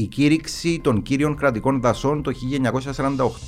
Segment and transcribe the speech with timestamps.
[0.00, 2.32] η κήρυξη των κύριων κρατικών δασών το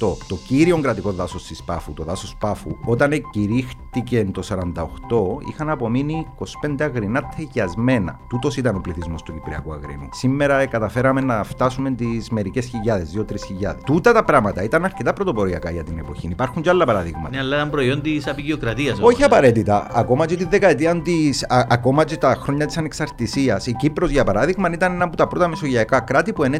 [0.01, 0.17] 1948.
[0.29, 6.26] Το κύριο κρατικό δάσος της Πάφου, το δάσος Πάφου, όταν κηρύχτηκε το 1948, είχαν απομείνει
[6.67, 8.20] 25 αγρινά τεγιασμένα.
[8.29, 10.09] Τούτος ήταν ο πληθυσμός του Κυπριακού Αγρίνου.
[10.12, 13.82] Σήμερα καταφέραμε να φτάσουμε τις μερικές χιλιάδες, 2-3 χιλιάδες.
[13.84, 16.29] Τούτα τα πράγματα ήταν αρκετά πρωτοποριακά για την εποχή.
[16.29, 17.29] Υπάρχουν και άλλα παραδείγματα.
[17.30, 18.98] Ναι, αλλά ήταν προϊόν της απεικιοκρατίας.
[19.00, 19.87] Όχι απαραίτητα.
[19.93, 23.66] Ακόμα και τη δεκαετία της, ακόμα και τα χρόνια της ανεξαρτησίας.
[23.66, 26.54] Η Κύπρος, για παράδειγμα, ήταν ένα από τα πρώτα μεσογειακά κράτη που εν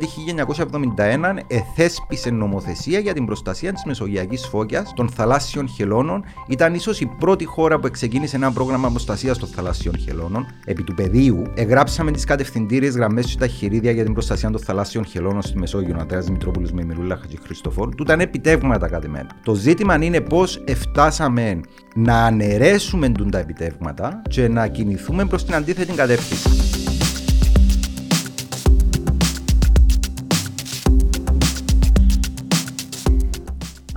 [0.97, 6.25] 1971 εθέσπισε νομοθεσία για την προστασία της μεσογειακής φώκιας των θαλάσσιων χελώνων.
[6.49, 10.47] Ήταν ίσως η πρώτη χώρα που ξεκίνησε ένα πρόγραμμα προστασίας των θαλάσσιων χελώνων.
[10.65, 15.05] Επί του πεδίου, εγγράψαμε τις κατευθυντήριες γραμμές του τα χειρίδια για την προστασία των θαλάσσιων
[15.05, 15.97] χελώνων στη Μεσόγειο.
[16.01, 17.95] Αντρέα Μητρόπουλο με Μυρούλα Χατζηχρηστοφόρ.
[17.95, 19.29] Του ήταν επιτεύγματα κατημένα.
[19.43, 21.61] Το ζήτημα είναι πώς εφτάσαμε
[21.95, 26.92] να αναιρέσουμε τα επιτεύγματα και να κινηθούμε προς την αντίθετη κατεύθυνση.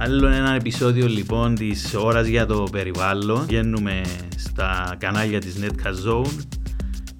[0.05, 3.45] Άλλο ένα επεισόδιο λοιπόν της ώρας για το περιβάλλον.
[3.45, 4.01] Βγαίνουμε
[4.37, 6.45] στα κανάλια της Netcast Zone,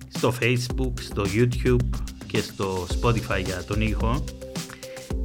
[0.07, 1.89] στο Facebook, στο YouTube
[2.27, 4.23] και στο Spotify για τον ήχο.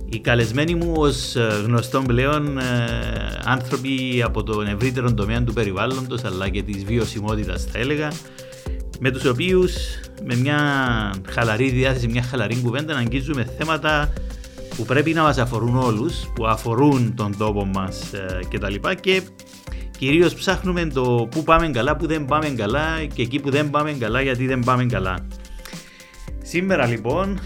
[0.08, 2.62] Οι καλεσμένοι μου ως ε, γνωστόν πλέον ε,
[3.44, 8.12] άνθρωποι από τον ευρύτερο τομέα του περιβάλλοντος αλλά και της βιωσιμότητας θα έλεγα
[9.00, 9.72] με τους οποίους
[10.24, 10.58] με μια
[11.28, 14.12] χαλαρή διάθεση, μια χαλαρή κουβέντα να αγγίζουμε θέματα
[14.80, 18.74] που πρέπει να μας αφορούν όλους, που αφορούν τον τόπο μας ε, κτλ.
[18.74, 19.22] Και, και
[19.98, 23.92] κυρίως ψάχνουμε το που πάμε καλά, που δεν πάμε καλά και εκεί που δεν πάμε
[23.92, 25.26] καλά γιατί δεν πάμε καλά.
[26.42, 27.38] Σήμερα λοιπόν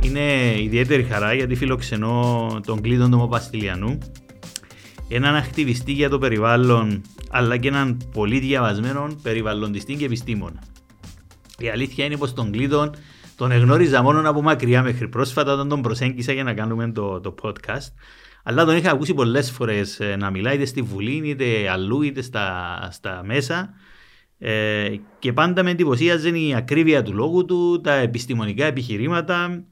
[0.00, 3.98] είναι ιδιαίτερη χαρά γιατί φιλοξενώ τον Κλήτον Παστιλιανού,
[5.08, 10.62] έναν ακτιβιστή για το περιβάλλον αλλά και έναν πολύ διαβασμένο περιβαλλοντιστή και επιστήμονα.
[11.58, 12.94] Η αλήθεια είναι πως τον Κλήτον
[13.40, 17.34] τον εγνώριζα μόνο από μακριά μέχρι πρόσφατα όταν τον προσέγγισα για να κάνουμε το, το
[17.42, 17.92] podcast.
[18.42, 22.22] Αλλά τον είχα ακούσει πολλές φορές ε, να μιλάει είτε στη Βουλή, είτε αλλού, είτε
[22.22, 23.74] στα, στα μέσα.
[24.38, 29.64] Ε, και πάντα με εντυπωσίαζε η ακρίβεια του λόγου του, τα επιστημονικά επιχειρήματα,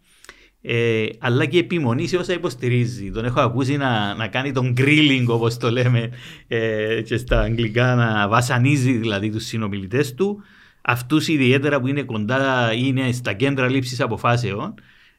[0.62, 3.10] ε, αλλά και η επιμονή σε όσα υποστηρίζει.
[3.10, 6.10] Τον έχω ακούσει να, να κάνει τον grilling όπως το λέμε
[6.46, 10.42] ε, και στα αγγλικά, να βασανίζει δηλαδή τους συνομιλητές του
[10.88, 14.74] αυτούς ιδιαίτερα που είναι κοντά είναι στα κέντρα λήψης αποφάσεων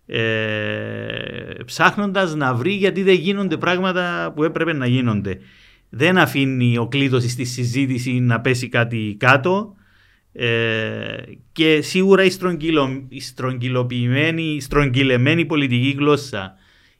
[0.05, 0.21] ε,
[1.65, 5.39] ψάχνοντας να βρει γιατί δεν γίνονται πράγματα που έπρεπε να γίνονται.
[5.89, 9.75] Δεν αφήνει ο κλήτος στη συζήτηση να πέσει κάτι κάτω
[10.33, 10.47] ε,
[11.51, 16.55] και σίγουρα η, στρογγυλο, η στρογγυλοποιημένη, η στρογγυλεμένη πολιτική γλώσσα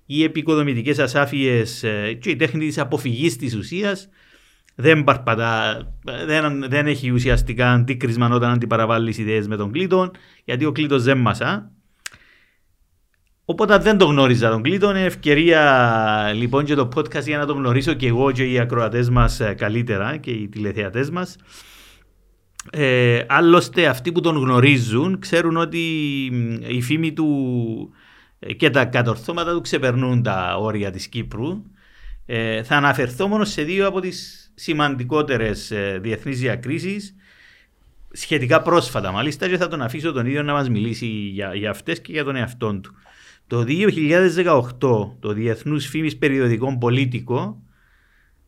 [0.06, 4.09] οι επικοδομητικές ασάφειες ε, και η τέχνη της αποφυγής της ουσίας
[4.81, 5.81] δεν παρπατά,
[6.25, 10.12] δεν, δεν έχει ουσιαστικά αντίκρισμα όταν αντιπαραβάλλεις ιδέες με τον Κλήτον,
[10.45, 11.72] γιατί ο Κλήτον δεν μασά.
[13.45, 17.57] Οπότε δεν το γνώριζα τον Κλήτον, είναι ευκαιρία λοιπόν και το podcast για να τον
[17.57, 21.35] γνωρίσω και εγώ και οι ακροατές μας ε, καλύτερα και οι τηλεθεατές μας.
[22.72, 25.79] Ε, άλλωστε αυτοί που τον γνωρίζουν ξέρουν ότι
[26.67, 27.28] η φήμη του
[28.40, 31.63] ε, και τα κατορθώματα του ξεπερνούν τα όρια της Κύπρου.
[32.25, 35.72] Ε, θα αναφερθώ μόνο σε δύο από τις σημαντικότερες
[36.02, 37.16] διεθνείς διακρίσεις
[38.12, 42.02] σχετικά πρόσφατα μάλιστα και θα τον αφήσω τον ίδιο να μας μιλήσει για, για αυτές
[42.02, 42.94] και για τον εαυτό του.
[43.47, 44.78] Το 2018
[45.20, 47.64] το Διεθνούς Φήμης Περιοδικών Πολίτικο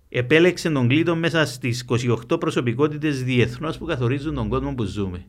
[0.09, 1.85] επέλεξε τον Κλήτον μέσα στις
[2.29, 5.25] 28 προσωπικότητες διεθνώς που καθορίζουν τον κόσμο που ζούμε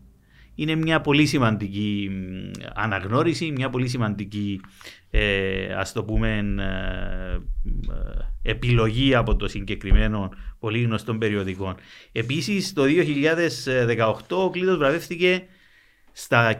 [0.54, 2.10] είναι μια πολύ σημαντική
[2.74, 4.60] αναγνώριση, μια πολύ σημαντική
[5.14, 7.34] ε, ας το πούμε ε,
[8.42, 11.74] ε, επιλογή από το συγκεκριμένο πολύ γνωστό περιοδικό.
[12.12, 12.82] Επίσης το
[13.98, 15.42] 2018 ο Κλήτος βραβεύτηκε
[16.12, 16.58] στα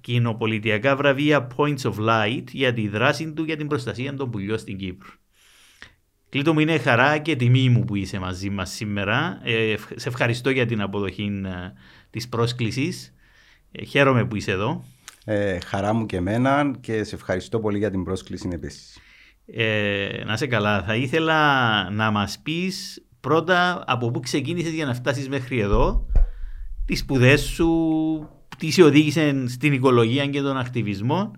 [0.00, 4.76] κοινοπολιτιακά βραβεία Points of Light για τη δράση του για την προστασία των πουλιών στην
[4.76, 5.10] Κύπρο.
[6.28, 9.40] Κλήτο μου είναι χαρά και τιμή μου που είσαι μαζί μας σήμερα.
[9.94, 11.42] σε ευχαριστώ για την αποδοχή
[12.16, 13.14] της πρόσκλησης.
[13.72, 14.84] Ε, χαίρομαι που είσαι εδώ.
[15.24, 18.98] Ε, χαρά μου και εμένα και σε ευχαριστώ πολύ για την πρόσκληση επίσης.
[19.46, 20.82] Ε, να σε καλά.
[20.82, 26.06] Θα ήθελα να μας πεις πρώτα από πού ξεκίνησες για να φτάσεις μέχρι εδώ,
[26.84, 27.68] τις σπουδές σου,
[28.58, 31.30] τι σε οδήγησε στην οικολογία και τον ακτιβισμό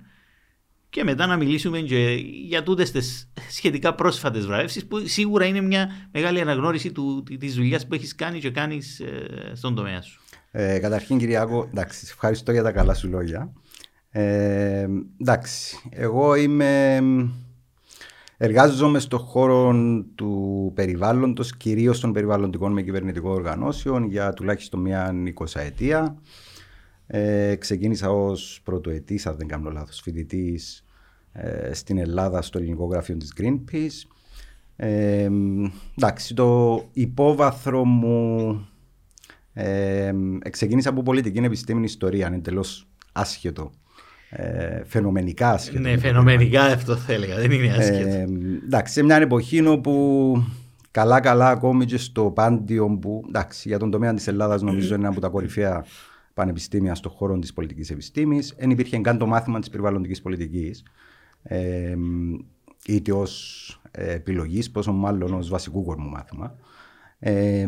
[0.90, 2.14] και μετά να μιλήσουμε και
[2.46, 6.92] για τούτες τις σχετικά πρόσφατες βραβεύσεις που σίγουρα είναι μια μεγάλη αναγνώριση
[7.38, 10.20] της δουλειάς που έχεις κάνει και κάνεις ε, στον τομέα σου.
[10.50, 13.52] Ε, καταρχήν, Κυριάκο, εντάξει, ευχαριστώ για τα καλά σου λόγια.
[14.10, 14.86] Ε,
[15.20, 17.00] εντάξει, εγώ είμαι...
[18.40, 19.74] Εργάζομαι στον χώρο
[20.14, 26.18] του περιβάλλοντος, κυρίως των περιβαλλοντικών με κυβερνητικών οργανώσεων για τουλάχιστον μια εικοσαετία.
[27.06, 30.84] Ε, ξεκίνησα ως πρωτοετής, αν δεν κάνω λάθος, φοιτητής
[31.32, 34.10] ε, στην Ελλάδα στο ελληνικό γραφείο της Greenpeace.
[34.76, 35.28] Ε,
[35.96, 38.68] εντάξει, το υπόβαθρο μου
[39.60, 40.12] ε,
[40.50, 43.70] ξεκίνησα από πολιτική επιστήμη ιστορία, είναι εντελώς άσχετο.
[44.30, 45.78] Ε, φαινομενικά άσχετο.
[45.78, 48.08] Ναι, φαινομενικά αυτό θα έλεγα, δεν είναι άσχετο.
[48.08, 48.26] Ε,
[48.64, 50.44] εντάξει, σε μια εποχή όπου
[50.90, 54.94] καλά καλά ακόμη και στο πάντιο που εντάξει, για τον τομέα της Ελλάδας νομίζω είναι
[54.94, 55.84] ένα από τα κορυφαία
[56.34, 58.54] πανεπιστήμια στον χώρο της πολιτικής επιστήμης.
[58.58, 60.82] Δεν υπήρχε καν το μάθημα της περιβαλλοντικής πολιτικής.
[61.42, 61.96] Ε,
[62.86, 66.54] είτε ως επιλογής, πόσο μάλλον ως βασικού κορμού μάθημα.
[67.18, 67.66] Ε,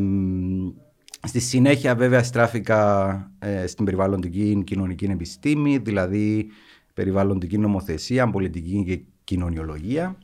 [1.26, 6.50] στη συνέχεια βέβαια στράφηκα ε, στην περιβαλλοντική κοινωνική επιστήμη, δηλαδή
[6.94, 10.16] περιβαλλοντική νομοθεσία, πολιτική και κοινωνιολογία.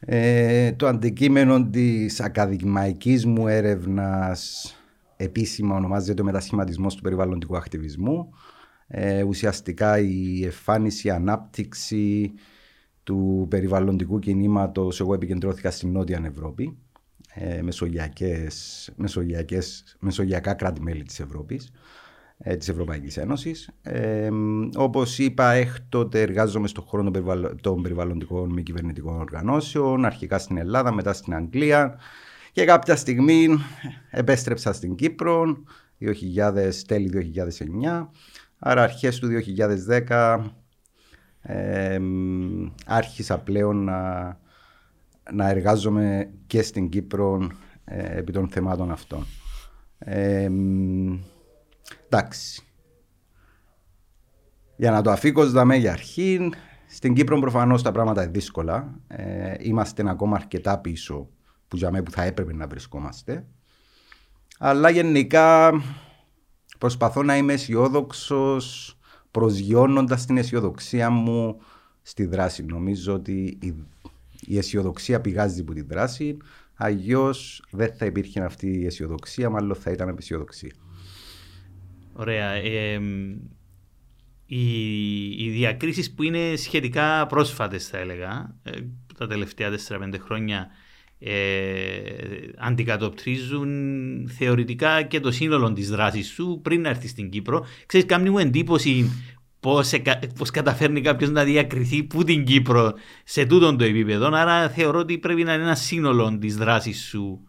[0.00, 4.74] Ε, το αντικείμενο της ακαδημαϊκής μου έρευνας
[5.16, 8.28] επίσημα ονομάζεται ο μετασχηματισμός του περιβαλλοντικού ακτιβισμού.
[8.86, 12.32] Ε, ουσιαστικά η εμφάνιση, η ανάπτυξη
[13.02, 16.78] του περιβαλλοντικού κινήματος εγώ επικεντρώθηκα στην Νότια Ευρώπη
[17.34, 21.70] ε, μεσογειακές, μεσογειακές, μεσογειακά κράτη-μέλη της Ευρώπης
[22.38, 23.70] ε, της Ευρωπαϊκής Ένωσης.
[23.82, 24.28] Ε,
[24.74, 27.10] όπως είπα, έκτοτε εργάζομαι στον χώρο
[27.60, 31.98] των, περιβαλλοντικών μη κυβερνητικών οργανώσεων, αρχικά στην Ελλάδα, μετά στην Αγγλία
[32.52, 33.48] και κάποια στιγμή
[34.10, 35.56] επέστρεψα στην Κύπρο,
[36.00, 37.32] 2000, τέλη
[37.84, 38.08] 2009,
[38.58, 39.28] άρα αρχές του
[40.08, 40.44] 2010
[41.40, 42.00] ε,
[42.86, 44.38] άρχισα πλέον να,
[45.32, 47.50] να εργάζομαι και στην Κύπρο
[47.84, 49.26] ε, επί των θεμάτων αυτών.
[49.98, 50.50] Ε,
[52.04, 52.62] εντάξει.
[54.76, 56.50] Για να το αφήκω δαμε για αρχή,
[56.86, 59.00] στην Κύπρο προφανώς τα πράγματα είναι δύσκολα.
[59.06, 61.28] Ε, είμαστε ακόμα αρκετά πίσω
[61.68, 63.46] που για μένα που θα έπρεπε να βρισκόμαστε.
[64.58, 65.72] Αλλά γενικά
[66.78, 68.98] προσπαθώ να είμαι αισιόδοξος
[69.30, 71.60] προσγειώνοντας την αισιοδοξία μου
[72.02, 72.64] στη δράση.
[72.64, 73.74] Νομίζω ότι η,
[74.48, 76.36] αισιοδοξία πηγάζει από τη δράση,
[76.74, 80.72] αλλιώς δεν θα υπήρχε αυτή η αισιοδοξία, μάλλον θα ήταν απεσιοδοξία.
[82.12, 82.50] Ωραία.
[82.50, 83.00] Ε,
[84.46, 88.70] οι, οι διακρίσεις που είναι σχετικά πρόσφατες θα έλεγα, ε,
[89.18, 90.68] τα τελευταία 4-5 χρόνια
[91.18, 92.00] ε,
[92.56, 97.66] αντικατοπτρίζουν θεωρητικά και το σύνολο της δράσης σου πριν να έρθεις στην Κύπρο.
[97.86, 99.10] Ξέρεις, κάνει μου εντύπωση
[99.64, 99.92] πώς,
[100.38, 102.92] πώς καταφέρνει κάποιος να διακριθεί που την Κύπρο
[103.24, 104.26] σε τούτον το επίπεδο.
[104.26, 107.40] Άρα θεωρώ ότι πρέπει να είναι ένα σύνολο της δράσης σου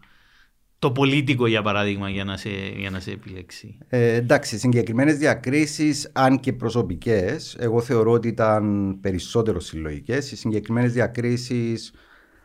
[0.78, 3.78] το πολίτικο για παράδειγμα για να σε, για να σε επιλέξει.
[3.88, 10.32] Ε, εντάξει, συγκεκριμένες διακρίσεις, αν και προσωπικές, εγώ θεωρώ ότι ήταν περισσότερο συλλογικές.
[10.32, 11.92] Οι συγκεκριμένες διακρίσεις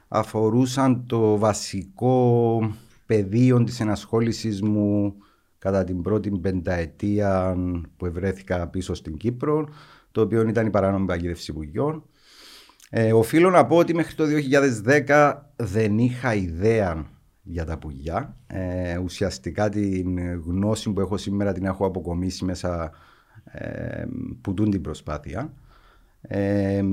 [0.07, 2.59] αφορούσαν το βασικό
[3.05, 5.15] πεδίο της ενασχόλησης μου
[5.61, 7.55] κατά την πρώτη πενταετία
[7.97, 9.67] που ευρέθηκα πίσω στην Κύπρο,
[10.11, 12.03] το οποίο ήταν η παράνομη παγίδευση πουλιών.
[12.89, 14.23] Ε, οφείλω να πω ότι μέχρι το
[15.07, 17.05] 2010 δεν είχα ιδέα
[17.43, 18.37] για τα πουλιά.
[18.47, 22.91] Ε, ουσιαστικά την γνώση που έχω σήμερα την έχω αποκομίσει μέσα
[23.43, 24.03] ε,
[24.41, 25.53] που τούν την προσπάθεια.
[26.21, 26.83] Ε,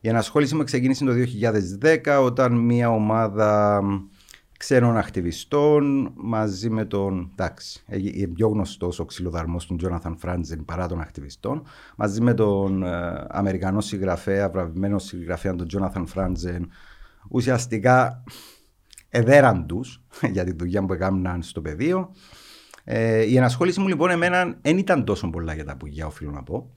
[0.00, 1.12] η ενασχόληση μου ξεκίνησε το
[2.04, 3.82] 2010 όταν μια ομάδα
[4.62, 7.30] ξένων ακτιβιστών μαζί με τον.
[7.32, 11.62] Εντάξει, είναι πιο γνωστός ο ξυλοδαρμός του Τζόναθαν Φράντζεν παρά των ακτιβιστών.
[11.96, 16.68] Μαζί με τον ε, Αμερικανό συγγραφέα, βραβευμένο συγγραφέα τον Τζόναθαν Φράντζεν,
[17.28, 18.24] ουσιαστικά
[19.08, 20.02] εδέραν τους
[20.34, 22.12] για τη δουλειά που έκαναν στο πεδίο.
[22.84, 26.42] Ε, η ενασχόληση μου λοιπόν εμένα δεν ήταν τόσο πολλά για τα πουλιά, οφείλω να
[26.42, 26.74] πω.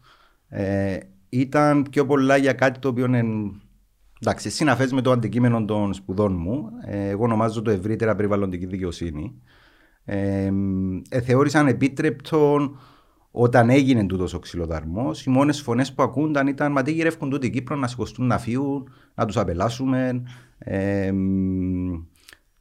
[0.48, 0.98] Ε,
[1.30, 3.24] ήταν πιο πολλά για κάτι το οποίο είναι
[4.22, 6.70] εντάξει, συναφές με το αντικείμενο των σπουδών μου.
[6.86, 9.42] Ε, εγώ ονομάζω το ευρύτερα περιβαλλοντική δικαιοσύνη.
[10.06, 10.52] Ε,
[11.10, 12.76] ε, θεώρησαν επίτρεπτο
[13.32, 17.50] όταν έγινε τούτος ο ξυλοδαρμός, οι μόνες φωνές που ακούνταν ήταν Μα τι γυρεύουν τούτοι
[17.50, 20.24] Κύπρο να σηκωστούν να φύγουν, να τους απελάσουμε.
[20.58, 21.12] Ε,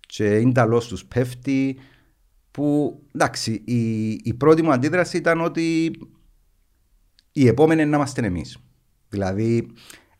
[0.00, 1.78] και είναι ταλός τους πέφτει.
[2.50, 5.90] Που εντάξει, η, η πρώτη μου αντίδραση ήταν ότι
[7.32, 8.58] η επόμενη είναι να είμαστε εμείς.
[9.08, 9.70] Δηλαδή,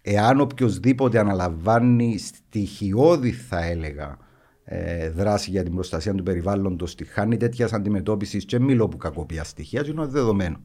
[0.07, 4.19] εάν οποιοδήποτε αναλαμβάνει στοιχειώδη, θα έλεγα,
[4.65, 9.45] ε, δράση για την προστασία του περιβάλλοντος, τη χάνει τέτοιας αντιμετώπισης και μιλώ που κακοπία
[9.45, 10.61] στοιχεία, είναι δεδομένο.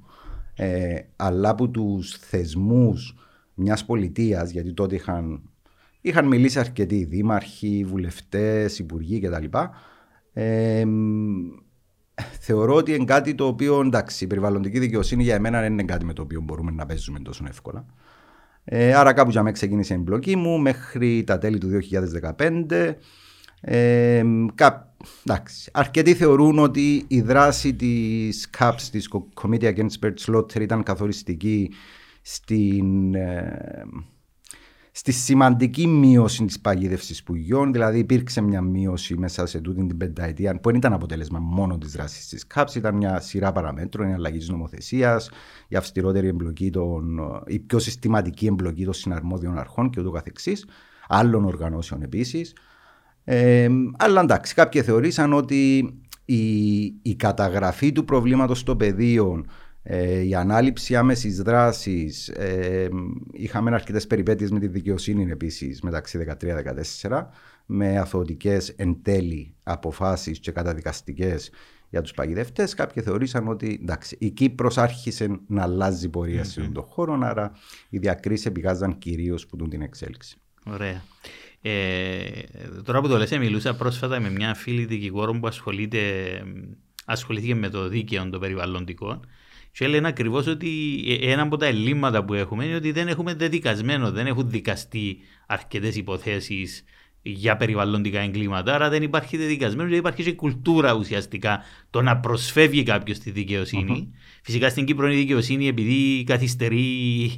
[0.55, 3.15] Ε, αλλά από τους θεσμούς
[3.53, 5.41] μιας πολιτείας, γιατί τότε είχαν,
[6.01, 9.57] είχαν μιλήσει αρκετοί δήμαρχοι, βουλευτές, υπουργοί κτλ.
[10.33, 10.85] Ε,
[12.39, 16.05] θεωρώ ότι είναι κάτι το οποίο εντάξει, η περιβαλλοντική δικαιοσύνη για εμένα δεν είναι κάτι
[16.05, 17.85] με το οποίο μπορούμε να παίζουμε τόσο εύκολα.
[18.71, 21.69] Ε, άρα κάπου για μένα ξεκίνησε η εμπλοκή μου μέχρι τα τέλη του
[22.37, 22.95] 2015.
[23.61, 24.23] Ε,
[24.55, 29.09] κά, εντάξει, αρκετοί θεωρούν ότι η δράση της CAPS, της
[29.41, 31.71] Committee Against Bird Slaughter ήταν καθοριστική
[32.21, 33.83] στην, ε,
[34.91, 37.71] στη σημαντική μείωση της παγίδευσης πουλιών.
[37.71, 41.91] Δηλαδή, υπήρξε μια μείωση μέσα σε τούτη την πενταετία που δεν ήταν αποτέλεσμα μόνο της
[41.91, 45.29] δράσης της ΚΑΠΣ, ήταν μια σειρά παραμέτρων, η αλλαγή της νομοθεσίας,
[45.67, 50.65] η αυστηρότερη εμπλοκή, των, η πιο συστηματική εμπλοκή των συναρμόδιων αρχών και ούτω καθεξής,
[51.07, 52.55] άλλων οργανώσεων επίσης.
[53.23, 53.67] Ε,
[53.97, 55.93] αλλά εντάξει, κάποιοι θεωρήσαν ότι
[56.25, 59.45] η, η καταγραφή του προβλήματος στο πεδίο
[59.83, 62.27] ε, η ανάληψη άμεσης δράσης.
[62.27, 62.89] Ε,
[63.31, 66.25] είχαμε αρκετές περιπέτειες με τη δικαιοσύνη επίσης μεταξύ
[67.09, 67.25] 13-14
[67.65, 71.51] με αθωτικέ εν τέλει αποφάσεις και καταδικαστικές
[71.89, 72.73] για τους παγιδευτές.
[72.73, 76.47] Κάποιοι θεωρήσαν ότι εντάξει, η Κύπρος άρχισε να αλλάζει πορεία mm-hmm.
[76.47, 77.51] σε αυτόν τον χώρο, άρα
[77.89, 80.37] οι διακρίσεις επηγάζαν κυρίως που την εξέλιξη.
[80.65, 81.03] Ωραία.
[81.61, 82.19] Ε,
[82.83, 86.01] τώρα που το λες, μιλούσα πρόσφατα με μια φίλη δικηγόρο που ασχολείται,
[87.05, 89.19] ασχολήθηκε με το δίκαιο το περιβαλλοντικό
[89.71, 90.69] και λένε ακριβώς ότι
[91.07, 95.17] ε, ένα από τα ελλείμματα που έχουμε είναι ότι δεν έχουμε δεδικασμένο, δεν έχουν δικαστεί
[95.47, 96.83] αρκετές υποθέσεις
[97.21, 98.75] για περιβαλλοντικά εγκλήματα.
[98.75, 104.13] Άρα δεν υπάρχει δεδικασμένο και υπάρχει και κουλτούρα ουσιαστικά το να προσφεύγει κάποιος στη δικαιοσυνη
[104.43, 107.31] Φυσικά στην Κύπρο η δικαιοσύνη επειδή καθυστερεί,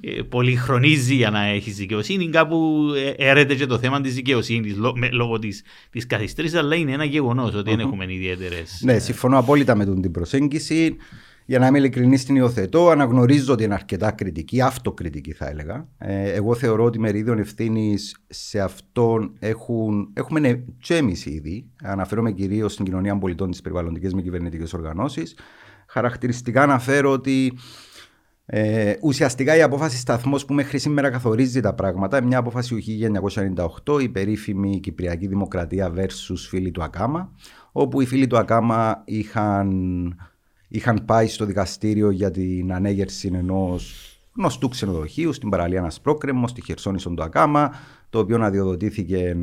[0.00, 4.76] ε, πολυχρονίζει για να έχει δικαιοσύνη, κάπου ε, έρεται και το θέμα της δικαιοσύνης
[5.12, 8.80] λόγω της καθυστέρησης, αλλά είναι ένα γεγονός ότι δεν έχουμε ιδιαίτερες.
[8.84, 10.96] Ναι, συμφωνώ απόλυτα με την προσέγγιση.
[11.46, 12.88] Για να είμαι ειλικρινής, την υιοθετώ.
[12.88, 15.88] Αναγνωρίζω ότι είναι αρκετά κριτική, αυτοκριτική θα έλεγα.
[15.98, 21.70] Ε, εγώ θεωρώ ότι μερίδιο ευθύνης σε αυτόν έχουν, έχουμε και εμεί ήδη.
[21.82, 25.36] Αναφέρομαι κυρίως στην κοινωνία πολιτών, τις περιβαλλοντικές με κυβερνητικές οργανώσεις.
[25.86, 27.52] Χαρακτηριστικά αναφέρω ότι
[28.46, 32.80] ε, ουσιαστικά η απόφαση σταθμός που μέχρι σήμερα καθορίζει τα πράγματα, μια απόφαση του
[33.84, 37.32] 1998, η περίφημη Κυπριακή Δημοκρατία versus φίλοι του Ακάμα,
[37.72, 39.68] όπου οι φίλοι του Ακάμα είχαν
[40.74, 47.10] είχαν πάει στο δικαστήριο για την ανέγερση ενός γνωστού ξενοδοχείου στην παραλία Ασπρόκρεμο, στη Χερσόνησο
[47.10, 47.74] του Ακάμα,
[48.10, 49.36] το οποίο αδειοδοτήθηκε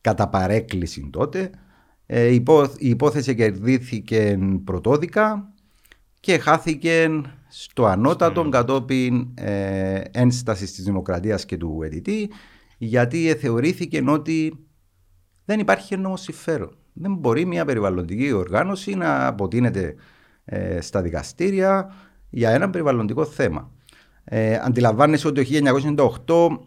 [0.00, 1.50] κατά παρέκκληση τότε.
[2.06, 2.44] Ε, η
[2.78, 5.52] υπόθεση κερδίθηκε πρωτόδικα
[6.20, 12.30] και χάθηκε στο ανώτατο κατόπιν ε, ένσταση της Δημοκρατίας και του ΕΔΙΤΗ
[12.78, 14.66] γιατί θεωρήθηκε ότι
[15.44, 16.76] δεν υπάρχει εννοώ συμφέρον.
[16.92, 19.94] Δεν μπορεί μια περιβαλλοντική οργάνωση να αποτείνεται
[20.50, 21.94] ε, στα δικαστήρια
[22.30, 23.70] για ένα περιβαλλοντικό θέμα.
[24.24, 25.70] Ε, αντιλαμβάνεσαι ότι το
[26.26, 26.58] 1998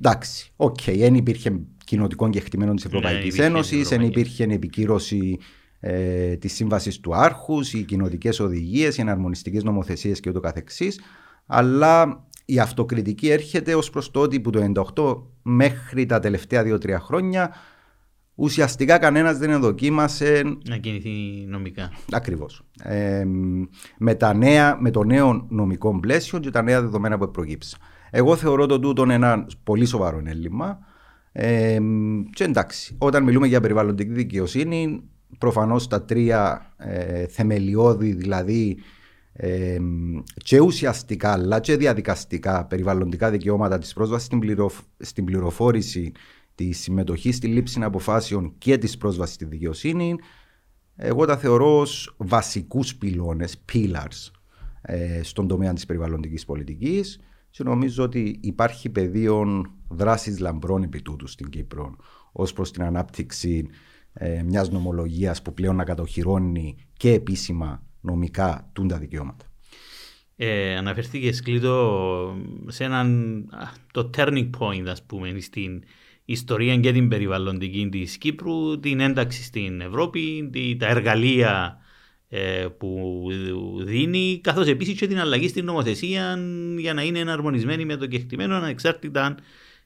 [0.00, 5.38] εντάξει, OK, okay, δεν υπήρχε κοινοτικό κεκτημένο της Ευρωπαϊκής ναι, Ένωσης, δεν υπήρχε επικύρωση
[5.80, 11.00] ε, της σύμβασης του Άαρχους, οι κοινοτικές οδηγίες, οι εναρμονιστικές νομοθεσίες και ούτω καθεξής,
[11.46, 16.96] αλλά η αυτοκριτική έρχεται ως προς το ότι που το 1998 μέχρι τα τελευταία 2-3
[17.00, 17.54] χρόνια
[18.34, 20.42] ουσιαστικά κανένας δεν εδοκίμασε.
[20.68, 21.10] Να κινηθεί
[21.48, 21.92] νομικά.
[22.12, 22.62] Ακριβώς.
[22.82, 23.24] Ε,
[23.98, 24.16] με,
[24.78, 27.80] με το νέο νομικό πλαίσιο και τα νέα δεδομένα που προκύψαν.
[28.10, 30.78] Εγώ θεωρώ το τούτο ένα πολύ σοβαρό έλλειμμα.
[31.32, 31.78] Ε,
[32.32, 35.02] και εντάξει, όταν μιλούμε για περιβαλλοντική δικαιοσύνη,
[35.38, 38.78] προφανώς τα τρία ε, θεμελιώδη, δηλαδή
[39.32, 39.78] ε,
[40.44, 44.40] και ουσιαστικά αλλά και διαδικαστικά περιβαλλοντικά δικαιώματα της πρόσβασης στην,
[44.98, 46.12] στην πληροφόρηση
[46.54, 50.16] τη συμμετοχή στη λήψη αποφάσεων και της πρόσβασης στη δικαιοσύνη,
[50.96, 54.30] εγώ τα θεωρώ ως βασικούς πυλώνες, pillars,
[54.82, 57.20] ε, στον τομέα της περιβαλλοντικής πολιτικής.
[57.50, 61.96] Και νομίζω ότι υπάρχει πεδίο δράσης λαμπρών επί τούτου στην Κύπρο
[62.32, 63.66] ως προς την ανάπτυξη
[64.12, 69.44] ε, μιας νομολογίας που πλέον να κατοχυρώνει και επίσημα νομικά τούντα δικαιώματα.
[70.36, 73.44] Ε, αναφερθήκες Κλήτο σε έναν
[73.92, 75.82] το turning point ας πούμε στην
[76.24, 81.78] ιστορία και την περιβαλλοντική της Κύπρου, την ένταξη στην Ευρώπη, τα εργαλεία
[82.28, 83.22] ε, που
[83.84, 86.38] δίνει, καθώς επίσης και την αλλαγή στην νομοθεσία
[86.78, 89.38] για να είναι εναρμονισμένη με το κεκτημένο ανεξάρτητα αν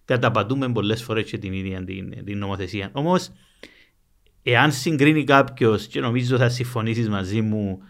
[0.05, 2.91] καταπατούμε πολλές φορές και την ίδια την, την νομοθεσία.
[2.93, 3.31] Όμως,
[4.43, 7.83] εάν συγκρίνει κάποιος, και νομίζω θα συμφωνήσεις μαζί μου,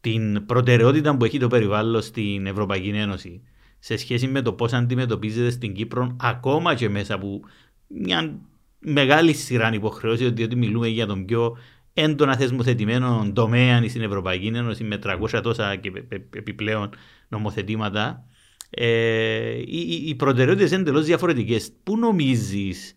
[0.00, 3.42] την προτεραιότητα που έχει το περιβάλλον στην Ευρωπαϊκή Ένωση
[3.84, 7.40] σε σχέση με το πώς αντιμετωπίζεται στην Κύπρο, ακόμα και μέσα από
[7.86, 8.40] μια
[8.78, 11.56] μεγάλη σειρά υποχρεώσει, διότι μιλούμε για τον πιο
[11.92, 15.92] έντονα θεσμοθετημένο τομέα στην Ευρωπαϊκή Ένωση με 300 τόσα και
[16.36, 16.90] επιπλέον
[17.28, 18.26] νομοθετήματα.
[18.70, 21.72] Ε, οι, οι προτεραιότητες είναι εντελώς διαφορετικές.
[21.82, 22.96] Πού νομίζεις,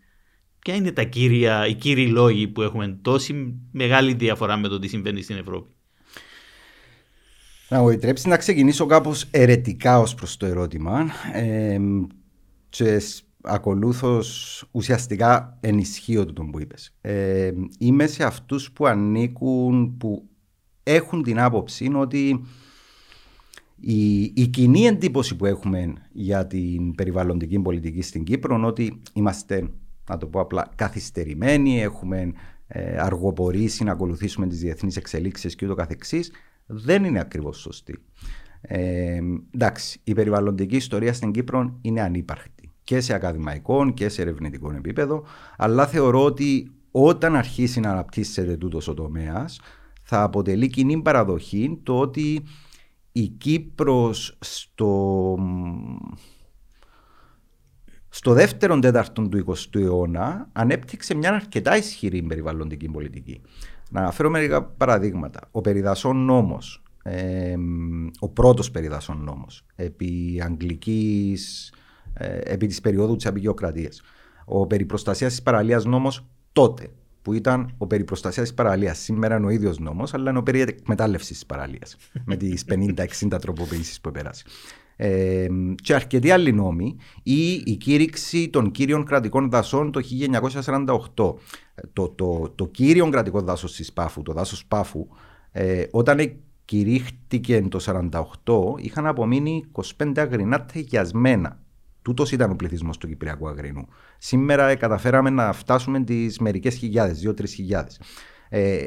[0.59, 4.87] ποια είναι τα κύρια, οι κύριοι λόγοι που έχουμε τόση μεγάλη διαφορά με το τι
[4.87, 5.69] συμβαίνει στην Ευρώπη;
[7.69, 11.79] Να μου επιτρέψεις να ξεκινήσω κάπως ερετικά ως προς το ερώτημα ε,
[12.69, 13.01] και
[13.41, 16.95] ακολούθως ουσιαστικά ενισχύω το τον που είπες.
[17.01, 20.29] Ε, είμαι σε αυτούς που ανήκουν, που
[20.83, 22.45] έχουν την άποψη ότι
[23.79, 29.69] η, η κοινή εντύπωση που έχουμε για την περιβαλλοντική πολιτική στην Κύπρο είναι ότι είμαστε,
[30.09, 32.31] να το πω απλά, καθυστερημένοι, έχουμε
[32.67, 36.31] ε, αργοπορήσει να ακολουθήσουμε τις διεθνείς εξελίξεις και ούτω καθεξής.
[36.67, 37.99] Δεν είναι ακριβώς σωστή.
[38.61, 39.19] Ε,
[39.53, 45.23] εντάξει, η περιβαλλοντική ιστορία στην Κύπρο είναι ανύπαρκτη και σε ακαδημαϊκό και σε ερευνητικό επίπεδο,
[45.57, 49.59] αλλά θεωρώ ότι όταν αρχίσει να αναπτύσσεται τούτος ο τομέας,
[50.03, 52.43] θα αποτελεί κοινή παραδοχή το ότι
[53.11, 55.37] η Κύπρος στο,
[58.09, 63.41] στο δεύτερο τέταρτο του 20ου αιώνα ανέπτυξε μια αρκετά ισχυρή περιβαλλοντική πολιτική.
[63.89, 65.39] Να αναφέρω μερικά παραδείγματα.
[65.51, 67.55] Ο Περιδασόν νόμος, ε,
[68.19, 71.73] ο πρώτος Περιδασόν νόμος, επί Αγγλικής,
[72.13, 74.01] ε, επί της περίοδου της Απικιοκρατίας.
[74.45, 76.91] Ο περιπροστασίας της παραλίας νόμος τότε,
[77.21, 78.97] που ήταν ο περί προστασία της παραλίας.
[78.99, 81.97] Σήμερα είναι ο ίδιος νόμος, αλλά είναι ο περί εκμετάλλευσης της παραλίας.
[82.25, 84.43] με τις 50-60 τροποποιήσεις που επέρασε.
[84.99, 90.01] Ε, και αρκετοί άλλοι νόμοι ή η κήρυξη των κύριων κρατικών δασών το
[91.15, 91.35] 1948.
[91.93, 95.07] Το, το, το κύριο κρατικό δάσος της Πάφου, το δάσος Πάφου,
[95.51, 98.09] ε, όταν κηρύχτηκε το
[98.45, 99.65] 1948, είχαν απομείνει
[99.97, 101.59] 25 αγρινά τεγιασμένα
[102.07, 103.87] Τούτος ήταν ο πληθυσμός του Κυπριακού Αγρίνου.
[104.17, 107.99] Σήμερα ε, καταφέραμε να φτάσουμε τις μερικές χιλιάδες, δύο-τρεις χιλιάδες.
[108.49, 108.85] Ε,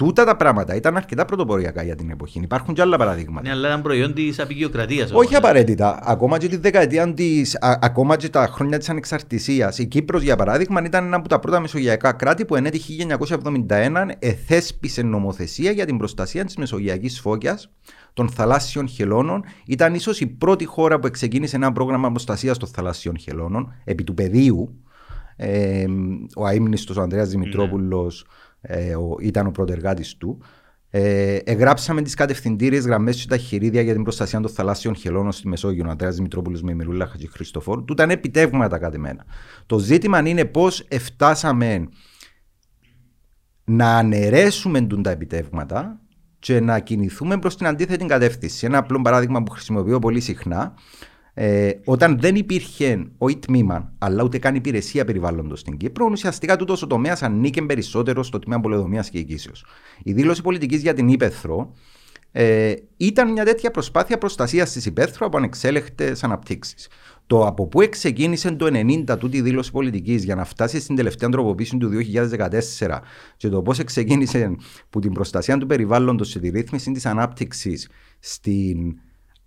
[0.00, 2.40] τούτα τα πράγματα ήταν αρκετά πρωτοποριακά για την εποχή.
[2.42, 3.42] Υπάρχουν και άλλα παραδείγματα.
[3.42, 5.10] Ναι, αλλά ήταν προϊόν της απεικιοκρατίας.
[5.12, 6.00] Όχι απαραίτητα.
[6.02, 9.78] Ακόμα και τη δεκαετία της, ακόμα και τα χρόνια της ανεξαρτησίας.
[9.78, 15.02] Η Κύπρος, για παράδειγμα, ήταν ένα από τα πρώτα μεσογειακά κράτη που εν 1971 εθέσπισε
[15.02, 17.70] νομοθεσία για την προστασία της μεσογειακής φώκιας
[18.12, 19.44] των θαλάσσιων χελώνων.
[19.66, 24.14] Ήταν ίσως η πρώτη χώρα που ξεκίνησε ένα πρόγραμμα προστασίας των θαλάσσιων χελώνων επί του
[24.14, 24.74] πεδίου.
[25.36, 25.84] Ε,
[26.36, 28.26] ο αείμνηστος ο Ανδρέας Δημητρόπουλος
[28.60, 30.42] ε, ο, ήταν ο πρωτεργάτης του.
[30.92, 35.48] Ε, εγγράψαμε τις κατευθυντήριες γραμμές και τα χειρίδια για την προστασία των θαλάσσιων χελώνων στη
[35.48, 35.84] Μεσόγειο.
[35.86, 37.84] Ο Αντρέα Δημητρόπουλος με η Μερούλα Χατζηχριστοφόρου.
[37.84, 39.24] Του ήταν επιτεύγματα κατεμένα.
[39.66, 41.88] Το ζήτημα είναι πώς εφτάσαμε
[43.64, 46.00] να αναιρέσουμε τα επιτεύγματα
[46.38, 48.66] και να κινηθούμε προς την αντίθετη κατεύθυνση.
[48.66, 50.74] Ένα απλό παράδειγμα που χρησιμοποιώ πολύ συχνά.
[51.34, 56.82] Ε, όταν δεν υπήρχε όχι τμήμα, αλλά ούτε καν υπηρεσία περιβάλλοντος στην Κύπρο, ουσιαστικά τούτος
[56.82, 59.64] ο τομέας ανήκε περισσότερο στο τμήμα πολεοδομίας και οικήσεως.
[60.02, 61.72] Η δήλωση πολιτικής για την Ήπεθρο
[62.32, 66.88] ε, ήταν μια τέτοια προσπάθεια προστασίας της Ήπεθρο από ανεξέλεκτε αναπτύξεις.
[67.26, 68.66] Το από πού ξεκίνησε το
[69.06, 71.90] 1990 τούτη δήλωση πολιτικής για να φτάσει στην τελευταία τροποποίηση του
[72.88, 72.98] 2014
[73.36, 74.56] και το πώς ξεκίνησε
[74.90, 77.88] που την προστασία του περιβάλλοντος σε τη ρύθμιση της ανάπτυξης
[78.18, 78.98] στην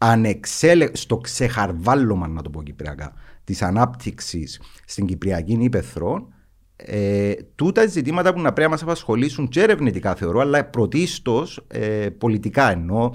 [0.04, 0.89] ανεξέλε...
[0.94, 3.13] στο ξεχαρβάλλωμα, να το πω κυπριακά,
[3.44, 6.28] της ανάπτυξης στην Κυπριακή Ήπεθρο,
[6.76, 12.10] ε, τούτα ζητήματα που να πρέπει να μας απασχολήσουν και ερευνητικά θεωρώ, αλλά πρωτίστως ε,
[12.10, 13.12] πολιτικά εννοώ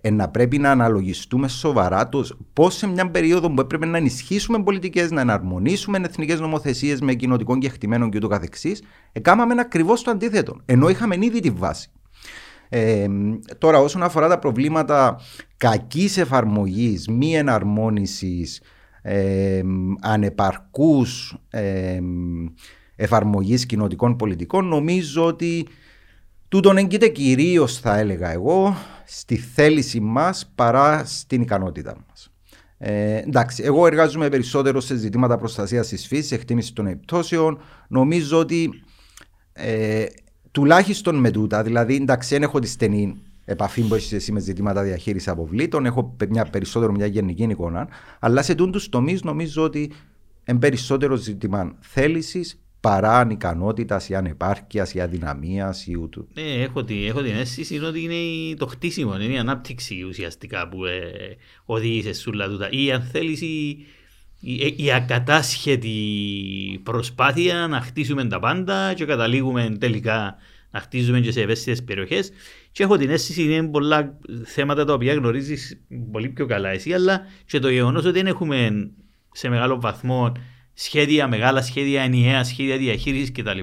[0.00, 4.62] ε, να πρέπει να αναλογιστούμε σοβαρά το πώς σε μια περίοδο που έπρεπε να ενισχύσουμε
[4.62, 8.38] πολιτικές, να εναρμονίσουμε εθνικές νομοθεσίες με κοινοτικών και χτυμένων και ούτω
[9.12, 10.56] έκαναμε ακριβώς το αντίθετο.
[10.64, 11.90] Ενώ είχαμε ήδη τη βάση.
[12.68, 13.06] Ε,
[13.58, 15.20] τώρα, όσον αφορά τα προβλήματα
[15.56, 18.62] κακής εφαρμογής, μη εναρμόνισης,
[19.02, 19.62] ε,
[20.00, 21.98] ανεπαρκούς ε,
[22.96, 25.68] εφαρμογής κοινοτικών πολιτικών, νομίζω ότι
[26.48, 32.32] τούτον έγκυται κυρίως, θα έλεγα εγώ, στη θέληση μας παρά στην ικανότητα μας.
[32.78, 37.60] Ε, εντάξει, εγώ εργάζομαι περισσότερο σε ζητήματα προστασίας της φύσης, εκτίμησης των επιπτώσεων.
[37.88, 38.70] Νομίζω ότι
[39.52, 40.04] ε,
[40.50, 44.82] τουλάχιστον με τούτα, δηλαδή εντάξει, δεν έχω τη στενή επαφή που έχεις εσύ με ζητήματα
[44.82, 49.92] διαχείρισης αποβλήτων, έχω μια, περισσότερο μια γενική εικόνα, αλλά σε τούτους τομείς νομίζω ότι
[50.44, 56.28] είναι περισσότερο ζήτημα θέλησης παρά ανικανότητα ή ανεπάρκειας ή αδυναμίας ή ούτου.
[56.34, 60.84] Ναι, έχω, την, έχω την αίσθηση ότι είναι το χτίσιμο, είναι η ανάπτυξη ουσιαστικά που
[60.84, 61.10] ε,
[61.64, 62.68] οδήγησε σε όλα τούτα.
[62.70, 63.86] Ή αν θέλεις η,
[64.40, 65.90] η, η, ακατάσχετη
[66.82, 70.36] προσπάθεια να χτίσουμε τα πάντα και καταλήγουμε τελικά
[70.70, 72.30] να χτίζουμε και σε ευαίσθητες περιοχές.
[72.72, 75.80] Και έχω την αίσθηση ότι είναι πολλά θέματα τα οποία γνωρίζεις
[76.12, 78.90] πολύ πιο καλά εσύ, αλλά και το γεγονός ότι δεν έχουμε
[79.32, 80.32] σε μεγάλο βαθμό
[80.74, 83.58] σχέδια, μεγάλα σχέδια, ενιαία σχέδια διαχείρισης κτλ.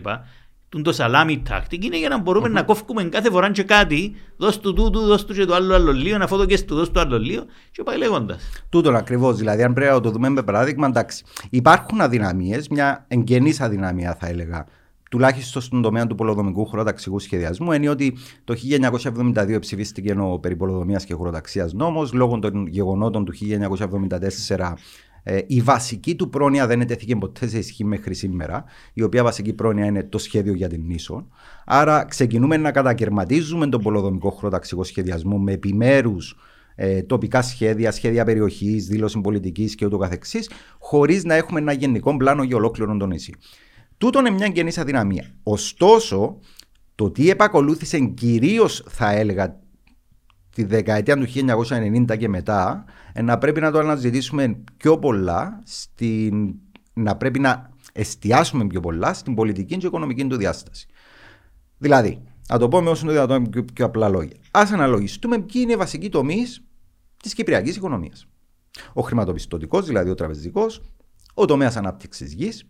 [0.76, 4.60] Τον το σαλάμι τάκτικ είναι για να μπορούμε να κόφουμε κάθε φορά και κάτι, δώσ'
[4.60, 7.00] του τούτου, δώσ' του και το άλλο άλλο λίγο, να φώτο και στο δώσ' του
[7.00, 8.50] άλλο λίγο και πάει λέγοντας.
[8.70, 9.38] Τούτο ακριβώς.
[9.38, 14.28] Δηλαδή, αν πρέπει να το δούμε με παράδειγμα, εντάξει, υπάρχουν αδυναμίες, μια εγγενής αδυναμία θα
[14.28, 14.66] έλεγα,
[15.10, 18.56] τουλάχιστον στον τομέα του πολεοδομικού χωροταξικού σχεδιασμού, είναι ότι το
[19.34, 20.58] 1972 ψηφίστηκε ο περί
[21.06, 24.74] και χωροταξίας νόμος, λόγω των γεγονότων του 1974
[25.28, 29.54] ε, η βασική του πρόνοια δεν ετέθηκε ποτέ σε ισχύ μέχρι σήμερα, η οποία βασική
[29.54, 31.28] πρόνοια είναι το σχέδιο για την νήσο.
[31.66, 36.36] Άρα ξεκινούμε να κατακαιρματίζουμε τον πολεοδομικό χωροταξικό σχεδιασμό με επιμέρους
[36.76, 42.18] ε, τοπικά σχέδια, σχέδια περιοχής, δήλωση πολιτικής και ούτω καθεξής, χωρίς να έχουμε ένα γενικό
[42.18, 43.34] πλάνο για ολόκληρο το νησί.
[43.98, 45.26] Τούτο είναι μια γενή αδυναμία.
[45.44, 46.40] Ωστόσο,
[46.96, 49.60] το τι επακολούθησε κυρίως, θα έλεγα,
[50.56, 51.26] τη δεκαετία του
[52.08, 56.56] 1990 και μετά, ε, να πρέπει να το αναζητήσουμε πιο πολλά, στην,
[56.94, 60.88] να πρέπει να εστιάσουμε πιο πολλά στην πολιτική και οικονομική του διάσταση.
[61.78, 64.36] Δηλαδή, να το πω με όσο το δυνατόν πιο, πιο απλά λόγια.
[64.52, 66.64] Α αναλογιστούμε ποιοι είναι οι βασικοί τομείς
[67.24, 68.28] της κυπριακής οικονομίας.
[68.94, 70.82] Ο χρηματοπιστωτικός, δηλαδή ο τραπεζικός,
[71.34, 72.66] ο τομέας ανάπτυξης γης,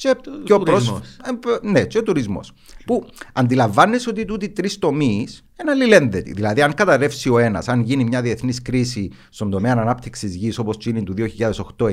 [0.00, 0.90] και, και ο πρόσφ...
[0.90, 2.52] Ε, ναι, και ο τουρισμός.
[2.84, 6.32] Που αντιλαμβάνεσαι ότι τούτοι τρεις τομείς είναι αλληλένδετοι.
[6.32, 10.76] Δηλαδή, αν καταρρεύσει ο ένας, αν γίνει μια διεθνής κρίση στον τομέα ανάπτυξης γης όπως
[10.80, 11.88] γίνει του 2008-2009,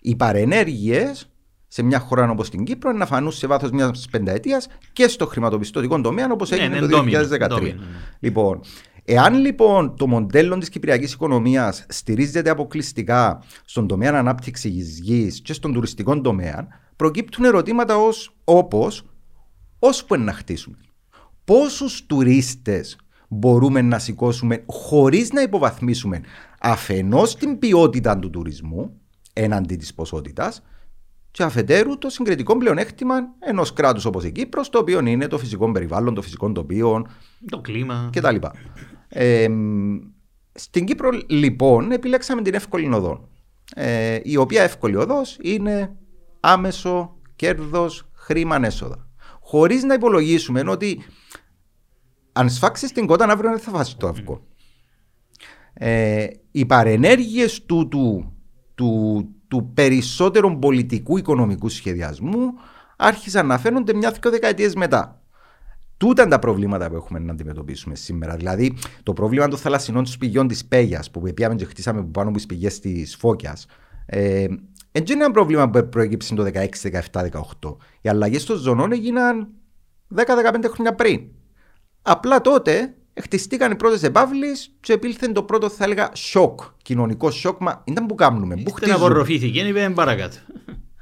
[0.00, 1.30] οι παρενέργειες
[1.68, 6.00] σε μια χώρα όπως την Κύπρο να φανούν σε βάθος μιας πενταετίας και στο χρηματοπιστωτικό
[6.00, 7.04] τομέα όπως ναι, έγινε ναι, το
[7.50, 7.62] 2013.
[7.62, 7.74] Ναι.
[8.20, 8.60] Λοιπόν,
[9.04, 15.72] Εάν λοιπόν το μοντέλο της κυπριακής οικονομίας στηρίζεται αποκλειστικά στον τομέα ανάπτυξης γης και στον
[15.72, 16.68] τουριστικό τομέα,
[17.00, 20.76] προκύπτουν ερωτήματα ως, όπως που να χτίσουμε.
[21.44, 26.20] Πόσους τουρίστες μπορούμε να σηκώσουμε χωρίς να υποβαθμίσουμε
[26.60, 29.00] αφενός την ποιότητα του τουρισμού
[29.32, 30.62] έναντι της ποσότητας
[31.30, 35.72] και αφετέρου το συγκριτικό πλεονέκτημα ενός κράτους όπως η Κύπρος, το οποίο είναι το φυσικό
[35.72, 37.06] περιβάλλον, το φυσικό τοπίο,
[37.50, 38.36] το κλίμα κτλ.
[39.08, 39.48] Ε,
[40.52, 43.28] στην Κύπρο, λοιπόν, επιλέξαμε την εύκολη οδό.
[43.74, 45.94] Ε, η οποία εύκολη οδός είναι
[46.40, 49.08] άμεσο κέρδος, χρήμα έσοδα.
[49.40, 51.02] Χωρίς να υπολογίσουμε ότι
[52.32, 54.46] αν σφάξεις την κότα αύριο δεν θα βάσει το αυγό.
[55.72, 58.32] Ε, οι παρενέργειες του, του,
[58.74, 62.52] του, του περισσότερου πολιτικού οικονομικού σχεδιασμού
[62.96, 65.22] άρχισαν να φαίνονται μια-δυο δεκαετίες μετά.
[65.96, 68.36] Τούτα είναι τα προβλήματα που έχουμε να αντιμετωπίσουμε σήμερα.
[68.36, 72.36] Δηλαδή, το πρόβλημα των θαλασσινών του πηγών της Πέγιας, που πήγαμε και χτίσαμε πάνω από
[72.36, 73.66] τις πηγέ της Φώκιας,
[74.06, 74.46] ε,
[74.92, 76.48] δεν είναι ένα πρόβλημα που προέκυψε το 16,
[77.12, 77.28] 17,
[77.60, 77.76] 18.
[78.00, 79.48] Οι αλλαγές των ζωνών έγιναν
[80.16, 80.24] 10-15
[80.72, 81.20] χρόνια πριν.
[82.02, 86.60] Απλά τότε χτιστήκαν οι πρώτες επαύλει και επήλθε το πρώτο, θα έλεγα, σοκ.
[86.82, 87.60] Κοινωνικό σοκ.
[87.60, 88.56] Μα ήταν που κάνουμε.
[88.56, 88.96] Που χτίζουμε.
[88.96, 90.36] απορροφήθηκε, είπε παρακάτω.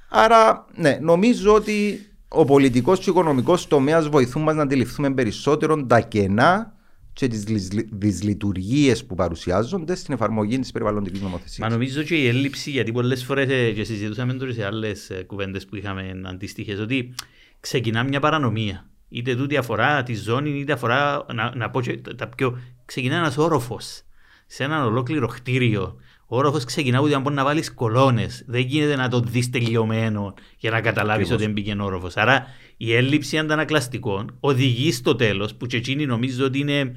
[0.08, 6.00] Άρα, ναι, νομίζω ότι ο πολιτικός και οικονομικός τομέας βοηθούν μας να αντιληφθούμε περισσότερο τα
[6.00, 6.77] κενά
[7.18, 7.44] και τις
[7.90, 11.58] δυσλειτουργίες που παρουσιάζονται στην εφαρμογή της περιβαλλοντικής νομοθεσίας.
[11.58, 15.66] Μα νομίζω και η έλλειψη, γιατί πολλές φορές ε, και συζητούσαμε τώρα σε άλλες κουβέντες
[15.66, 17.14] που είχαμε αντίστοιχες, ότι
[17.60, 18.88] ξεκινά μια παρανομία.
[19.08, 21.26] Είτε τούτη αφορά τη ζώνη, είτε αφορά.
[21.34, 22.58] Να, να πω και τα πιο.
[22.84, 24.02] Ξεκινά ένας όροφος
[24.46, 25.96] σε ένα ολόκληρο κτίριο.
[26.26, 28.44] Ο όροφος ξεκινά ότι αν μπορεί να βάλεις κολόνες.
[28.46, 32.16] Δεν γίνεται να το δεις τελειωμένο για να καταλάβεις ότι μπήκε όροφος.
[32.16, 32.46] Άρα
[32.80, 36.96] η έλλειψη αντανακλαστικών οδηγεί στο τέλος, που και εκείνοι νομίζω ότι είναι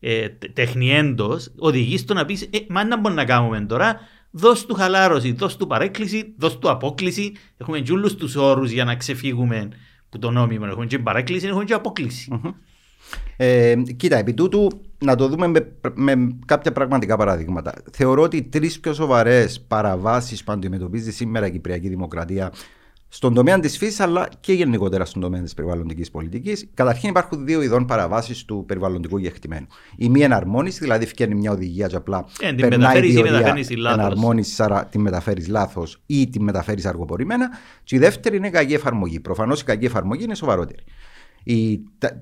[0.00, 4.74] ε, τεχνιέντος, οδηγεί στο να πεις: ε, Μα να μπορούμε να κάνουμε τώρα, δώσ' του
[4.74, 7.32] χαλάρωση, δώσ' του παρέκκληση, δώσ' του απόκληση.
[7.56, 9.68] Έχουμε τζούλους τους όρους για να ξεφύγουμε
[10.08, 10.66] που το νόμιμο.
[10.68, 12.40] Έχουμε και παρέκκληση, έχουμε και αποκληση
[13.36, 17.74] Ε, κοίτα, επί τούτου να το δούμε με, με κάποια πραγματικά παραδείγματα.
[17.92, 22.52] Θεωρώ ότι τρεις πιο σοβαρές παραβάσεις που αντιμετωπίζει σήμερα η Κυπριακή Δημοκρατία
[23.16, 26.68] στον τομέα της φύσης, αλλά και γενικότερα στον τομέα της περιβαλλοντικής πολιτικής.
[26.74, 29.66] Καταρχήν, υπάρχουν δύο ειδών παραβάσεις του περιβαλλοντικού γεχτημένου.
[29.96, 34.98] Η μία εναρμόνιση, δηλαδή φτιάχνει μια οδηγία και απλά ε, περνάει τη εναρμόνισης, άρα τη
[34.98, 37.48] μεταφέρεις λάθος ή τη μεταφέρεις αργοπορημένα.
[37.84, 39.20] Και η δεύτερη είναι η κακή εφαρμογή.
[39.20, 40.84] Προφανώς η κακή εφαρμογή είναι σοβαρότερη.
[41.42, 41.80] Οι,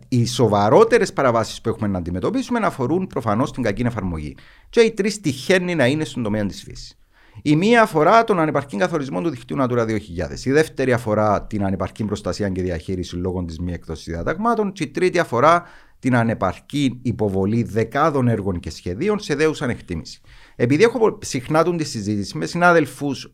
[0.09, 4.37] οι σοβαρότερες παραβάσεις που έχουμε να αντιμετωπίσουμε αφορούν προφανώς την κακή εφαρμογή.
[4.71, 6.99] Και οι τρεις τυχαίνει να είναι στον τομέα της φύσης.
[7.43, 9.99] Η μία αφορά τον ανεπαρκή καθορισμό του δικτύου Natura 2000.
[10.45, 14.73] Η δεύτερη αφορά την ανεπαρκή προστασία και διαχείριση λόγω της μη έκδοσης διαταγμάτων.
[14.73, 15.63] Και η τρίτη αφορά
[15.99, 20.21] την ανεπαρκή υποβολή δεκάδων έργων και σχεδίων σε δέουσα εκτίμηση.
[20.57, 23.33] Επειδή έχω συχνά τη συζήτηση με συνάδελφους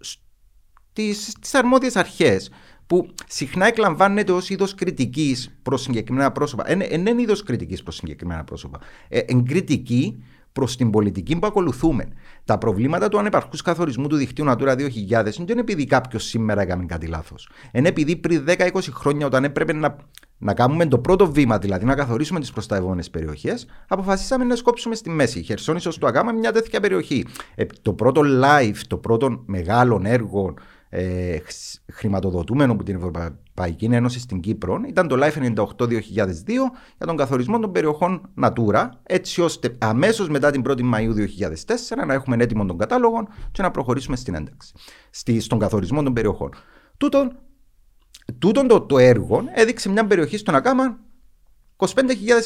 [0.93, 2.51] στις αρμόδιες αρχές,
[2.91, 6.65] που συχνά εκλαμβάνεται ως είδος κριτικής προς συγκεκριμένα πρόσωπα.
[6.65, 8.79] Δεν είναι είδος κριτικής προς συγκεκριμένα πρόσωπα.
[9.09, 12.09] Ε, εν κριτική προς την πολιτική που ακολουθούμε.
[12.45, 16.85] Τα προβλήματα του ανεπαρκούς καθορισμού του δικτύου Natura 2000 δεν είναι επειδή κάποιος σήμερα έκανε
[16.87, 17.49] κάτι λάθος.
[17.73, 19.97] Είναι επειδή πριν 10-20 χρόνια, όταν έπρεπε να,
[20.39, 25.11] να κάνουμε το πρώτο βήμα, δηλαδή να καθορίσουμε τις προστατευόμενες περιοχές, αποφασίσαμε να σκόψουμε στη
[25.11, 25.39] μέση.
[25.39, 27.27] Η Χερσόνησος του Αγάμα μια τέτοια περιοχή.
[27.55, 30.55] Ε, το πρώτο live, το πρώτο μεγάλο έργο
[30.93, 31.39] ε,
[31.93, 35.87] χρηματοδοτούμενο από την Ευρωπαϊκή Ένωση στην Κύπρο ήταν το Life 98-2002
[36.97, 42.15] για τον καθορισμό των περιοχών Natura, έτσι ώστε αμέσως μετά την 1η Μαου 2004 να
[42.15, 44.73] έχουμε έτοιμο τον κατάλογο και να προχωρήσουμε στην ένταξη,
[45.11, 46.51] στη, στον καθορισμό των περιοχών.
[46.97, 47.39] Τούτον,
[48.39, 50.99] τούτον το, το έργο έδειξε μια περιοχή στον Ακάμα
[51.77, 51.87] 25.000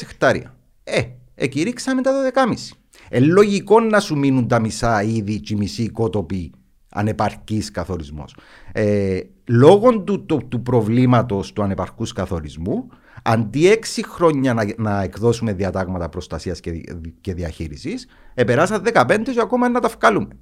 [0.01, 0.55] εκτάρια.
[0.83, 1.01] Ε,
[1.35, 2.53] εκηρύξαμε τα 12,5.
[3.09, 5.91] Ε, λογικό να σου μείνουν τα μισά είδη και οι μισοί
[6.95, 8.35] οικότοποι ανεπαρκής καθορισμός.
[8.71, 12.87] Ε, λόγω του, του, του προβλήματος του ανεπαρκούς καθορισμού,
[13.23, 16.71] αντί έξι χρόνια να, να εκδώσουμε διατάγματα προστασίας και,
[17.21, 20.37] και διαχείρισης, επεράσαν 15 και ακόμα να τα βγάλουμε.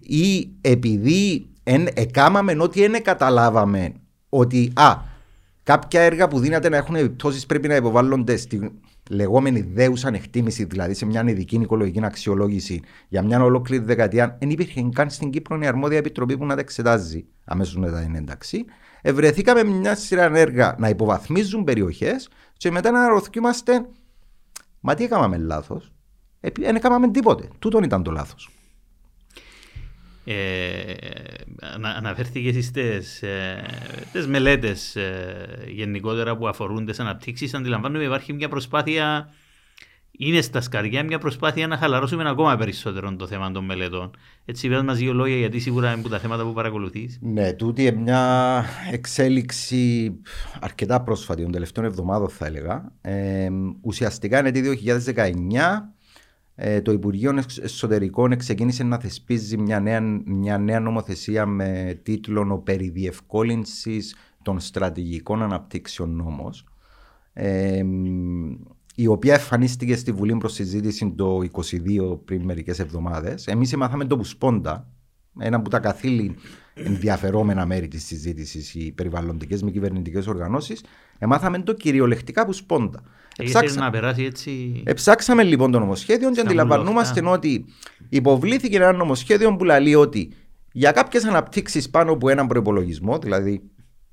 [0.00, 3.92] Ή επειδή εν, εκάμαμε ότι δεν καταλάβαμε
[4.28, 4.96] ότι α,
[5.62, 8.70] κάποια έργα που δύναται να έχουν επιπτώσεις πρέπει να υποβάλλονται στη
[9.10, 14.88] λεγόμενη δέουσα εκτίμηση, δηλαδή σε μια ειδική οικολογική αξιολόγηση για μια ολόκληρη δεκαετία, δεν υπήρχε
[14.92, 18.64] καν στην Κύπρο η αρμόδια επιτροπή που να τα εξετάζει αμέσως μετά την ένταξη.
[19.02, 23.86] Ευρεθήκαμε μια σειρά έργα να υποβαθμίζουν περιοχές και μετά να αναρωτιόμαστε,
[24.80, 25.92] μα τι έκαναμε λάθος;
[26.40, 27.48] Δεν έκαναμε τίποτε.
[27.58, 28.48] Τούτον ήταν το λάθος.
[30.24, 30.94] Ε,
[31.96, 39.28] αναφέρθηκε στις ε, μελέτες ε, γενικότερα που αφορούν τις αναπτύξεις αντιλαμβάνομαι υπάρχει μια προσπάθεια
[40.18, 44.10] είναι στα σκαριά μια προσπάθεια να χαλαρώσουμε ακόμα περισσότερο το θέμα των μελετών.
[44.44, 47.18] Έτσι, πέρα μας δύο λόγια, γιατί σίγουρα είναι από τα θέματα που παρακολουθείς.
[47.22, 50.12] Ναι, τούτη είναι μια εξέλιξη
[50.60, 52.92] αρκετά πρόσφατη, των τελευταίων εβδομάδων θα έλεγα.
[53.00, 53.48] Ε,
[53.80, 54.60] ουσιαστικά είναι το
[55.14, 55.93] 2019
[56.54, 62.58] ε, το Υπουργείο Εσωτερικών ξεκίνησε να θεσπίζει μια νέα, μια νέα νομοθεσία με τίτλο «Ο
[62.58, 66.64] περί διευκόλυνσης των στρατηγικών αναπτύξεων νόμος»
[67.32, 67.84] ε,
[68.94, 73.46] η οποία εμφανίστηκε στη Βουλή προς συζήτηση το 2022 πριν μερικές εβδομάδες.
[73.46, 74.88] Εμείς μάθαμε το Πουσπόντα,
[75.38, 76.36] ένα από τα καθήλυν
[76.74, 80.84] ενδιαφερόμενα μέρη της συζήτησης, οι περιβαλλοντικές μη κυβερνητικές οργανώσεις,
[81.18, 83.02] εμάθαμε το κυριολεκτικά Πουσπόντα.
[83.36, 83.80] Εψάξα...
[83.80, 84.82] να περάσει έτσι...
[84.84, 87.64] Εψάξαμε λοιπόν το νομοσχέδιο και αντιλαμβανόμαστε ότι
[88.08, 90.32] υποβλήθηκε ένα νομοσχέδιο που λέει ότι
[90.72, 93.62] για κάποιες αναπτύξεις πάνω από έναν προπολογισμό, δηλαδή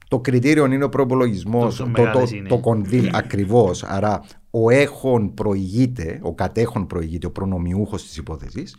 [0.07, 3.83] το κριτήριο είναι ο προπολογισμό, το, το, το, το κονδύλ ακριβώς.
[3.83, 8.75] Άρα ο έχων προηγείται, ο κατέχων προηγείται, ο προνομιούχος της υπόθεσης.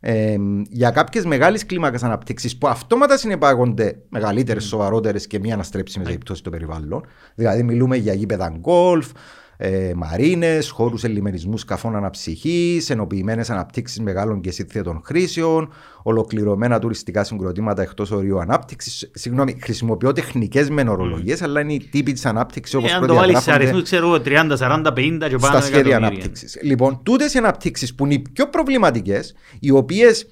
[0.00, 0.36] Ε,
[0.68, 6.50] για κάποιες μεγάλες κλίμακες αναπτύξεις που αυτόματα συνεπάγονται μεγαλύτερες, σοβαρότερες και μη αναστρέψιμες επιπτώσεις στο
[6.50, 7.06] περιβάλλον.
[7.34, 9.10] Δηλαδή, μιλούμε για γήπεδα γκολφ,
[9.56, 17.82] ε, μαρίνες, χώρους ελιμερισμού σκαφών αναψυχής, ενοποιημένες αναπτύξεις μεγάλων και σύνθετων χρήσεων, ολοκληρωμένα τουριστικά συγκροτήματα
[17.82, 19.10] εκτός ορίου ανάπτυξης.
[19.14, 21.42] Συγγνώμη, χρησιμοποιώ τεχνικές μεν ορολογίε, mm.
[21.42, 24.56] αλλά είναι οι τύποι της ανάπτυξης όπως ε, Αν το βάλεις σε αριθμούς, ξέρω 30,
[24.58, 25.38] 40, 50 και πάνω.
[25.38, 26.58] Στα σχέδια ανάπτυξης.
[26.62, 30.26] Λοιπόν, τούτες οι αναπτύξεις που είναι οι πιο προβληματικές, οι οποίες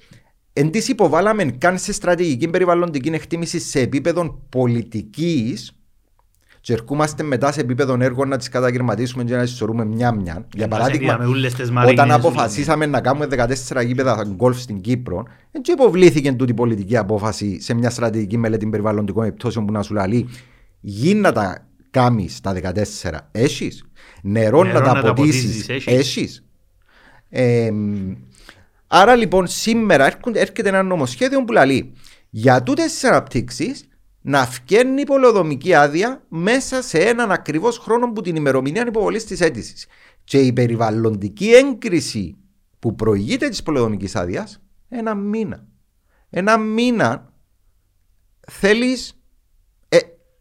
[0.53, 5.75] εν τις υποβάλαμε καν σε στρατηγική περιβαλλοντική εκτίμηση σε επίπεδο πολιτικής,
[6.61, 10.47] και ερχόμαστε μετά σε επίπεδο έργων να τις καταγερματίσουμε και να τις σωρούμε μια-μια.
[10.53, 11.19] Για παράδειγμα,
[11.87, 13.27] όταν αποφασίσαμε να κάνουμε
[13.71, 19.25] 14 γήπεδα γκολφ στην Κύπρο, έτσι υποβλήθηκε τούτη πολιτική απόφαση σε μια στρατηγική μελέτη περιβαλλοντικών
[19.25, 20.29] επιπτώσεων που να σου λέει
[20.79, 22.55] γίνα τα κάνει στα
[23.01, 23.85] 14 έχεις,
[24.21, 26.43] νερό, να τα αποτίσει έχεις.
[28.87, 31.93] άρα λοιπόν σήμερα έρχεται ένα νομοσχέδιο που λέει
[32.29, 33.85] για τούτες τις αναπτύξεις
[34.21, 39.87] να φκένει πολεοδομική άδεια μέσα σε έναν ακριβώς χρόνο που την ημερομηνία υποβολής της αίτησης.
[40.23, 42.37] Και η περιβαλλοντική έγκριση
[42.79, 45.65] που προηγείται της πολεοδομικής άδειας, ένα μήνα.
[46.29, 47.33] Ένα μήνα
[48.47, 49.13] θέλεις.
[49.89, 49.97] Ε,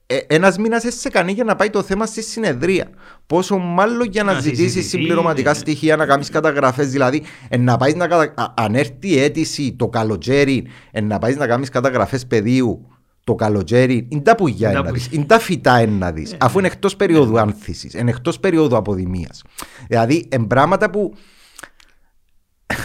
[0.07, 2.91] ε, ένας μήνας σε κανεί για να πάει το θέμα στη συνεδρία.
[3.27, 6.91] Πόσο μάλλον για να, να ζητήσεις συμπληρωματικά στοιχεία, να κάνεις καταγραφές.
[6.91, 8.55] Δηλαδή, ε, να πάεις να κατα...
[8.57, 12.89] αν έρθει η αίτηση το καλοκαίρι, ε, να πάεις να κάνεις καταγραφές πεδίου
[13.31, 16.67] το καλοκαίρι είναι τα πουλιά να δεις, είναι τα φυτά να δεις, ε, αφού είναι
[16.67, 17.41] εκτός περίοδου ε.
[17.41, 19.43] άνθησης, είναι εκτός περίοδου αποδημίας.
[19.89, 21.15] Δηλαδή, είναι πράγματα που...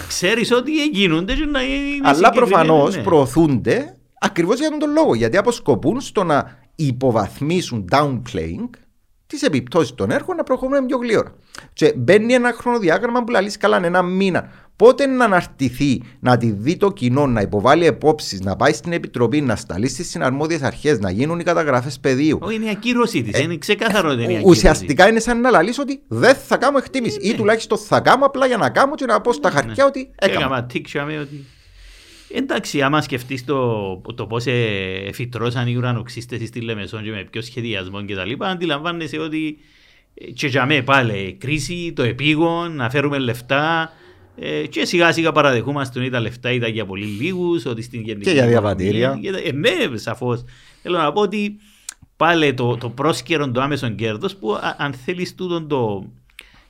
[0.08, 3.03] Ξέρεις ότι γίνονται και να είναι Αλλά προφανώς ναι.
[3.03, 8.69] προωθούνται ακριβώς για τον λόγο, γιατί αποσκοπούν στο να υποβαθμίσουν downplaying
[9.27, 11.36] τις επιπτώσεις των έργων να προχωρούν πιο γλύωρα.
[11.73, 16.77] Και μπαίνει ένα χρονοδιάγραμμα που λέει καλά ένα μήνα Πότε να αναρτηθεί, να τη δει
[16.77, 21.11] το κοινό, να υποβάλει επόψεις, να πάει στην επιτροπή, να σταλεί στις συναρμόδιες αρχές, να
[21.11, 22.38] γίνουν οι καταγραφές πεδίου.
[22.41, 23.39] Όχι, είναι η ακύρωσή της.
[23.39, 24.57] Ε, είναι ξεκάθαρο ότι είναι η ακύρωση.
[24.57, 27.19] Ουσιαστικά είναι σαν να λαλείς ότι δεν θα κάνω εκτίμηση.
[27.21, 27.38] Ε, ή ναι.
[27.38, 29.89] τουλάχιστον θα κάνω απλά για να κάνω και να πω στα ναι, χαρτιά ναι.
[29.89, 30.67] ότι έκανα.
[31.21, 31.45] ότι.
[32.29, 34.45] Εντάξει, άμα σκεφτείς το, το πώς
[35.07, 39.57] εφητρώσαν οι ουρανοξύστες στη Λεμεσόν και με ποιο σχεδιασμό κτλ., αντιλαμβάνεσαι ότι.
[40.13, 43.91] Ε, και για μέ πάλι κρίση, το επίγον, να φέρουμε λεφτά,
[44.39, 48.26] ε, και σιγά σιγά παραδεχόμαστε ότι τα λεφτά ήταν για πολύ λίγους, ότι στην γενική.
[48.26, 49.19] Και για διαβατήρια.
[49.45, 50.43] Ε, ναι, σαφώς.
[50.82, 51.56] Θέλω να πω ότι
[52.15, 56.06] πάλι το, το πρόσκαιρο το άμεσο κέρδος που α, αν θέλεις τούτο το,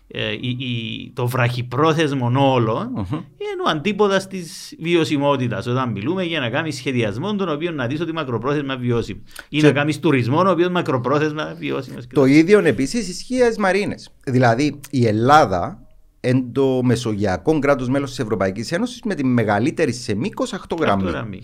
[0.08, 3.14] ε, η, η, το βραχυπρόθεσμο όλο uh-huh.
[3.14, 4.40] είναι ο αντίποδα τη
[4.80, 5.68] βιωσιμότητας.
[5.68, 9.24] Όταν μιλούμε για να κάνεις σχεδιασμό, τον οποίο να δεις ότι μακροπρόθεσμα βιώσιμος.
[9.50, 9.66] Ή και...
[9.66, 12.08] να κάνεις τουρισμό, ο οποίος μακροπρόθεσμα βιώσιμος.
[12.14, 14.10] Το ίδιο επίσης ισχύει στι μαρίνες.
[14.26, 15.85] Δηλαδή η Ελλάδα
[16.28, 21.04] εν το μεσογειακό κράτος μέλος της Ευρωπαϊκής Ένωσης με τη μεγαλύτερη σε μήκος ακτογραμμή.
[21.04, 21.42] Ακτογραμμή.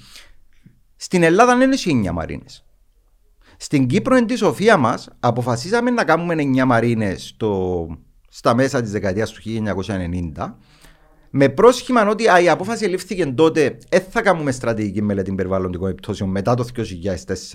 [0.96, 2.66] Στην Ελλάδα δεν είναι 9 μαρίνες.
[3.58, 7.38] Στην Κύπρο, εν τη σοφία μας, αποφασίσαμε να κάνουμε 9 μαρίνες
[8.30, 10.58] στα μέσα της δεκαετίας του 1990.
[11.30, 16.30] Με πρόσχημα ότι α, η απόφαση λήφθηκε τότε, δεν θα κάνουμε στρατηγική μελέτη περιβαλλοντικών επιπτώσεων
[16.30, 16.66] μετά το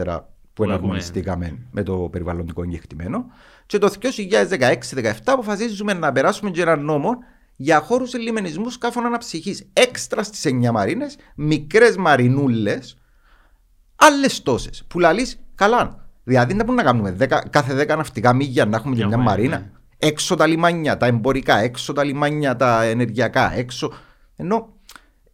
[0.04, 0.20] 2004
[0.52, 3.26] που εναρμονιστήκαμε με το περιβαλλοντικό εγκεκτημένο.
[3.66, 7.18] Και το 2016-2017 αποφασίζουμε να περάσουμε και έναν νόμο
[7.56, 9.66] για χώρους ελιμενισμού σκάφων αναψυχής.
[9.72, 12.98] Έξτρα στις 9 μαρίνες, μικρές μαρινούλες,
[13.96, 14.84] άλλες τόσες.
[14.88, 16.08] Που λαλείς καλά.
[16.24, 19.58] Δηλαδή δεν μπορούμε να κάνουμε 10, κάθε 10 ναυτικά μίλια να έχουμε και μια μαρίνα.
[19.58, 19.70] Ναι.
[19.98, 23.92] Έξω τα λιμάνια, τα εμπορικά, έξω τα λιμάνια, τα ενεργειακά, έξω.
[24.36, 24.74] Ενώ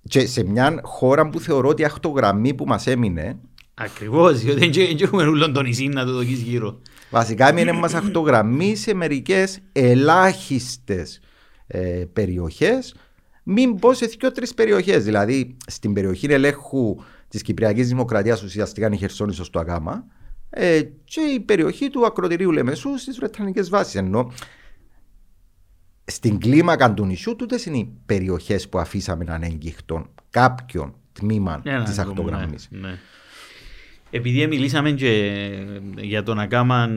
[0.08, 3.38] και σε μια χώρα που θεωρώ ότι η αχτογραμμή που μας έμεινε.
[3.74, 6.80] Ακριβώς, διότι δεν έχουμε όλο τον νησί να το δοκίσει γύρω.
[7.12, 11.20] Βασικά έμεινε μας αχτογραμμή σε μερικές ελάχιστες
[11.66, 12.94] ε, περιοχές.
[13.42, 15.04] Μην πω σε δύο-τρει περιοχές.
[15.04, 16.96] Δηλαδή στην περιοχή ελέγχου
[17.28, 20.04] της Κυπριακής Δημοκρατίας ουσιαστικά είναι η Χερσόνησο του Αγάμα
[20.50, 23.94] ε, και η περιοχή του ακροτηρίου Λεμεσού στις Βρετανικές βάσεις.
[23.94, 24.32] Ενώ
[26.04, 31.82] στην κλίμακα του νησιού τούτες είναι οι περιοχές που αφήσαμε να ανέγγιχτον κάποιον τμήμα yeah,
[31.84, 32.56] της ακτογραμμή.
[32.68, 32.98] Ναι, ναι.
[34.14, 35.40] Επειδή μιλήσαμε και
[35.96, 36.90] για το να κάνουμε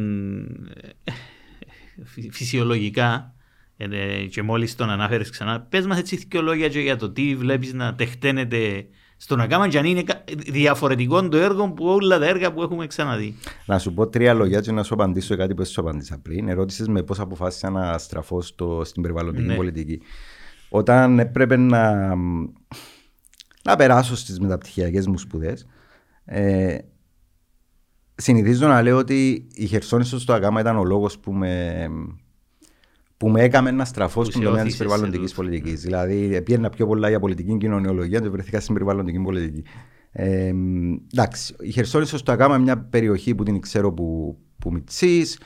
[2.31, 3.33] φυσιολογικά
[3.77, 7.73] ε, και μόλις τον ανάφερες ξανά, πες μας έτσι δύο λόγια για το τι βλέπεις
[7.73, 8.85] να τεχταίνεται
[9.17, 10.03] στο να κάνουμε και αν είναι
[10.47, 13.35] διαφορετικό το έργο που όλα τα έργα που έχουμε ξαναδεί.
[13.65, 16.47] Να σου πω τρία λόγια και να σου απαντήσω κάτι που σου απαντήσα πριν.
[16.47, 19.55] Ερώτησες με πώς αποφάσισα να στραφώ στο, στην περιβαλλοντική ναι.
[19.55, 20.01] πολιτική.
[20.69, 22.15] Όταν έπρεπε να,
[23.63, 25.67] να περάσω στις μεταπτυχιακές μου σπουδές,
[26.25, 26.77] ε,
[28.15, 31.87] συνηθίζω να λέω ότι η Χερσόνησος στο Αγάμα ήταν ο λόγος που με
[33.17, 35.73] που με έκαμε να στραφώ στον τομέα της περιβαλλοντικής πολιτικής.
[35.73, 35.79] Ναι.
[35.79, 39.63] Δηλαδή, πήγαινα πιο πολλά για πολιτική κοινωνιολογία και βρεθήκα στην περιβαλλοντική πολιτική.
[40.11, 40.53] Ε,
[41.13, 45.39] εντάξει, η Χερσόνησος στο Αγάμα είναι μια περιοχή που την ξέρω που, που μητσής,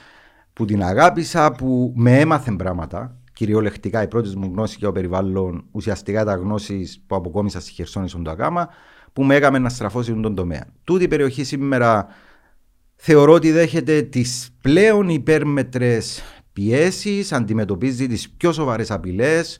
[0.53, 3.17] που την αγάπησα, που με έμαθε πράγματα.
[3.33, 8.19] Κυριολεκτικά, οι πρώτες μου γνώσεις για το περιβάλλον, ουσιαστικά τα γνώσεις που αποκόμισα στη Χερσόνησο
[8.19, 8.69] στο Αγάμα,
[9.13, 10.65] που με έκαμε να στραφώ σε τον τομέα.
[10.83, 12.07] Τούτη η περιοχή σήμερα
[13.01, 19.59] θεωρώ ότι δέχεται τις πλέον υπέρμετρες πιέσεις, αντιμετωπίζει τις πιο σοβαρές απειλές.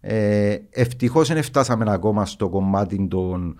[0.00, 3.58] Ε, Ευτυχώς δεν φτάσαμε ακόμα στο κομμάτι των,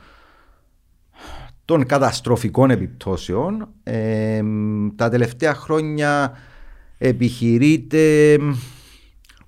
[1.65, 3.69] των καταστροφικών επιπτώσεων.
[3.83, 4.43] Ε,
[4.97, 6.33] τα τελευταία χρόνια
[6.99, 8.37] επιχειρείται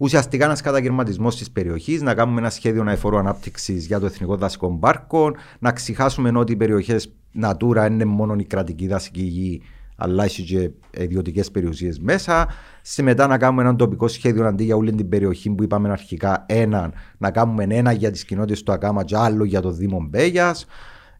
[0.03, 4.79] ουσιαστικά ένας καταγερματισμό της περιοχής, να κάνουμε ένα σχέδιο αεφορού ανάπτυξης για το Εθνικό Δασικό
[4.81, 7.13] Πάρκο, να ξεχάσουμε ότι οι περιοχές
[7.43, 9.63] Natura είναι μόνο η κρατική δασική γη
[9.97, 10.71] αλλά έχει και
[11.03, 12.49] ιδιωτικές περιουσίες μέσα.
[12.83, 16.45] Σε μετά να κάνουμε ένα τοπικό σχέδιο αντί για όλη την περιοχή που είπαμε αρχικά
[16.49, 20.67] έναν, να κάνουμε ένα για τις κοινότητες του Ακάμα και άλλο για το Δήμο Μπέγιας.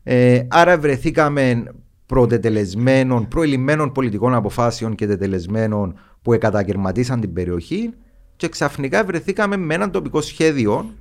[0.03, 1.65] Ε, άρα βρεθήκαμε
[2.07, 7.95] προτετελεσμένων, προηλημένων πολιτικών αποφάσεων και τετελεσμένων που εκατακαιρματίσαν την περιοχή
[8.43, 10.95] και ξαφνικά βρεθήκαμε με ένα τοπικό σχέδιο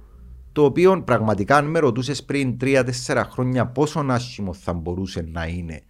[0.51, 2.83] το οποίο πραγματικά αν με ρωτούσες πριν 3-4
[3.29, 5.81] χρόνια πόσο άσχημο θα μπορούσε να είναι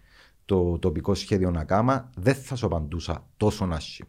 [0.44, 4.08] το τοπικό σχέδιο να κάμα, δεν θα σου απαντούσα τόσο άσχημο.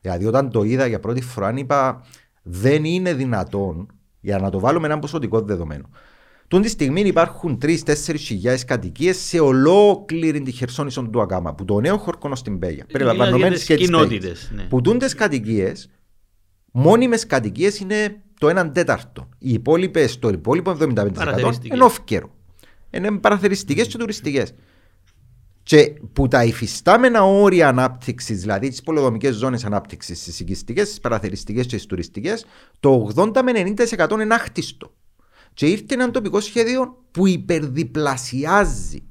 [0.00, 2.04] Δηλαδή, όταν το είδα για πρώτη φορά, είπα
[2.42, 3.86] δεν είναι δυνατόν
[4.20, 5.88] για να το βάλουμε ένα ποσοτικό δεδομένο.
[6.48, 7.76] Τον τη στιγμή υπάρχουν 3-4
[8.18, 12.86] χιλιάδες κατοικίες σε ολόκληρη τη χερσόνησο του Ακάμα, που το νέο χορκόνο στην Πέγια.
[12.92, 14.62] Περιλαμβανομένε και τι ναι.
[14.68, 15.88] Που τούντες κατοικίες,
[16.70, 19.28] μόνιμες κατοικίες είναι το 1 τέταρτο.
[19.38, 22.30] Οι υπόλοιπες, το υπόλοιπο 75% είναι όφκερο.
[22.90, 24.54] Είναι παραθεριστικές και τουριστικές.
[25.62, 31.66] Και που τα υφιστάμενα όρια ανάπτυξης, δηλαδή τις πολεοδομικές ζώνες ανάπτυξης, τις οικιστικές, τις παραθεριστικές
[31.66, 32.44] και τις τουριστικές,
[32.80, 34.92] το 80 με 90% είναι άχτιστο.
[35.54, 39.02] Και ήρθε ένα τοπικό σχέδιο που υπερδιπλασιάζει,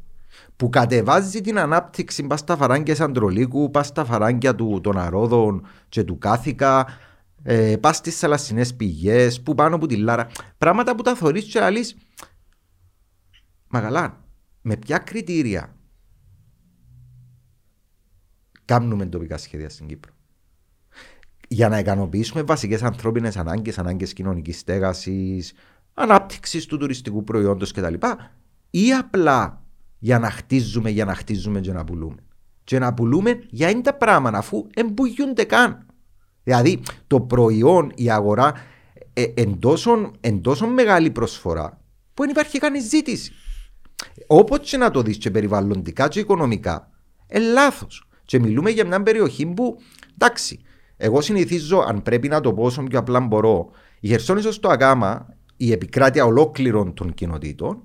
[0.56, 6.04] που κατεβάζει την ανάπτυξη πας στα φαράγγια Αντρολίκου, πας στα φαράγγια του, των Αρόδων και
[6.04, 6.86] του Κάθικα,
[7.44, 10.28] ε, πας στις θαλασσινές πηγές, που πάνω από τη Λάρα.
[10.58, 11.86] Πράγματα που τα θεωρείς και λαλεί.
[13.68, 14.18] Μα
[14.62, 15.76] με ποια κριτήρια
[18.66, 20.12] κάνουμε τοπικά σχέδια στην Κύπρο;
[21.48, 25.54] Για να ικανοποιήσουμε βασικές ανθρώπινες ανάγκες, ανάγκες κοινωνικής στέγασης,
[25.94, 27.94] ανάπτυξης του τουριστικού προϊόντος κτλ.
[28.70, 29.64] Ή απλά
[30.00, 32.18] για να χτίζουμε, για να χτίζουμε και να πουλούμε.
[32.64, 35.86] Και να πουλούμε για είναι τα πράγματα αφού εμπογιούνται καν.
[36.44, 38.54] Δηλαδή το προϊόν, η αγορά
[39.14, 39.60] ε, εν,
[40.42, 41.82] τόσο, μεγάλη προσφορά
[42.14, 43.32] που δεν υπάρχει καν ζήτηση.
[44.28, 46.90] Όπως και να το δεις και περιβαλλοντικά και οικονομικά,
[47.34, 48.08] είναι λάθος.
[48.26, 49.78] Και μιλούμε για μια περιοχή που,
[50.14, 50.60] εντάξει,
[50.98, 53.70] εγώ συνηθίζω, αν πρέπει να το πω όσο πιο απλά μπορώ,
[54.00, 57.84] Η Χερσόνησο στο Ακάμα, η επικράτεια ολόκληρων των κοινοτήτων,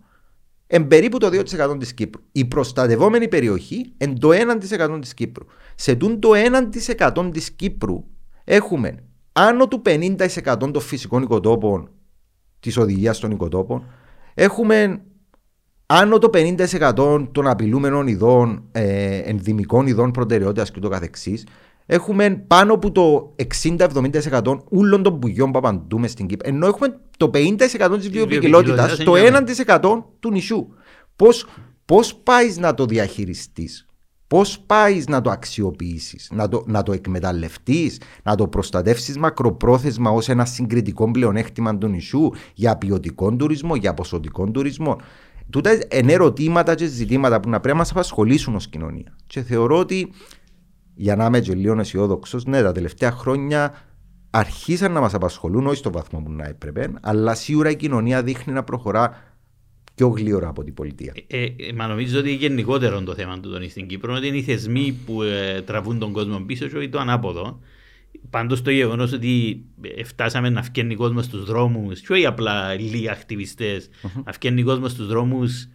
[0.67, 2.23] εν περίπου το 2% της Κύπρου.
[2.33, 5.47] Η προστατευόμενη περιοχή εν το 1% της Κύπρου.
[5.75, 8.05] Σε τούν το 1% της Κύπρου
[8.45, 8.95] έχουμε
[9.33, 11.91] άνω του 50% των φυσικών οικοτόπων
[12.61, 13.85] της οδηγίας των οικοτόπων.
[14.35, 15.03] Έχουμε
[15.87, 21.47] άνω το 50% των απειλούμενων ειδών, ε, ενδυμικών ειδών προτεραιότητας και το καθεξής.
[21.87, 26.49] Έχουμε πάνω από το 60-70% όλων των πουλιών που απαντούμε στην Κύπρο.
[26.49, 30.75] Ενώ έχουμε το 50% της βιοποικιλότητα, το 1% του νησιού.
[31.85, 33.87] Πώς πάεις να το διαχειριστείς,
[34.35, 40.29] Πώς πάεις να το αξιοποιήσεις, να το, να το εκμεταλλευτείς, να το προστατεύσεις μακροπρόθεσμα ως
[40.29, 44.97] ένα συγκριτικό πλεονέκτημα του νησιού για ποιοτικό τουρισμό, για ποσοτικό τουρισμό.
[45.51, 49.17] Τούτα είναι ερωτήματα και ζητήματα που να πρέπει να μας απασχολήσουν ως κοινωνία.
[49.27, 50.13] Και θεωρώ ότι
[50.95, 53.73] για να είμαι και λίγο αισιόδοξος, ναι, τα τελευταία χρόνια
[54.31, 58.53] αρχίσαν να μας απασχολούν, όχι στο βαθμό που να έπρεπε, αλλά σίγουρα η κοινωνία δείχνει
[58.53, 59.17] να προχωρά
[59.95, 61.13] πιο γλύωρα από την πολιτεία.
[61.27, 64.43] Ε, ε, μα νομίζω ότι γενικότερο το θέμα του τον στην Κύπρο ότι είναι οι
[64.43, 67.61] θεσμοί που ε, τραβούν τον κόσμο πίσω και το ανάποδο.
[68.31, 69.65] Πάντως το γεγονός ότι
[70.05, 74.23] φτάσαμε να φκένει κόσμο στους δρόμους, και όχι απλά λίγοι ακτιβιστές, mm-hmm.
[74.25, 75.69] να φκένει κόσμο στους δρόμους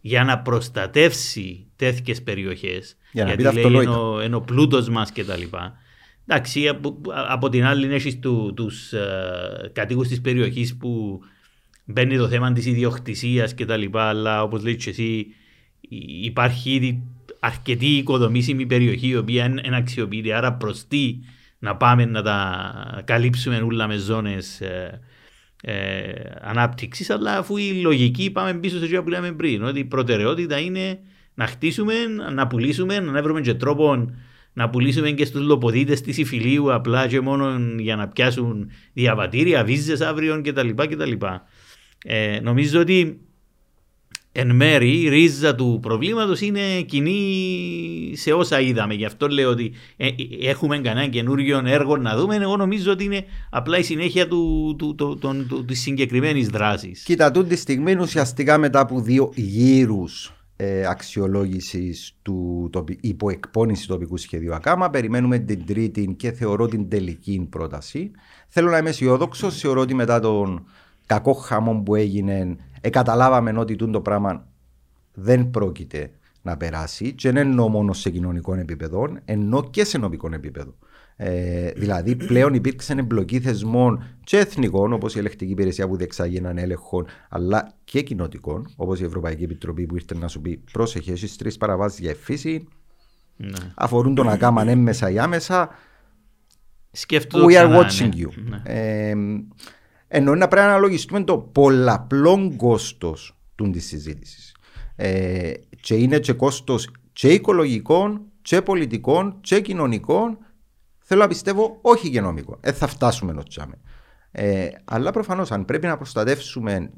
[0.00, 2.96] για να προστατεύσει τέτοιες περιοχές.
[3.12, 5.42] Για γιατί λέει είναι ο, είναι ο πλούτος μας κτλ.
[6.26, 11.20] Εντάξει, από, από την άλλη έχεις του uh, κατοίκους της περιοχής που
[11.84, 13.84] μπαίνει το θέμα της ιδιοκτησίας κτλ.
[13.92, 15.26] Αλλά όπως λέει και εσύ,
[16.22, 17.02] υπάρχει ήδη
[17.40, 20.32] αρκετή οικοδομήσιμη περιοχή η οποία είναι αξιοποιητή.
[20.32, 21.18] Άρα προς τι
[21.58, 25.00] να πάμε να τα καλύψουμε όλα με ζώνες ε,
[25.62, 29.84] ε, ανάπτυξης, αλλά αφού η λογική πάμε πίσω σε αυτό που λέμε πριν, ότι η
[29.84, 30.98] προτεραιότητα είναι
[31.34, 31.94] να χτίσουμε,
[32.34, 34.10] να πουλήσουμε, να βρούμε και τρόπο
[34.52, 40.00] να πουλήσουμε και στους λοποδίτες της Ιφιλίου απλά και μόνο για να πιάσουν διαβατήρια, βίζες
[40.00, 40.68] αύριο κτλ.
[40.68, 41.12] κτλ.
[42.06, 43.18] Ε, νομίζω ότι
[44.32, 48.94] εν μέρη η ρίζα του προβλήματος είναι κοινή σε όσα είδαμε.
[48.94, 52.36] Γι' αυτό λέω ότι ε, ε, έχουμε κανένα καινούριο έργο να δούμε.
[52.36, 57.02] Εγώ νομίζω ότι είναι απλά η συνέχεια του, του, του, του, του της συγκεκριμένης δράσης.
[57.02, 64.90] Κοίτα, τούτη στιγμή ουσιαστικά μετά από δύο γύρους ε, αξιολόγησης του υποεκπώνηση τοπικού σχεδίου ΑΚΑΜΑ.
[64.90, 68.10] Περιμένουμε την τρίτη και θεωρώ την τελική πρόταση.
[68.48, 69.58] Θέλω να είμαι αισιόδοξος.
[69.58, 70.64] Θεωρώ ότι μετά τον
[71.06, 74.46] κακό χαμό που έγινε, εκαταλάβαμε ότι το πράγμα
[75.14, 76.10] δεν πρόκειται
[76.42, 80.74] να περάσει και δεν εννοώ μόνο σε κοινωνικό επίπεδο, ενώ και σε νομικό επίπεδο.
[81.16, 86.58] Ε, δηλαδή, πλέον υπήρξε εμπλοκή θεσμών και εθνικών, όπως η ελεκτική υπηρεσία που διεξάγει έναν
[86.58, 91.36] έλεγχο, αλλά και κοινοτικών, όπως η Ευρωπαϊκή Επιτροπή που ήρθε να σου πει: Πρόσεχε, έχεις
[91.36, 92.68] τρεις παραβάσεις για εφήση.
[93.36, 93.72] Ναι.
[93.74, 95.68] Αφορούν τον ακάμαν έμμεσα ή άμεσα.
[96.90, 97.44] Σκέφτομαι.
[97.48, 98.24] We are watching ναι.
[98.24, 98.28] you.
[98.48, 98.62] Ναι.
[98.64, 99.14] Ε,
[100.16, 103.38] ενώ να πρέπει να αναλογιστούμε το πολλαπλό κόστος
[103.72, 104.54] της συζήτησης.
[104.96, 110.38] Ε, και είναι και κόστος και οικολογικών, και πολιτικών, και κοινωνικών.
[110.98, 112.58] Θέλω να πιστεύω όχι γενομικό.
[112.60, 113.80] Ε, θα φτάσουμε ενώ τσάμε.
[114.30, 116.90] Ε, αλλά προφανώς αν πρέπει να προστατεύσουμε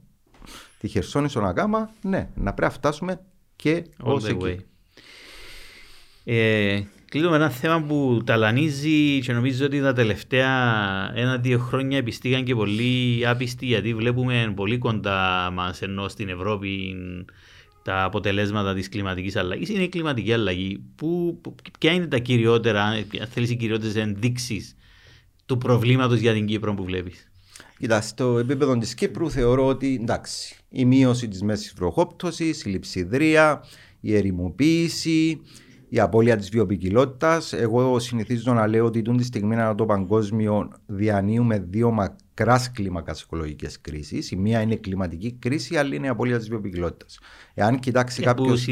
[0.79, 3.21] τη Χερσόνησο Ναγκάμα, ναι, να πρέπει να φτάσουμε
[3.57, 4.65] και ω εκεί.
[6.25, 10.51] Ε, Κλείνουμε ένα θέμα που ταλανίζει και νομίζω ότι τα τελευταία
[11.15, 16.97] ένα-δύο χρόνια επιστήγαν και πολύ άπιστοι γιατί βλέπουμε πολύ κοντά μας ενώ στην Ευρώπη
[17.83, 19.69] τα αποτελέσματα της κλιματικής αλλαγής.
[19.69, 20.81] Είναι η κλιματική αλλαγή.
[20.97, 21.41] Που,
[21.79, 24.77] ποια είναι τα κυριότερα, αν θέλεις, οι κυριότερες ενδείξεις
[25.47, 27.31] του προβλήματος για την Κύπρο που βλέπεις;
[27.79, 33.65] Κοιτά, στο επίπεδο της Κύπρου θεωρώ ότι εντάξει, η μείωση της μέσης βροχόπτωσης, η λειψιδρία,
[34.01, 35.41] η ερημοποίηση,
[35.89, 37.41] η απώλεια της βιοπικιλότητα.
[37.51, 43.23] Εγώ συνηθίζω να λέω ότι τούν τη στιγμή ανά το παγκόσμιο διανύουμε δύο μακράς κλίμακας
[43.23, 44.31] οικολογικές κρίσεις.
[44.31, 47.07] Η μία είναι η κλιματική κρίση, η άλλη είναι η απώλεια της βιοπικιλότητα.
[47.55, 48.67] Εάν κοιτάξει κάποιος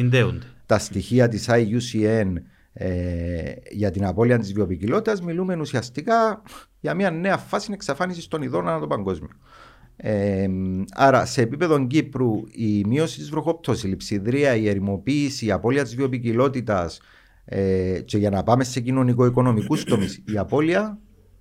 [0.66, 2.32] τα στοιχεία της IUCN
[2.72, 6.42] ε, για την απώλεια της βιοπικιλότητα, μιλούμε ουσιαστικά
[6.80, 9.30] για μια νέα φάση εξαφάνισης των ειδών ανά το παγκόσμιο.
[9.96, 10.48] Ε,
[10.90, 15.96] άρα, σε επίπεδο Κύπρου, η μείωση της βροχόπτωσης, η λειψιδρία, η ερημοποίηση, η απώλεια της
[15.96, 16.90] βιοπικιλότητα
[17.44, 20.98] ε, και για να πάμε σε κοινωνικο-οικονομικούς τομείς, η απώλεια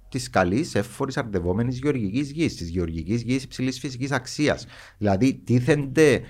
[0.09, 4.65] της καλής, εύφορης, αρδευόμενη γεωργικής γης, της γεωργικής γης υψηλής φυσικής αξίας.
[4.97, 6.21] Δηλαδή, τίθενται,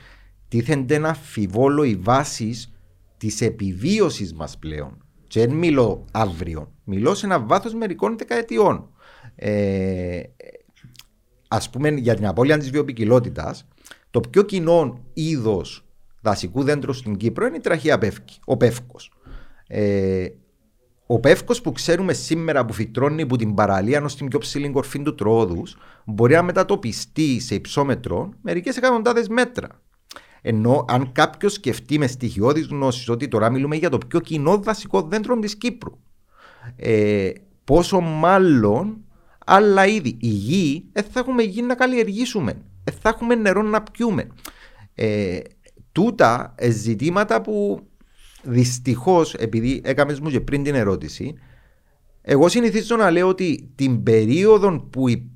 [0.47, 2.74] τίθενται να αμφιβόλω οι βάσεις
[3.17, 4.97] της επιβίωσης μας πλέον.
[5.28, 8.89] Και δεν μιλώ αύριο, μιλώ σε ένα βάθος μερικών δεκαετιών.
[9.36, 10.21] Ε,
[11.56, 13.68] ας πούμε για την απώλεια της βιοπικιλότητας,
[14.12, 15.86] το πιο κοινό είδος
[16.22, 19.12] δασικού δέντρου στην Κύπρο είναι η τραχία πεύκη, ο πεύκος.
[19.68, 20.28] Ε,
[21.08, 25.01] ο πεύκος που ξέρουμε σήμερα που φυτρώνει από την παραλία ω την πιο ψηλή κορφή
[25.01, 29.68] του τρόδους μπορεί να μετατοπιστεί σε υψόμετρο μερικές εκατοντάδες μέτρα.
[30.41, 35.01] Ενώ αν κάποιος σκεφτεί με στοιχειώδη γνώση ότι τώρα μιλούμε για το πιο κοινό δασικό
[35.01, 35.99] δέντρο της Κύπρου.
[36.76, 37.32] Ε,
[37.64, 39.04] πόσο μάλλον
[39.46, 40.18] άλλα είδη.
[40.20, 42.54] Η γη δεν θα έχουμε γη να καλλιεργήσουμε.
[42.84, 44.28] Δεν θα έχουμε νερό να πιούμε.
[44.96, 45.39] Ε,
[45.91, 47.80] τούτα ε, ζητήματα που
[48.44, 51.36] δυστυχώς, επειδή έκαμες μου και πριν την ερώτηση,
[52.22, 55.32] εγώ συνηθίζω να λέω ότι την περίοδο που η,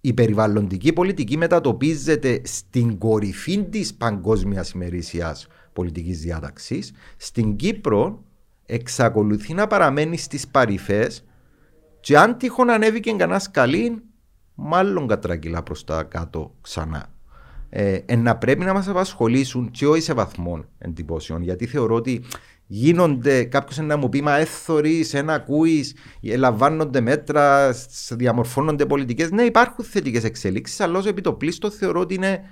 [0.00, 8.24] η περιβαλλοντική πολιτική μετατοπίζεται στην κορυφή της παγκόσμιας ημερήσιας πολιτικής διάταξης, στην Κύπρο
[8.66, 11.24] εξακολουθεί να παραμένει στις παρυφές
[12.04, 14.02] και αν τυχόν ανέβηκε κανένα σκαλί,
[14.54, 17.06] μάλλον κατρακυλά προς τα κάτω ξανά
[17.68, 21.42] ε, να πρέπει να μας απασχολήσουν και όχι σε βαθμό εντυπώσεων.
[21.42, 22.24] Γιατί θεωρώ ότι
[22.66, 25.94] γίνονται, κάποιος να μου πει Μα έθωρει, ένα ακούεις,
[26.36, 27.74] λαμβάνονται μέτρα,
[28.10, 29.30] διαμορφώνονται πολιτικές.
[29.30, 32.44] Ναι, υπάρχουν θετικές εξελίξεις, αλλά ω επιτοπλίστο θεωρώ ότι είναι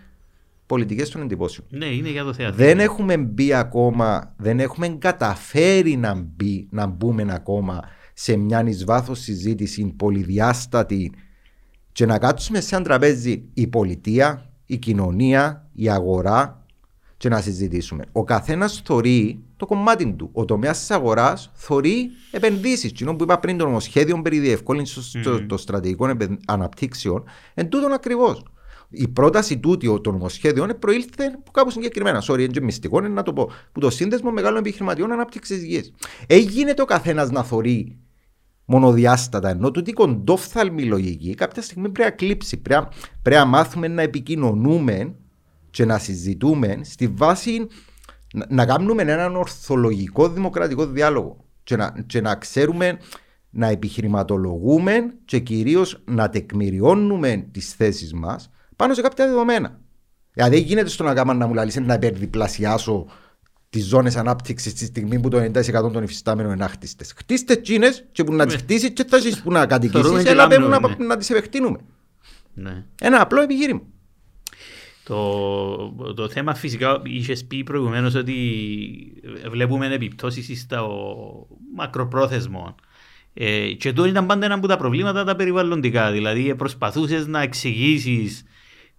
[0.67, 1.67] πολιτικές των εντυπώσεων.
[1.71, 2.65] Ναι, είναι για το θέατρο.
[2.65, 7.83] Δεν έχουμε μπει ακόμα, δεν έχουμε καταφέρει να, μπει, να μπούμε ακόμα
[8.13, 11.13] σε μια εις βάθος συζήτηση πολυδιάστατη
[11.93, 16.65] και να κάτσουμε σε ένα τραπέζι η πολιτεία, η κοινωνία, η αγορά
[17.17, 18.05] και να συζητήσουμε.
[18.13, 20.31] Ο καθένας θεωρεί το κομμάτι του.
[20.33, 22.93] Ο τομέας της αγοράς θεωρεί επενδύσεις.
[22.93, 25.45] Τι που είπα πριν, το νομοσχέδιο περί διευκόλυνσης mm.
[25.49, 28.43] των στρατηγικών αναπτύξεων, εν τούτον ακριβώς.
[28.93, 32.23] Η πρόταση τούτη των νομοσχέδιων προήλθε από κάπου συγκεκριμένα.
[32.27, 33.51] Sorry, είναι μυστικό, είναι να το πω.
[33.73, 35.93] Που το σύνδεσμο μεγάλων επιχειρηματιών ανάπτυξης γης.
[36.27, 37.99] Έγινε το καθένας να θεωρεί
[38.65, 42.57] μονοδιάστατα, ενώ τούτη κοντόφθαλμη λογική κάποια στιγμή πρέπει να κλείψει.
[42.57, 42.87] Πρέπει,
[43.23, 45.15] πρέπει να μάθουμε να επικοινωνούμε
[45.71, 47.67] και να συζητούμε στη βάση
[48.35, 52.99] να, να κάνουμε έναν ορθολογικό δημοκρατικό διάλογο και να, και να ξέρουμε
[53.51, 58.51] να επιχειρηματολογούμε και κυρίως να τεκμηριώνουμε τις θέσεις μας
[58.83, 59.79] πάνω σε κάποια δεδομένα.
[60.33, 63.07] Δηλαδή δεν γίνεται στο να κάνω να μου λαλείς να υπερδιπλασιάσω
[63.71, 67.05] τις ζώνες ανάπτυξης τη στιγμή που το 90% των υφιστάμενων είναι άχτιστε.
[67.17, 68.61] Χτίστε τσίνε και που να τις ναι.
[68.61, 71.07] χτίσεις και θα ζήσει που να κατοικήσεις, αλλά πρέπει να, ναι.
[71.07, 71.79] να τις επεκτείνουμε.
[72.55, 72.85] Ναι.
[73.01, 73.83] Ένα απλό επιχείρημα.
[75.05, 78.37] Το, το θέμα φυσικά είχες πει προηγουμένως ότι
[79.51, 80.89] βλέπουμε επιπτώσεις στο
[81.75, 82.75] μακροπρόθεσμο.
[83.35, 86.11] Ε, και εδώ ήταν πάντα ένα από τα προβλήματα τα περιβαλλοντικά.
[86.11, 88.45] Δηλαδή προσπαθούσες να εξηγήσεις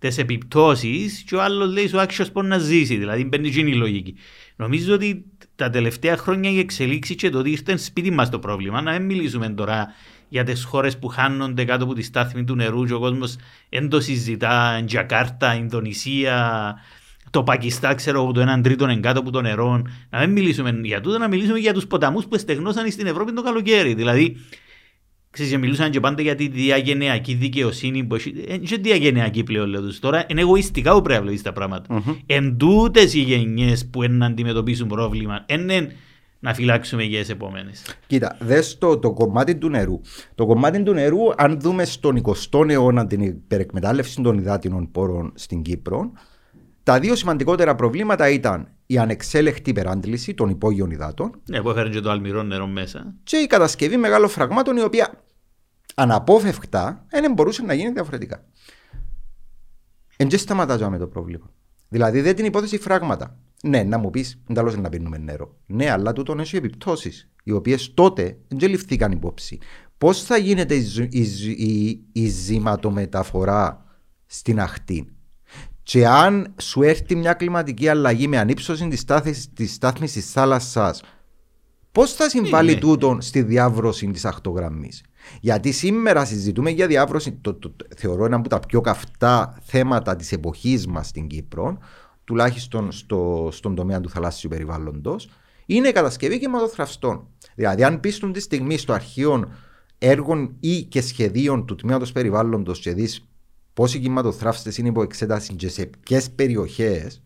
[0.08, 2.96] τι επιπτώσεις και ο άλλος λέει σου άξιος πώς να ζήσει.
[2.96, 4.16] Δηλαδή μπαίνει η λογική.
[4.56, 5.26] Νομίζω ότι
[5.56, 9.06] τα τελευταία χρόνια η εξελίξη και το ότι ήρθε σπίτι μας το πρόβλημα, να μην
[9.06, 9.88] μιλήσουμε τώρα
[10.30, 13.36] για τι χώρες που χάνονται κάτω από τη στάθμη του νερού και ο κόσμος
[13.70, 16.76] δεν το συζητά, Τζακάρτα, Ινδονησία,
[17.30, 19.82] το Πακιστάν, ξέρω εγώ, το έναν τρίτο είναι κάτω από το νερό.
[20.10, 23.42] Να μην μιλήσουμε για τούτο, να μιλήσουμε για τους ποταμούς που στεγνώσαν στην Ευρώπη το
[23.42, 23.94] καλοκαίρι.
[23.94, 24.38] Δηλαδή,
[25.34, 28.32] Ξέρεις, μιλούσαν και πάντα για τη διαγενειακή δικαιοσύνη που έχει.
[28.32, 30.00] Δεν είναι διαγενειακή πλέον, λέω τους.
[30.00, 31.86] Τώρα είναι εγωιστικά που πρέπει να βλέπεις τα πράγματα.
[31.90, 32.18] Mm-hmm.
[32.26, 35.96] Εν τούτες οι γενιές που είναι να αντιμετωπίσουν πρόβλημα, είναι
[36.40, 37.84] να φυλάξουμε για τις επόμενες.
[38.08, 40.02] Κοίτα, δες το, το κομμάτι του νερού.
[40.36, 45.62] Το κομμάτι του νερού, αν δούμε στον 20ο αιώνα την υπερεκμετάλλευση των υδάτινων πόρων στην
[45.62, 46.12] Κύπρο,
[46.84, 51.32] τα δύο σημαντικότερα προβλήματα ήταν η ανεξέλεκτη υπεράντληση των υπόγειων υδάτων.
[51.46, 53.14] Ναι, που έφερε και το αλμυρό νερό μέσα.
[53.24, 55.23] Και η κατασκευή μεγάλων φραγμάτων, η οποία
[55.96, 58.44] αναπόφευκτα δεν μπορούσε να γίνει διαφορετικά.
[60.18, 61.52] Εν και σταματάζαμε το πρόβλημα.
[61.90, 63.38] Δηλαδή δεν την υπόθεση φράγματα.
[63.64, 65.58] Ναι, να μου πεις, εντάλλω να πίνουμε νερό.
[65.66, 69.60] Ναι, αλλά τούτον έχει επιπτώσεις, οι οποίες τότε δεν ληφθήκαν υπόψη.
[69.98, 71.22] Πώς θα γίνεται η, η,
[71.58, 73.86] η, η ζηματομεταφορά
[74.26, 75.16] στην αχτή;
[75.84, 81.02] Και αν σου έρθει μια κλιματική αλλαγή με ανύψωση της στάθμης της θάλασσας,
[81.92, 82.80] πώς θα συμβάλλει ναι.
[82.80, 85.04] τούτον στη διάβρωση της ακτογραμμής;
[85.42, 90.16] Γιατί σήμερα συζητούμε για διάβρωση, το, το, το, θεωρώ ένα από τα πιο καυτά θέματα
[90.16, 91.78] της εποχής μας στην Κύπρο,
[92.24, 95.30] τουλάχιστον στο, στον τομέα του θαλάσσιου περιβάλλοντος,
[95.66, 97.28] είναι η κατασκευή κυματοθραυστών.
[97.56, 99.52] Δηλαδή, αν πει τη στιγμή στο αρχείο
[99.98, 103.28] έργων ή και σχεδίων του τμήματος περιβάλλοντος και δεις
[103.74, 107.22] πόσοι κυματοθράφστε είναι υπό εξέταση και σε ποιες περιοχές,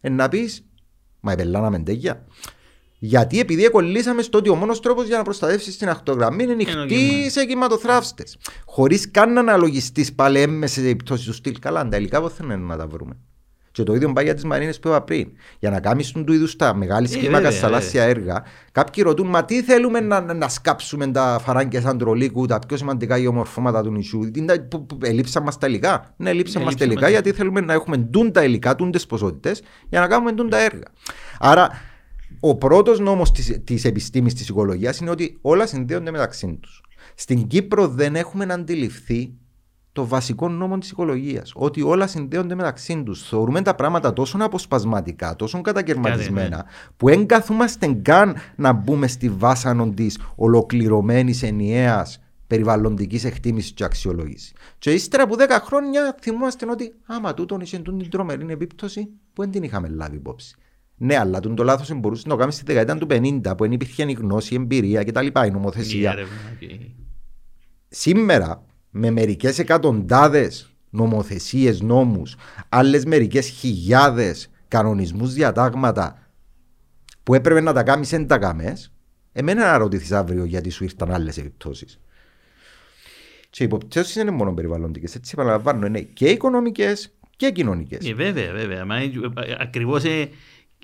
[0.00, 0.66] να πεις,
[1.24, 2.26] Μα επελάναμε τέγια.
[3.04, 7.30] Γιατί επειδή εκολλήσαμε στο ότι ο μόνος τρόπος για να προστατεύσεις την ακτογραμμή είναι νυχτή
[7.30, 8.24] σε κυματοθράφστε.
[8.66, 11.58] Χωρίς καν να αναλογιστείς πάλι έμμεσε σε επιπτώσεις του στυλ.
[11.58, 13.16] Καλά, τα υλικά πώ να τα βρούμε.
[13.70, 15.28] Και το ίδιο πάει για τις μαρίνες που είπα πριν.
[15.58, 19.62] Για να κάνεις του είδους τα μεγάλη ε, κλίμακα θαλάσσια έργα, κάποιοι ρωτούν, μα τι
[19.62, 24.30] θέλουμε να, να σκάψουμε τα φαράγγια σαν τρολίκου, τα πιο σημαντικά γεωμορφώματα του νησιού.
[25.02, 26.14] Ελείψαν μας τα υλικά.
[26.16, 29.62] Ναι, ελείψαν μας τα υλικά γιατί θέλουμε να έχουμε ντουν τα υλικά, ντουν τις ποσότητες
[29.88, 30.86] για να κάνουμε ντουν τα έργα.
[31.38, 31.70] Άρα
[32.44, 36.82] ο πρώτος νόμος της, της επιστήμης της οικολογίας είναι ότι όλα συνδέονται μεταξύ τους.
[37.14, 39.34] Στην Κύπρο δεν έχουμε αντιληφθεί
[39.92, 41.52] το βασικό νόμο της οικολογίας.
[41.54, 43.28] Ότι όλα συνδέονται μεταξύ τους.
[43.28, 46.62] Θεωρούμε τα πράγματα τόσο αποσπασματικά, τόσο κατακαιρματισμένα, ναι.
[46.96, 54.52] που δεν καθόμαστε καν να μπούμε στη βάσανο της ολοκληρωμένης ενιαίας περιβαλλοντικής εκτίμησης και αξιολόγησης.
[54.78, 59.50] Και ύστερα από 10 χρόνια θυμόμαστε ότι άμα τούτον είχε την τρομερή επίπτωση που δεν
[59.50, 60.56] την είχαμε λάβει υπόψη.
[61.04, 63.72] Ναι, αλλά τον το λάθος μπορούσες να το κάνεις στη δεκαετία του 50 που δεν
[63.72, 65.26] υπήρχε η γνώση, η εμπειρία κτλ.
[65.26, 66.14] Η νομοθεσία.
[67.88, 72.36] Σήμερα με μερικές εκατοντάδες νομοθεσίες, νόμους,
[72.68, 76.30] άλλες μερικές χιλιάδες κανονισμούς, διατάγματα
[77.22, 78.76] που έπρεπε να τα κάνεις εν τα κάμε,
[79.32, 81.86] εμένα να ρωτήσει αύριο γιατί σου ήρθαν άλλες επιπτώσει.
[83.50, 85.14] Και οι υποπτώσεις είναι μόνο περιβαλλοντικές.
[85.14, 88.08] Έτσι, επαναλαμβάνω, είναι και οικονομικές και κοινωνικές.
[88.08, 88.86] Ε, βέβαια, βέβαια.
[89.58, 90.28] Ακριβώς ε,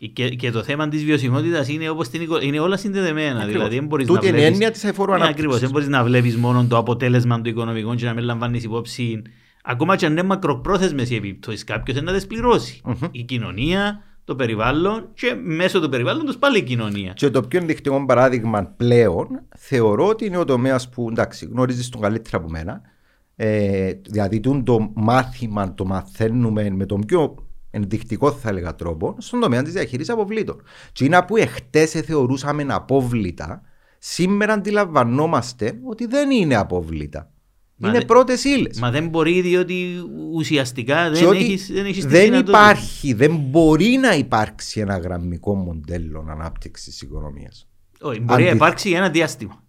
[0.07, 3.40] και, και το θέμα της βιωσιμότητας είναι, όπως την, είναι όλα συνδεδεμένα.
[3.40, 3.68] Ακριβώς.
[3.68, 5.61] Δηλαδή, μπορείς Τούτη να είναι έννοια της αεφόρου ναι, Ακριβώς.
[5.61, 9.22] Δεν μπορείς να βλέπεις μόνο το αποτέλεσμα του οικονομικού και να μην λαμβάνεις υπόψη.
[9.62, 13.09] Ακόμα και αν είναι μακροπρόθεσμες οι επιπτώσεις, κάποιος να τι πληρωσει mm-hmm.
[13.11, 17.12] Η κοινωνία, το περιβάλλον και μέσω του περιβάλλοντος πάλι η κοινωνία.
[17.12, 19.26] Και το πιο ενδεικτικό παράδειγμα πλέον
[19.57, 22.80] θεωρώ ότι είναι ο τομέας που εντάξει, γνωρίζεις τον καλύτερα από μένα.
[23.36, 27.47] Ε, δηλαδή το μάθημα το μαθαίνουμε με τον πιο
[27.79, 30.62] ενδεικτικό θα έλεγα τρόπο στον τομέα της διαχείρισης αποβλήτων.
[30.93, 33.62] Και είναι που εχθές θεωρούσαμε απόβλητα,
[33.99, 37.31] σήμερα αντιλαμβανόμαστε ότι δεν είναι απόβλητα.
[37.76, 38.05] Μα είναι δε...
[38.05, 38.79] πρώτες ύλες.
[38.81, 39.97] Μα δεν μπορεί διότι
[40.33, 46.87] ουσιαστικά δεν έχει δεν έχεις Δεν υπάρχει, δεν μπορεί να υπάρξει ένα γραμμικό μοντέλο ανάπτυξης
[46.87, 47.68] της οικονομίας.
[48.01, 49.62] Όχι, μπορεί να υπάρξει ένα διάστημα.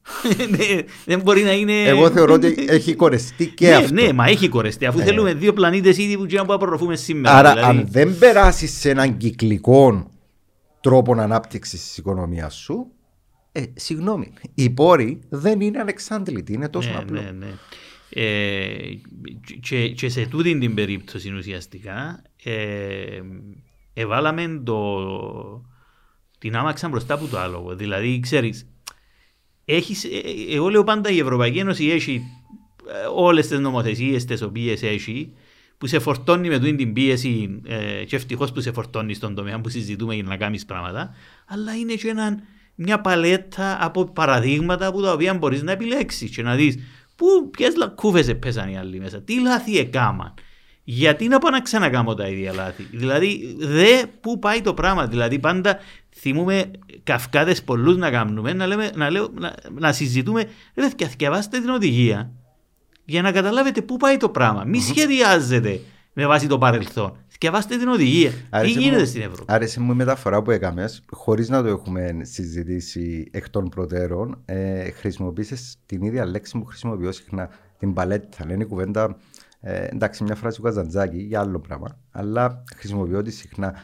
[1.05, 1.84] δεν μπορεί να είναι.
[1.84, 3.93] Εγώ θεωρώ ότι έχει κορεστεί και ναι, αυτό.
[3.93, 4.86] Ναι, μα έχει κορεστεί.
[4.86, 5.03] Αφού ε.
[5.03, 7.36] θέλουμε δύο πλανήτες ήδη που να απορροφούμε σήμερα.
[7.36, 7.77] Άρα, δηλαδή...
[7.77, 10.11] αν δεν περάσεις σε έναν κυκλικό
[10.82, 12.91] τρόπο ανάπτυξης της οικονομίας σου,
[13.51, 16.53] ε, συγγνώμη, οι πόροι δεν είναι ανεξάντλητοι.
[16.53, 17.21] Είναι τόσο ναι, απλό.
[17.21, 17.47] Ναι, ναι.
[18.09, 18.99] Ε,
[19.61, 23.19] και, και σε τούτη την περίπτωση ουσιαστικά ε,
[23.93, 24.75] εβάλαμε το,
[26.39, 27.75] την άμαξα μπροστά από το άλογο.
[27.75, 28.67] Δηλαδή, ξέρεις,
[29.65, 32.23] έχεις, ε, ε, εγώ λέω πάντα η Ευρωπαϊκή Ένωση έχει
[32.87, 35.33] ε, όλες τις νομοθεσίες τις οποίες έχει
[35.77, 39.69] που σε φορτώνει με την πίεση ε, και ευτυχώς που σε φορτώνει στον τομέα που
[39.69, 41.15] συζητούμε για να κάνεις πράγματα,
[41.47, 42.39] αλλά είναι και ένα,
[42.75, 46.77] μια παλέτα από παραδείγματα από τα οποία μπορείς να επιλέξεις και να δεις
[47.51, 50.33] ποιες λακκούβε πέσαν οι άλλοι μέσα, τι λάθη έκαναν
[50.91, 55.07] γιατί να πάω να ξανακάμω τα ίδια λάθη; Δηλαδή, δε πού πάει το πράγμα.
[55.07, 55.77] Δηλαδή, πάντα
[56.15, 56.71] θυμούμε
[57.03, 60.43] καυκάδες πολλούς να κάνουμε, να, λέμε, να, λέω, να, να συζητούμε.
[60.75, 60.87] Ρε,
[61.17, 62.31] διαβάστε την οδηγία
[63.05, 64.63] για να καταλάβετε πού πάει το πράγμα.
[64.63, 65.79] Μη σχεδιάζετε
[66.13, 67.17] με βάση το παρελθόν.
[67.39, 68.31] Διαβάστε την οδηγία.
[68.49, 71.67] Άρεσε Τι γίνεται μου, στην Ευρώπη; Άρεσε μου η μεταφορά που έκαμες, χωρίς να το
[71.67, 74.41] έχουμε συζητήσει εκ των προτέρων.
[74.45, 77.49] Ε, Χρησιμοποίησες την ίδια λέξη που χρησιμοποιώ συχνά.
[77.79, 78.51] Την παλέτα.
[78.51, 79.17] Είναι κουβέντα
[79.62, 83.76] ε, εντάξει, μια φράση του Καζαντζάκη για άλλο πράγμα, αλλά χρησιμοποιώ τη συχνά.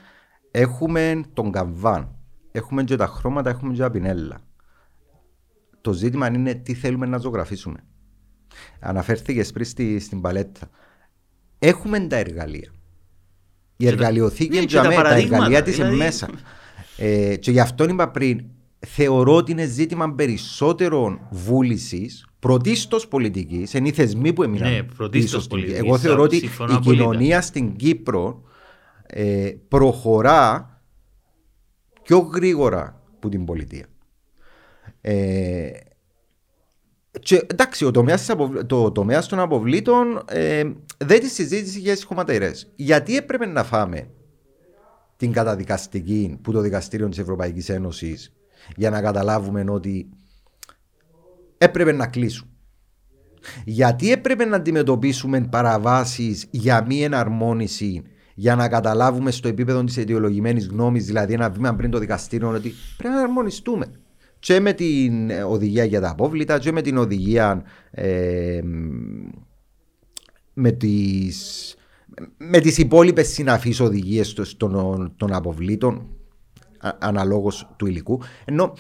[0.52, 2.16] Έχουμε τον καμβάν,
[2.52, 4.38] έχουμε και τα χρώματα, έχουμε και τα πινέλα.
[5.82, 7.78] Το ζήτημα είναι τι θέλουμε να ζωγραφίσουμε.
[8.80, 10.70] Αναφέρθηκες πριν στη, στην παλέτα.
[11.60, 12.72] Έχουμε τα εργαλεία.
[13.78, 15.96] Η εργαλειοθήκη ναι, τα, τα εργαλεία της δηλαδή...
[15.96, 16.30] μέσα.
[16.98, 18.46] Ε, και γι' αυτό είπα πριν,
[18.86, 25.42] θεωρώ ότι είναι ζήτημα περισσότερων βούλησης πρωτίστως πολιτικής, είναι οι θεσμοί που έμειναν ναι, πίσω
[25.74, 26.36] Εγώ θεωρώ ότι
[26.70, 28.44] η κοινωνία στην Κύπρο
[29.06, 30.70] ε, προχωρά
[32.02, 33.86] πιο γρήγορα από την πολιτεία.
[35.02, 35.70] Ε,
[37.20, 38.30] και, εντάξει, ο τομέας,
[38.68, 40.64] το τομέας των αποβλήτων ε,
[40.98, 42.52] δεν τη συζήτηση για τι χωματερέ.
[42.76, 44.10] Γιατί έπρεπε να φάμε
[45.18, 48.34] την καταδικαστική που το δικαστήριο της Ευρωπαϊκής Ένωσης
[48.76, 50.10] για να καταλάβουμε ότι
[51.58, 52.48] έπρεπε να κλείσουν.
[53.66, 58.04] Γιατί έπρεπε να αντιμετωπίσουμε παραβάσεις για μη εναρμόνιση
[58.36, 62.74] για να καταλάβουμε στο επίπεδο της αιτιολογημένης γνώμης, δηλαδή ένα βήμα πριν το δικαστήριο, ότι
[62.98, 63.86] πρέπει να εναρμονιστούμε.
[64.40, 68.62] Και με την οδηγία για τα απόβλητα, και με την οδηγία ε,
[70.54, 71.76] με τις,
[72.38, 76.15] με τις υπόλοιπες συναφείς οδηγίες των, των αποβλήτων
[77.00, 78.22] αναλόγως του υλικού.
[78.46, 78.74] Ενώ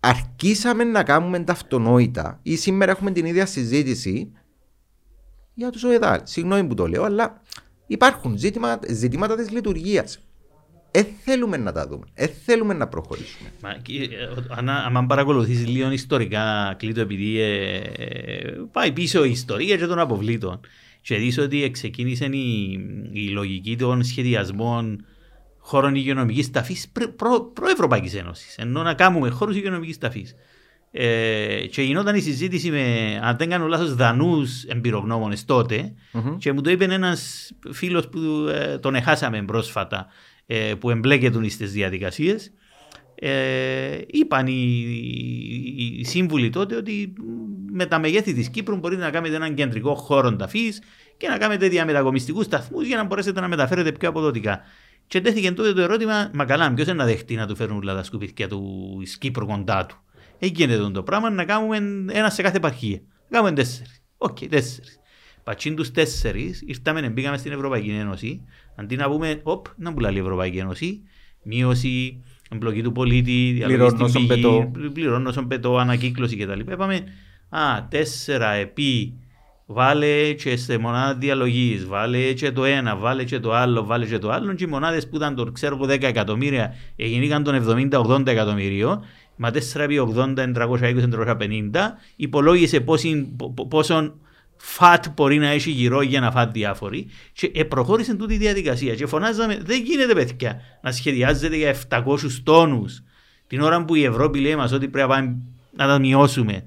[0.00, 4.32] αρχίσαμε να κάνουμε τα αυτονόητα ή σήμερα έχουμε την ίδια συζήτηση
[5.54, 6.20] για τους ΟΕΔΑ.
[6.24, 7.42] Συγγνώμη που το λέω, αλλά
[7.86, 10.18] υπάρχουν ζήτημα, ζητήματα της λειτουργίας.
[10.92, 12.04] Δεν θέλουμε να τα δούμε.
[12.14, 13.50] Δεν θέλουμε να προχωρήσουμε.
[13.62, 13.76] Μα,
[14.56, 19.98] αν, αν παρακολουθήσει λίγο ιστορικά, κλείτο επειδή ε, ε, πάει πίσω η ιστορία και των
[19.98, 20.60] αποβλήτων
[21.00, 22.70] και δεις ότι ξεκίνησε η,
[23.12, 25.04] η λογική των σχεδιασμών
[25.60, 26.92] χώρων υγειονομικής ταφής
[27.54, 28.56] προευρωπαϊκή προ Ένωσης.
[28.56, 30.34] Ενώ να κάνουμε χώρους υγειονομικής ταφής.
[30.92, 35.94] Ε, και γινόταν η συζήτηση με, αν δεν κάνω λάθος, δανούς εμπειρογνώμονες τότε.
[36.12, 36.36] Mm-hmm.
[36.38, 40.06] Και μου το είπε ένας φίλος που ε, τον εχάσαμε πρόσφατα,
[40.46, 42.52] ε, που εμπλέκεται στις διαδικασίες.
[43.22, 44.52] Ε, είπαν οι,
[45.76, 47.12] οι, οι, σύμβουλοι τότε ότι
[47.70, 50.82] με τα μεγέθη της Κύπρου μπορείτε να κάνετε έναν κεντρικό χώρο ταφής
[51.16, 54.60] και να κάνετε διαμετακομιστικούς σταθμούς για να μπορέσετε να μεταφέρετε πιο αποδοτικά.
[55.10, 58.02] Και τέθηκε τότε το ερώτημα, μα καλά, ποιος να δεχτεί να του φέρουν όλα τα
[58.02, 59.96] σκουπίδια του Κύπρου κοντά του;
[60.38, 61.76] Έγινε το πράγμα να κάνουμε
[62.12, 63.00] ένα σε κάθε επαρχία.
[63.28, 64.02] Να κάνουμε τέσσερις.
[64.18, 64.98] OK, okay, τέσσερις.
[65.44, 68.44] Πατσίν τους τέσσερις, ήρθαμε, μπήκαμε στην Ευρωπαϊκή Ένωση.
[68.76, 71.00] Αντί να πούμε, οπ, να πουλάει η Ευρωπαϊκή Ένωση,
[71.42, 73.64] μείωση, εμπλοκή του πολίτη,
[74.92, 76.58] πληρώνω στον πετό, ανακύκλωση κτλ.
[76.58, 77.04] Είπαμε,
[77.48, 79.14] α, τέσσερα επί
[79.72, 84.18] βάλε και σε μονάδα διαλογής, βάλε και το ένα, βάλε και το άλλο, βάλε και
[84.18, 84.54] το άλλο.
[84.54, 89.04] Και οι μονάδες που ήταν το ξέρω 10 εκατομμύρια έγιναν των 70-80 εκατομμυρίων.
[89.36, 91.38] Μα 4 επί 80, 320, 350,
[92.16, 92.84] υπολόγισε
[93.68, 94.14] πόσο
[94.56, 97.06] φατ μπορεί να έχει γύρω για να φάει διάφοροι.
[97.32, 98.94] Και ε, προχώρησε τούτη η διαδικασία.
[98.94, 102.02] Και φωνάζαμε, δεν γίνεται παιδιά να σχεδιάζεται για 700
[102.42, 103.02] τόνους
[103.46, 105.36] την ώρα που η Ευρώπη λέει μας ότι πρέπει να,
[105.76, 106.64] να τα μειώσουμε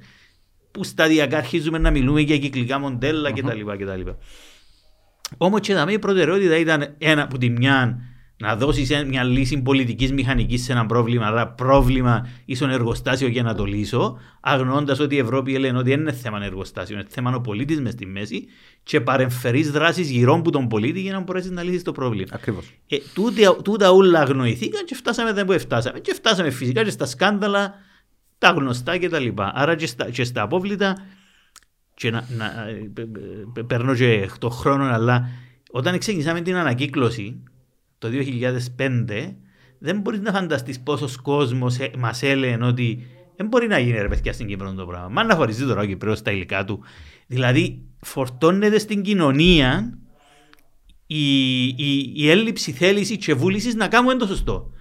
[0.74, 3.40] που σταδιακά αρχίζουμε να μιλούμε για κυκλικά μοντέλα mm-hmm.
[3.40, 3.84] κτλ.
[3.84, 4.10] κτλ.
[5.38, 8.00] Όμως και η προτεραιότητα ήταν ένα από τη μια
[8.38, 13.56] να δώσεις μια λύση πολιτικής μηχανικής σε ένα πρόβλημα, αλλά πρόβλημα ίσον εργοστάσιο για να
[13.56, 17.42] το λύσω, αγνοώντας ότι η Ευρώπη λένε ότι δεν είναι θέμα εργοστάσιο, είναι θέμα ο
[17.42, 18.46] πολίτης μες στη μέση
[18.84, 22.28] και παρεμφερείς δράσεις γύρω από τον πολίτη για να μπορέσεις να λύσεις το πρόβλημα.
[22.32, 22.74] Ακριβώς.
[22.88, 22.98] Ε,
[23.64, 26.00] τούτα όλα αγνοηθήκαν και φτάσαμε εδώ που φτάσαμε.
[26.00, 27.74] Και φτάσαμε φυσικά και στα σκάνδαλα
[28.44, 29.52] τα γνωστά και τα λοιπά.
[29.56, 30.98] Άρα και στα, και στα απόβλητα
[31.94, 32.54] και να, να,
[33.68, 35.30] παίρνω και το χρόνο αλλά
[35.72, 37.44] όταν ξεκινήσαμε την ανακύκλωση
[37.98, 38.10] το
[38.78, 39.34] 2005
[39.80, 44.34] δεν μπορείς να φανταστείς πόσος κόσμος μας έλεγε ότι δεν μπορεί να γίνει ρε παιδιά
[44.34, 45.08] στην Κύπρο το πράγμα.
[45.08, 46.84] Μα να χωρίζει τώρα ο Κυπρέος στα υλικά του.
[47.28, 49.98] Δηλαδή φορτώνεται στην κοινωνία
[51.08, 54.72] η, η, η έλλειψη θέλησης και βούλησης να κάνουμε το σωστό.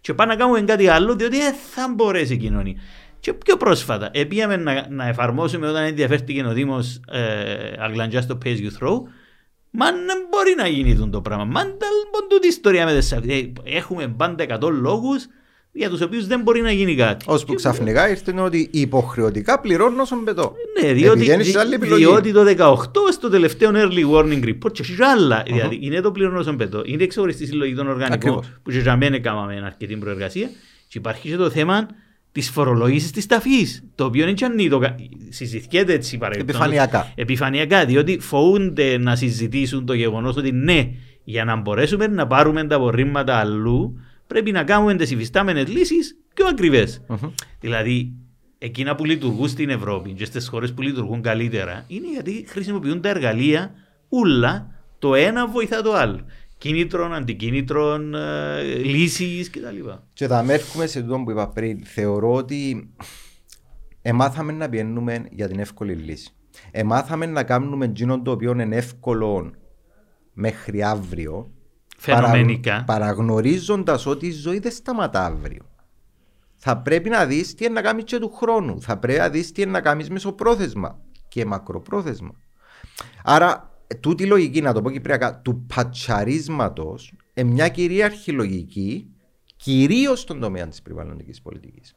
[0.00, 2.74] Και πάμε να κάνουμε κάτι άλλο διότι δεν θα μπορέσει η κοινωνία.
[3.20, 8.48] Και πιο πρόσφατα, επίαμε να, να εφαρμόσουμε όταν ενδιαφέρθηκε ο Δήμος ε, Αγλαντζιά στο Pay
[8.56, 9.02] You Throw,
[9.70, 11.44] Μα δεν μπορεί να γίνει το πράγμα.
[11.44, 11.78] Μα δεν
[12.28, 15.26] τούτη ιστορία με τις ε, Έχουμε πάντα 100 λόγους
[15.72, 17.24] για τους οποίους δεν μπορεί να γίνει κάτι.
[17.28, 20.54] Ω που ξαφνικά ήρθε ότι υποχρεωτικά πληρώνω στον πετό.
[20.80, 21.36] Ναι, διότι,
[21.94, 22.76] διότι το 18
[23.12, 25.42] στο τελευταίο early warning report και άλλα.
[25.42, 25.52] Uh-huh.
[25.52, 26.82] Δηλαδή είναι το πληρώνω στον πετό.
[26.84, 30.50] Είναι εξωγοριστή συλλογή των οργανικών που και για μένα έκαναμε αρκετή προεργασία.
[30.88, 31.88] Και υπάρχει και το θέμα
[32.32, 33.84] της φορολόγηση της ταφής.
[33.94, 34.80] Το οποίο είναι τσανίδο.
[35.28, 36.48] Συζητιέται έτσι παρελθόν.
[36.48, 37.12] Επιφανειακά.
[37.14, 40.90] Επιφανειακά, διότι φοβούνται να συζητήσουν το γεγονός ότι ναι,
[41.24, 46.46] για να μπορέσουμε να πάρουμε τα απορρίμματα αλλού, πρέπει να κάνουμε τις υφιστάμενες λύσεις πιο
[46.46, 47.04] ακριβές.
[47.08, 47.30] Mm-hmm.
[47.60, 48.12] Δηλαδή,
[48.58, 53.08] εκείνα που λειτουργούν στην Ευρώπη και στις χώρες που λειτουργούν καλύτερα, είναι γιατί χρησιμοποιούν τα
[53.08, 53.70] εργαλεία
[54.08, 56.20] ούλα το ένα βοηθά το άλλο
[56.60, 59.88] κίνητρων, αντικίνητρων, ε, λύσεις κτλ.
[60.12, 61.84] Και θα έρχομαι σε αυτό που είπα πριν.
[61.84, 62.90] Θεωρώ ότι
[64.02, 66.34] εμάθαμε να πιένουμε για την εύκολη λύση.
[66.70, 69.50] Εμάθαμε να κάνουμε εκείνο το οποίο είναι εύκολο
[70.32, 71.50] μέχρι αύριο.
[71.96, 72.70] Φαινομενικά.
[72.72, 75.62] Παρα, Παραγνωρίζοντας ότι η ζωή δεν σταματά αύριο.
[76.56, 78.82] Θα πρέπει να δεις τι είναι να κάνεις και του χρόνου.
[78.82, 80.98] Θα πρέπει να δεις τι είναι να κάνεις μεσοπρόθεσμα
[81.28, 82.32] και μακροπρόθεσμα.
[83.24, 83.69] Άρα
[84.00, 89.06] τούτη λογική, να το πω κυπριακά, του πατσαρίσματος, ε, μια κυρίαρχη λογική,
[89.56, 91.94] κυρίως στον τομέα της περιβαλλοντικής πολιτικής.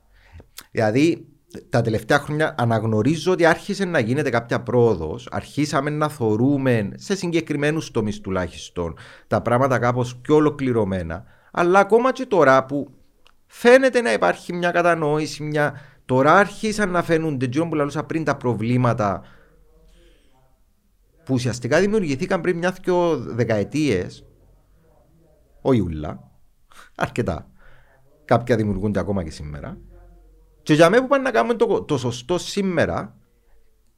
[0.72, 1.28] Δηλαδή,
[1.70, 5.28] τα τελευταία χρόνια αναγνωρίζω ότι άρχισε να γίνεται κάποια πρόοδος.
[5.32, 11.24] Αρχίσαμε να θεωρούμε σε συγκεκριμένους τομείς τουλάχιστον τα πράγματα κάπως πιο ολοκληρωμένα.
[11.52, 12.92] Αλλά ακόμα και τώρα που
[13.48, 15.82] φαίνεται να υπάρχει μια κατανόηση, μια...
[16.06, 19.22] τώρα άρχισαν να φαίνονται, τζιόν που λαλούσα πριν, τα προβλήματα
[21.26, 24.26] που ουσιαστικά δημιουργηθήκαν πριν μια δυο δεκαετίες.
[25.62, 26.32] Όχι ούλα,
[26.96, 27.48] αρκετά.
[28.26, 29.78] Κάποια δημιουργούνται ακόμα και σήμερα.
[30.64, 33.18] Και για μένα που πάνε να κάνουμε το, το σωστό σήμερα,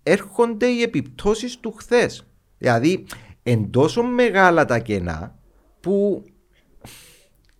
[0.04, 2.28] έρχονται οι επιπτώσεις του χθες.
[2.58, 3.06] Δηλαδή,
[3.44, 5.40] εν τόσο μεγάλα τα κενά
[5.80, 6.24] που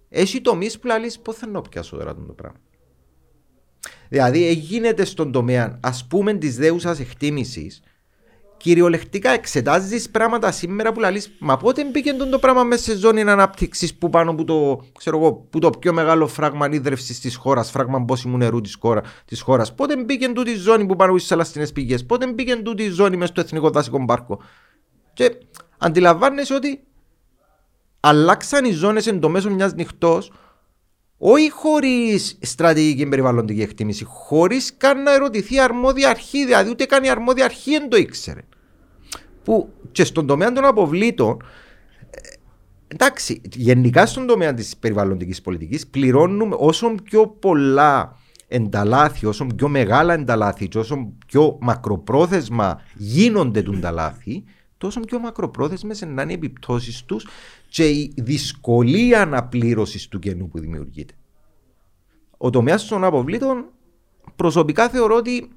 [0.10, 2.60] έχει τομείς που λέει πώς θα να πιάσω τώρα το πράγμα.
[4.10, 7.82] Δηλαδή, γίνεται στον τομέα, ας πούμε, της δέουσας εκτίμησης,
[8.58, 13.96] κυριολεκτικά εξετάζεις πράγματα σήμερα που λέει, Μα πότε μπήκε το πράγμα μέσα σε ζώνη ανάπτυξης
[13.96, 18.00] που πάνω από το, ξέρω εγώ, που το πιο μεγάλο φράγμα ίδρυυσης της χώρας, φράγμα
[18.00, 19.76] μπόσιμου νερού της χώρα, της χώρας.
[19.76, 23.18] Πότε μπήκε τούτη η ζώνη που πάνω στις αλαστινέ πηγές, πότε μπήκε τούτη η ζώνη
[23.18, 24.40] μέσα στο Εθνικό Δασικό Πάρκο;
[25.14, 25.38] Και
[25.78, 26.84] αντιλαμβάνεσαι ότι
[28.00, 30.32] αλλάξαν οι ζώνες εν το μέσο μιας νυχτός,
[31.18, 37.10] όχι χωρίς στρατηγική περιβαλλοντική εκτίμηση, χωρίς καν να ερωτηθεί αρμόδια αρχή, δηλαδή ούτε καν η
[37.10, 38.42] αρμόδια αρχή δεν το ήξερε.
[39.44, 41.44] Που και στον τομέα των αποβλήτων,
[42.10, 42.20] ε,
[42.88, 50.14] εντάξει, γενικά στον τομέα της περιβαλλοντικής πολιτικής, πληρώνουμε όσο πιο πολλά ενταλάθη, όσο πιο μεγάλα
[50.14, 54.44] ενταλάθη και όσο πιο μακροπρόθεσμα γίνονται του ενταλάθη,
[54.78, 57.28] τόσο πιο μακροπρόθεσμες να είναι οι επιπτώσεις τους
[57.76, 61.14] και η δυσκολία αναπλήρωσης του κενού που δημιουργείται.
[62.38, 63.66] Ο τομέας των αποβλήτων
[64.36, 65.50] προσωπικά θεωρώ ότι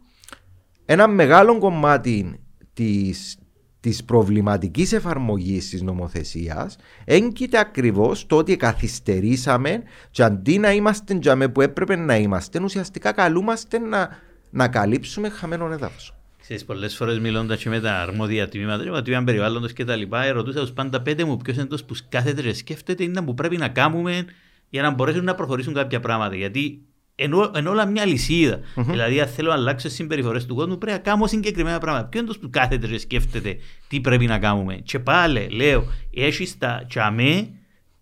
[0.84, 2.40] ένα μεγάλο κομμάτι
[2.72, 3.38] της,
[3.80, 11.48] της προβληματικής εφαρμογής της νομοθεσίας έγκυται ακριβώς το ότι καθυστερήσαμε και αντί να είμαστε τζαμε
[11.48, 14.08] που έπρεπε να είμαστε ουσιαστικά καλούμαστε να,
[14.50, 16.17] να καλύψουμε χαμένο έδαφος.
[16.48, 19.96] Ξέρεις, πολλές φορές μιλώντας και με τα αρμόδια τμήματα, με τα τμήματα περιβάλλοντος και τα
[19.96, 23.34] λοιπά, ερωτούσα τους πάντα πέντε μου ποιος είναι τόσο που κάθεται και σκέφτεται είναι που
[23.34, 24.24] πρέπει να κάνουμε
[24.68, 26.36] για να μπορέσουν να προχωρήσουν κάποια πράγματα.
[26.36, 26.80] Γιατί
[27.14, 28.58] ενώ, ενώ όλα μια λυσίδα.
[28.58, 28.84] Mm-hmm.
[28.86, 32.06] Δηλαδή, αν θέλω να αλλάξω τι συμπεριφορές του κόσμου, πρέπει να κάνω συγκεκριμένα πράγματα.
[32.06, 33.56] Ποιος είναι το που κάθεται και σκέφτεται
[33.88, 34.74] τι πρέπει να κάνουμε.
[34.74, 35.84] Και πάλι λέω,
[36.14, 37.48] έχει τα τσαμέ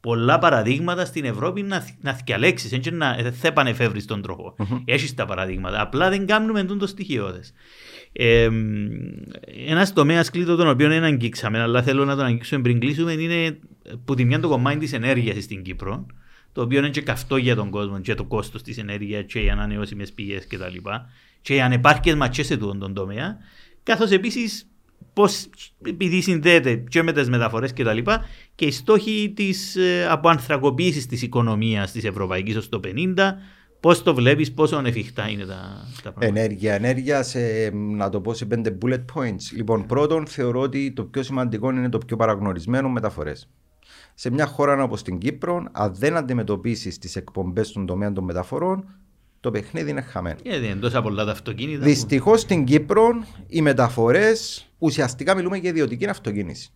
[0.01, 4.57] πολλά παραδείγματα στην Ευρώπη να, να θυκιαλέξει, έτσι να δεν θα επανεφεύρεις τον τρόπο.
[4.59, 4.83] Mm-hmm.
[4.85, 5.81] Έχεις τα παραδείγματα.
[5.81, 7.53] Απλά δεν κάνουμε το στοιχειώδες.
[8.19, 8.49] Ε,
[9.67, 13.59] Ένας τομέας κλείτο τον οποίο δεν αγγίξαμε, αλλά θέλω να τον αγγίξουμε πριν κλείσουμε, είναι
[14.05, 16.07] που τη μια το κομμάτι της ενέργειας στην Κύπρο,
[16.53, 19.51] το οποίο είναι και καυτό για τον κόσμο, και το κόστος της ενέργειας, και οι
[19.51, 20.65] ανανεώσιμες πηγές κτλ.
[20.65, 20.91] Και,
[21.41, 23.37] και οι ανεπάρκειες μα και σε τον τομέα.
[23.83, 24.69] Καθώς επίσης
[25.13, 25.49] πώς
[25.87, 27.99] επειδή συνδέεται και με τις μεταφορές κτλ.
[27.99, 28.19] Και,
[28.55, 33.35] και οι στόχοι της ε, αποανθρακοποίησης της οικονομίας της Ευρωπαϊκής ως το 50
[33.81, 38.35] Πώς το βλέπεις, πόσο ανεφιχτά είναι τα, τα πράγματα; Ενέργεια, ενέργεια, σε, να το πω
[38.35, 39.53] σε πέντε bullet points.
[39.57, 43.49] Λοιπόν, πρώτον, θεωρώ ότι το πιο σημαντικό είναι το πιο παραγνωρισμένο μεταφορές.
[44.15, 48.85] Σε μια χώρα όπως την Κύπρο, αν δεν αντιμετωπίσεις τις εκπομπές στον τομέα των μεταφορών,
[49.41, 50.39] το παιχνίδι είναι χαμένο.
[50.43, 51.85] Γιατί είναι τόσα πολλά τα αυτοκίνητα.
[51.85, 53.09] Δυστυχώς στην Κύπρο
[53.47, 56.71] οι μεταφορές ουσιαστικά μιλούμε για ιδιωτική αυτοκίνηση.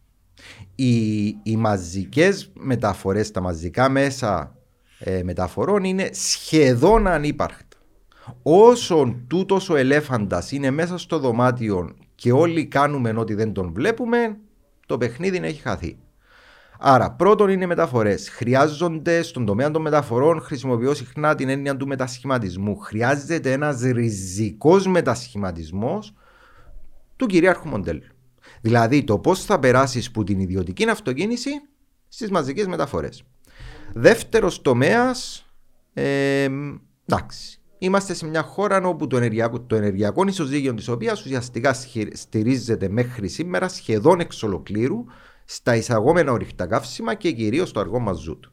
[0.74, 4.58] Οι, οι μαζικές μεταφορές, τα μαζικά μέσα
[5.02, 7.76] ε, μεταφορών είναι σχεδόν ανύπαρκτα.
[8.42, 14.36] Όσον τούτος ο ελέφαντας είναι μέσα στο δωμάτιο και όλοι κάνουμε ότι δεν τον βλέπουμε,
[14.86, 15.98] το παιχνίδι έχει χαθεί.
[16.82, 18.28] Άρα, πρώτον είναι μεταφορές.
[18.28, 22.76] Χρειάζονται στον τομέα των μεταφορών, χρησιμοποιώ συχνά την έννοια του μετασχηματισμού.
[22.76, 26.14] Χρειάζεται ένας ριζικός μετασχηματισμός
[27.16, 28.02] του κυρίαρχου μοντέλου.
[28.60, 31.50] Δηλαδή, το πώς θα περάσεις από την ιδιωτική αυτοκίνηση
[32.08, 33.24] στις μαζικές μεταφορές.
[33.94, 35.46] Δεύτερος τομέας,
[35.92, 36.48] ε,
[37.06, 37.60] εντάξει.
[37.78, 41.74] Είμαστε σε μια χώρα όπου το ενεργειακό, το ενεργειακό ισοζύγιο της οποίας ουσιαστικά
[42.12, 45.04] στηρίζεται μέχρι σήμερα σχεδόν εξ ολοκλήρου
[45.44, 48.44] στα εισαγόμενα ορυκτά καύσιμα και κυρίως στο αργό μαζούτ.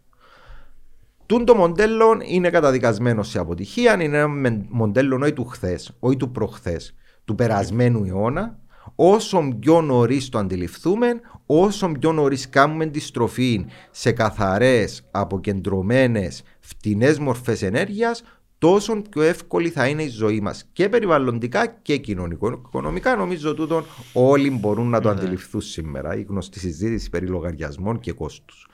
[1.25, 4.27] Τούν το μοντέλο είναι καταδικασμένο σε αποτυχία, είναι ένα
[4.69, 8.59] μοντέλο όχι του χθες, όχι του προχθές, του περασμένου αιώνα,
[8.95, 11.07] όσο πιο νωρίς το αντιληφθούμε,
[11.47, 18.23] όσο πιο νωρίς κάνουμε τη στροφή σε καθαρές, αποκεντρωμένες, φτηνές μορφές ενέργειας,
[18.57, 23.15] τόσο πιο εύκολη θα είναι η ζωή μας και περιβαλλοντικά και κοινωνικο-οικονομικά.
[23.15, 25.19] Νομίζω τούτον όλοι μπορούν να το ναι.
[25.19, 26.15] αντιληφθούν σήμερα.
[26.15, 28.67] Η γνωστή συζήτηση περί λογαριασμών και κόστους.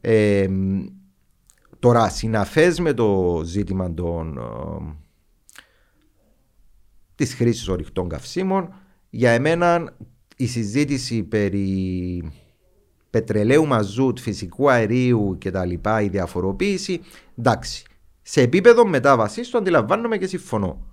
[0.00, 0.48] Ε,
[1.78, 4.96] τώρα, συναφές με το ζήτημα των, ε,
[7.14, 8.74] της χρήσης ορυκτών καυσίμων,
[9.10, 9.96] για εμένα
[10.40, 12.32] η συζήτηση περί
[13.10, 15.72] πετρελαίου μαζούτ, φυσικού αερίου κτλ.
[16.02, 17.00] η διαφοροποίηση,
[17.38, 17.84] εντάξει.
[18.22, 20.86] Σε επίπεδο μετάβασης το αντιλαμβάνομαι και συμφωνώ.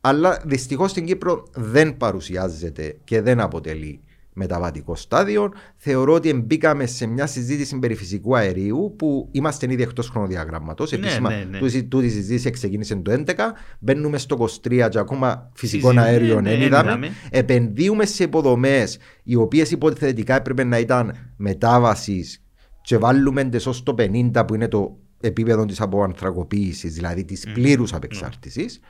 [0.00, 4.00] Αλλά δυστυχώς στην Κύπρο δεν παρουσιάζεται και δεν αποτελεί
[4.34, 5.52] μεταβατικό στάδιο.
[5.76, 10.90] Θεωρώ ότι μπήκαμε σε μια συζήτηση περί φυσικού αερίου που είμαστε ήδη εκτός χρονοδιαγράμματος.
[10.90, 11.82] Ναι, Επίσημα, ναι, ναι.
[11.82, 13.34] τούτη συζήτηση ξεκίνησε το 2011.
[13.78, 17.08] Μπαίνουμε στο 23 και ακόμα φυσικό Φυσική, αέριο ναι, ναι, είδαμε.
[17.30, 22.42] Επενδύουμε σε υποδομές οι οποίες υποθετικά έπρεπε να ήταν μετάβασης
[22.80, 28.80] και βάλουμε ως το 50 που είναι το επίπεδο της αποανθρακοποίησης, δηλαδή της πλήρους απεξάρτησης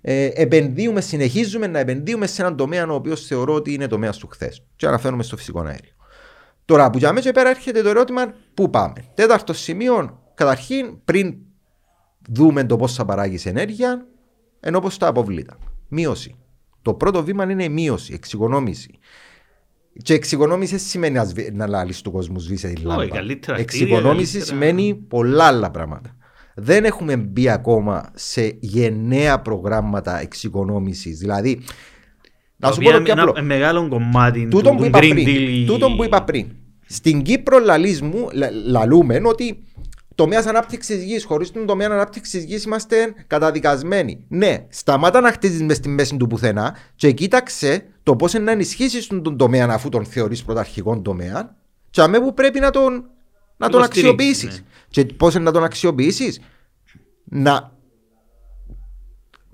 [0.00, 4.26] ε, επενδύουμε, συνεχίζουμε να επενδύουμε σε έναν τομέα ο οποίος θεωρώ ότι είναι τομέας του
[4.26, 4.62] χθες.
[4.76, 5.92] Και αναφέρομαι στο φυσικό αέριο.
[6.64, 9.04] Τώρα που για μέσα πέρα έρχεται το ερώτημα πού πάμε.
[9.14, 11.34] Τέταρτο σημείο, καταρχήν πριν
[12.28, 14.06] δούμε το πώς θα παράγεις ενέργεια,
[14.60, 15.58] ενώ πώς τα αποβλήτα.
[15.88, 16.36] Μείωση.
[16.82, 18.98] Το πρώτο βήμα είναι η μείωση, εξοικονόμηση.
[20.02, 21.18] Και εξοικονόμηση σημαίνει
[21.52, 23.04] να λάλεις του κόσμου σβήσει τη λάμπα.
[23.56, 26.16] Εξοικονόμηση σημαίνει πολλά άλλα πράγματα
[26.58, 31.18] δεν έχουμε μπει ακόμα σε γενναία προγράμματα εξοικονόμησης.
[31.18, 31.60] Δηλαδή,
[32.56, 35.64] να σου πω ένα, ένα μεγάλο κομμάτι του, του, που είπα Green πριν, Deal.
[35.66, 36.46] Τούτο που είπα πριν.
[36.86, 39.62] Στην Κύπρο λαλείς μου, λα- λαλούμε ότι
[40.14, 42.96] τομέας ανάπτυξης γης, χωρίς τον τομέα ανάπτυξης γης είμαστε
[43.26, 44.24] καταδικασμένοι.
[44.28, 49.06] Ναι, σταμάτα να χτίζεις μες στη μέση του πουθενά και κοίταξε το πώς να ενισχύσεις
[49.06, 51.56] τον, τον τομέα αφού τον θεωρείς πρωταρχικό τομέα,
[51.90, 52.92] και αμέ που πρέπει να τον,
[53.56, 54.58] να τον Υποστηρίξεις, αξιοποιήσεις.
[54.58, 54.64] ναι.
[54.96, 56.40] Και πώς να τον αξιοποιήσεις,
[57.24, 57.72] να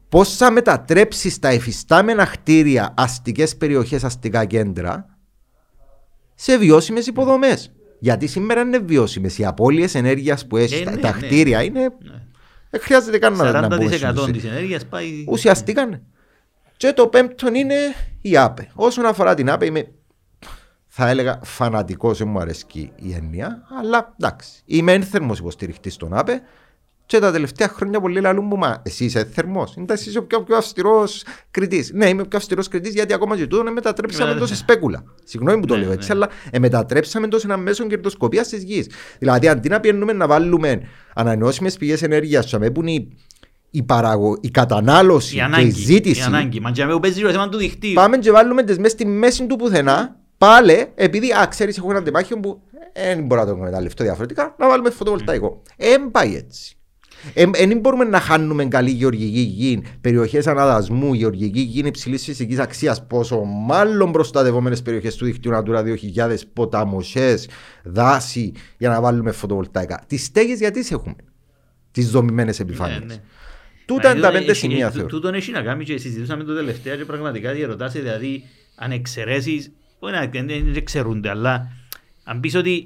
[0.08, 5.18] πώς θα μετατρέψεις τα εφιστάμενα κτίρια, αστικές περιοχές, αστικά κέντρα
[6.34, 9.38] σε βιώσιμες υποδομές; Γιατί σήμερα είναι βιώσιμες.
[9.38, 11.26] Οι απώλειες ενέργειας που έχει Ε, τα, ναι, τα ναι.
[11.26, 11.80] κτίρια είναι...
[11.80, 12.22] Ναι.
[12.70, 14.32] Δεν χρειάζεται καν να, να πούμε στην 40% ουσία.
[14.32, 15.24] της ενέργειας πάει...
[15.28, 16.00] Ουσιαστικά ναι.
[16.76, 17.76] Και το πέμπτο είναι
[18.20, 18.70] η ΑΠΕ.
[18.74, 19.92] Όσον αφορά την ΑΠΕ είμαι
[20.94, 22.66] θα έλεγα φανατικός, δεν μου αρέσει
[22.96, 24.50] η έννοια, αλλά εντάξει.
[24.64, 26.42] Είμαι ένθερμος υποστηριχτής των ΑΠΕ
[27.06, 30.42] και τα τελευταία χρόνια πολλοί λαλούν μου, μα εσύ είσαι θερμός, είναι εσύ ο πιο,
[30.42, 31.90] πιο αυστηρός κριτής.
[31.94, 34.46] Ναι, είμαι ο πιο αυστηρός κριτής γιατί ακόμα και τούτο μετατρέψαμε Ναι, το ναι.
[34.46, 35.04] σε σπέκουλα.
[35.24, 36.14] Συγγνώμη που το Ναι, λέω έτσι, ναι.
[36.14, 38.86] αλλά ε, μετατρέψαμε το σε ένα μέσο κερδοσκοπίας της γης.
[39.18, 40.82] Δηλαδή αντί να πιένουμε να βάλουμε
[41.14, 43.16] ανανεώσιμες πηγές ενέργειας, και που είναι η,
[43.70, 44.38] η, παραγω...
[44.40, 45.66] η κατανάλωση Η και ανάγκη.
[45.66, 46.60] η ζήτηση, Η ανάγκη.
[46.60, 47.92] Μα και με που παίζει το θέμα του δικτύου.
[47.92, 50.16] Πάμε και βάλουμε τις μέσα στη μέση του πουθενά.
[50.42, 52.62] Πάλι, επειδή, α, ξέρεις, έχω ένα τεμάχιο που
[52.92, 55.62] δεν μπορώ να το εκμεταλλευτώ διαφορετικά, να βάλουμε φωτοβολταϊκό.
[55.76, 56.76] Δεν πάει έτσι.
[57.34, 63.42] Δεν μπορούμε να χάνουμε καλή γεωργική γη, περιοχές αναδασμού, γεωργική γη υψηλής φυσικής αξίας, πόσο
[63.44, 67.48] μάλλον προστατευόμενες περιοχές του δικτύου Natura 2000, ποταμοσές,
[67.84, 70.04] δάση, για να βάλουμε φωτοβολταϊκά.
[70.06, 71.14] Τις στέγες γιατί τις έχουμε,
[71.90, 72.98] τις δομημένες επιφάνειες.
[72.98, 73.20] Ναι, ναι.
[73.86, 75.08] Τούτα Μα είναι τα εδώ πέντε έχει- σημεία, ε, θεωρώ.
[75.08, 79.70] Τούτον έχει να κάνει και συζητούσαμε το τελευταίο και πραγματικά διαρωτάσαι δηλαδή αν εξαιρέσεις, όχι
[79.70, 81.72] να δεν δεν εξαιρούνται, αλλά
[82.24, 82.84] αν πεις ότι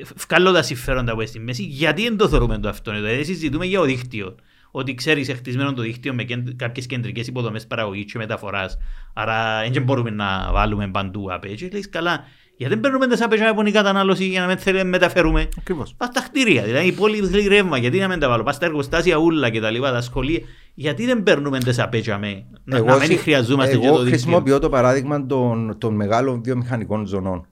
[0.00, 2.92] ε, βγάλω τα συμφέροντα που είναι στη μέση, γιατί δεν το θεωρούμε το αυτό.
[2.92, 4.34] Δηλαδή συζητούμε για το δίκτυο.
[4.70, 6.24] Ότι ξέρεις χτισμένο το δίκτυο με
[6.56, 8.78] κάποιες κεντρικές υποδομές παραγωγής και μεταφοράς.
[9.12, 11.48] Άρα δεν μπορούμε να βάλουμε παντού ΑΠΕ.
[11.48, 12.24] Και λέει καλά,
[12.56, 15.48] γιατί δεν παίρνουμε τι ΑΠΕ για να η κατανάλωση για να μην θέλουμε να μεταφέρουμε.
[15.58, 15.94] Ακριβώς.
[15.96, 18.42] Πας στα κτίρια, δηλαδή η πόλη θέλει ρεύμα, γιατί να μην τα βάλω.
[18.42, 20.40] Πας στα εργοστάσια ούλα και τα λοιπά, τα σχολεία.
[20.74, 24.18] Γιατί δεν παίρνουμε τι απέτια με, να, να μην συ- χρειαζόμαστε και εγώ το δίκτυο.
[24.18, 27.46] χρησιμοποιώ το παράδειγμα των, των μεγάλων βιομηχανικών ζωνών.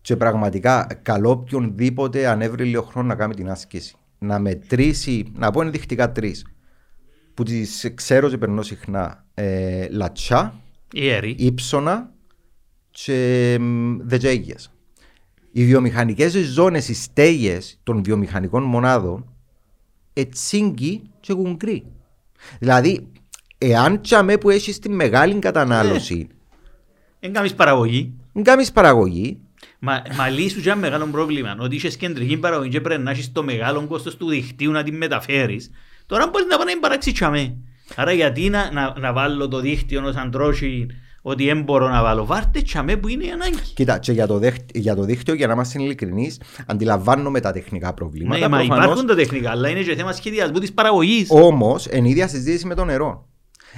[0.00, 3.94] Και πραγματικά καλό οποιονδήποτε ανέβρει λίγο χρόνο να κάνει την άσκηση.
[4.18, 6.46] Να μετρήσει, να πω ενδεικτικά τρεις,
[7.34, 9.24] που τις ξέρω και περνώ συχνά.
[9.34, 10.54] Ε, λατσά,
[10.92, 11.34] Η αίρη.
[11.38, 12.10] ύψονα
[12.90, 14.70] και μ, δετζέγιες.
[15.52, 19.24] Οι βιομηχανικές ζώνες, οι στέγες των βιομηχανικών μονάδων
[20.12, 21.84] ετσίγκη και κουγκρί.
[22.58, 23.06] Δηλαδή,
[23.58, 26.28] εάν τσαμέ που έχεις τη μεγάλη κατανάλωση,
[27.20, 28.12] Δεν κάνεις παραγωγή.
[28.32, 29.38] δεν κάνεις παραγωγή,
[29.78, 31.56] Μα, μα λύσου και ένα μεγάλο πρόβλημα.
[31.60, 34.96] Ότι είσαι κεντρική παραγωγή και πρέπει να έχεις το μεγάλο κόστος του δικτύου να την
[34.96, 35.70] μεταφέρεις.
[36.06, 37.56] Τώρα μπορείς να πάνε να παράξεις τσαμέ.
[37.94, 40.86] Άρα γιατί να, να, να βάλω το δίκτυο ως αντρώσει
[41.22, 42.26] ότι δεν μπορώ να βάλω.
[42.26, 43.58] Βάρτες τσαμέ που είναι η ανάγκη.
[43.74, 47.94] Κοίτα, και για το, δέχ- για το δίκτυο, για να είμαστε ειλικρινείς, αντιλαμβάνομαι τα τεχνικά
[47.94, 48.38] προβλήματα.
[48.38, 48.84] Ναι, μα προφανώς.
[48.84, 51.28] υπάρχουν τα τεχνικά, αλλά είναι και θέμα σχεδιασμού της παραγωγής.
[51.30, 53.28] Όμως, εν ίδια συζήτηση με το νερό.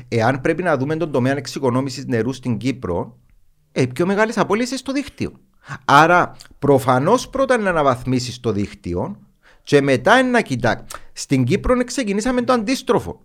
[0.09, 3.19] Εάν πρέπει να δούμε τον τομέα εξοικονόμησης νερού στην Κύπρο,
[3.73, 5.33] ε, πιο μεγάλες απώλειες στο δίκτυο.
[5.85, 9.17] Άρα, προφανώς πρώτα είναι να αναβαθμίσεις το δίκτυο
[9.63, 10.85] και μετά είναι να κοιτάξει.
[11.13, 13.21] Στην Κύπρο ξεκινήσαμε το αντίστροφο.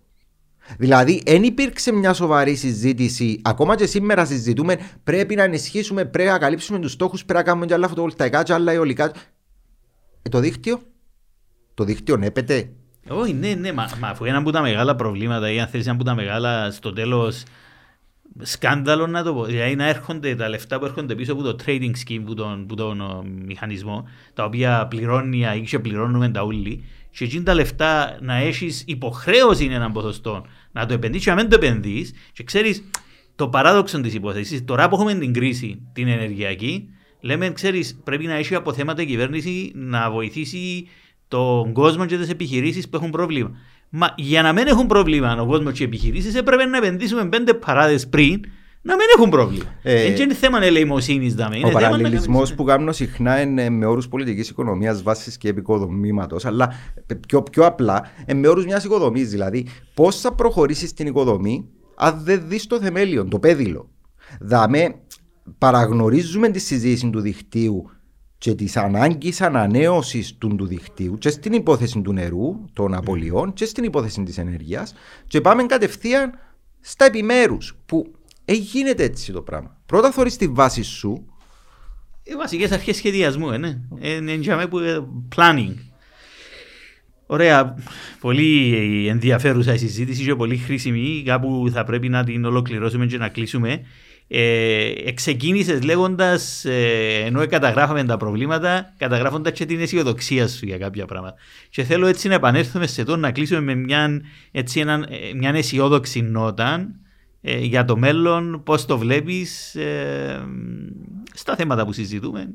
[0.78, 3.40] Δηλαδή, δεν υπήρξε μια σοβαρή συζήτηση.
[3.44, 7.66] Ακόμα και σήμερα συζητούμε πρέπει να ενισχύσουμε, πρέπει να καλύψουμε τους στόχους, πρέπει να κάνουμε
[7.66, 9.12] και άλλα φωτοβολταϊκά, και άλλα αιωλικά.
[10.22, 10.80] Ε, το δίκτυο.
[11.74, 12.70] Το δίκτυο νέπεται.
[13.08, 15.94] Όχι, ναι, ναι, μα, μα αφού ένα από τα μεγάλα προβλήματα ή αν θέλεις ένα
[15.94, 17.42] από τα μεγάλα στο τέλος
[18.40, 21.92] σκάνδαλο να το πω, δηλαδή να έρχονται τα λεφτά που έρχονται πίσω από το trading
[22.06, 26.84] scheme που τον, που τον ο, μηχανισμό, τα οποία πληρώνει ή και πληρώνουμε τα ούλοι,
[27.10, 31.36] και εκείνα τα λεφτά να έχεις υποχρέωση είναι έναν ποσοστό να το επενδύσεις και να
[31.36, 32.84] μην το επενδύεις και ξέρεις
[33.36, 36.88] το παράδοξο της υπόθεσης, τώρα που έχουμε την κρίση την ενεργειακή,
[37.20, 40.88] λέμε ξέρεις πρέπει να έχει αποθέματα η κυβέρνηση να βοηθήσει
[41.28, 43.50] τον κόσμο και τις επιχειρήσεις που έχουν πρόβλημα.
[43.88, 47.54] Μα για να μην έχουν πρόβλημα ο κόσμος και οι επιχειρήσεις, έπρεπε να επενδύσουμε πέντε
[47.54, 48.40] παράδες πριν
[48.82, 49.64] να μην έχουν πρόβλημα.
[49.82, 51.56] Ε, Δεν είναι θέμα ελεημοσύνης, δάμε.
[51.56, 55.38] Είναι Ο θέμα να παραλληλισμός κάνεις- που κάνω συχνά είναι με όρους πολιτικής οικονομίας βάση
[55.38, 56.72] και επικοδομήματος, αλλά
[57.26, 59.30] πιο, πιο απλά ε, με όρους μιας οικοδομής.
[59.30, 63.90] Δηλαδή, πώς θα προχωρήσεις στην οικοδομή αν δεν δεις το θεμέλιο, το πέδιλο.
[64.40, 64.94] Δαμε,
[65.58, 67.90] παραγνωρίζουμε τη συζήτηση του δικτύου
[68.38, 73.64] και τη ανάγκη ανανέωσης του, του δικτύου και στην υπόθεση του νερού, των απολειών και
[73.64, 74.94] στην υπόθεση της ενέργειας
[75.26, 76.32] και πάμε κατευθείαν
[76.80, 78.12] στα επιμέρους που
[78.50, 79.76] ε, γίνεται έτσι το πράγμα.
[79.86, 81.26] Πρώτα θωρείς τη βάση σου
[82.22, 83.78] Οι βασικές αρχές σχεδιασμού, ε, ναι.
[84.00, 84.98] Ε, Είναι για μένα που ε,
[85.36, 85.74] planning.
[87.26, 87.74] Ωραία,
[88.20, 91.22] πολύ ενδιαφέρουσα η συζήτηση και πολύ χρήσιμη.
[91.26, 93.80] Κάπου θα πρέπει να την ολοκληρώσουμε και να κλείσουμε.
[94.28, 101.06] ε, εξεκίνησε λέγοντας, ε, ενώ καταγράφαμε τα προβλήματα, καταγράφοντας και την αισιοδοξία σου για κάποια
[101.06, 101.36] πράγματα.
[101.70, 104.22] Και θέλω έτσι να επανέλθουμε σε το να κλείσουμε με μια,
[104.52, 106.88] έτσι, ένα, ε, μια αισιόδοξη νότα
[107.40, 110.46] ε, για το μέλλον, πώς το βλέπεις ε,
[111.34, 112.50] στα θέματα που συζητούμε.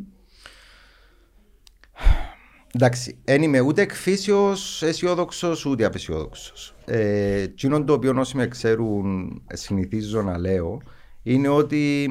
[2.76, 6.76] Εντάξει, δεν είμαι ούτε εκφύσιος αισιόδοξος ούτε απεσιόδοξος.
[6.86, 7.48] Ε,
[7.86, 10.82] το οποίο όσοι με ξέρουν συνηθίζω να λέω
[11.24, 12.04] είναι ότι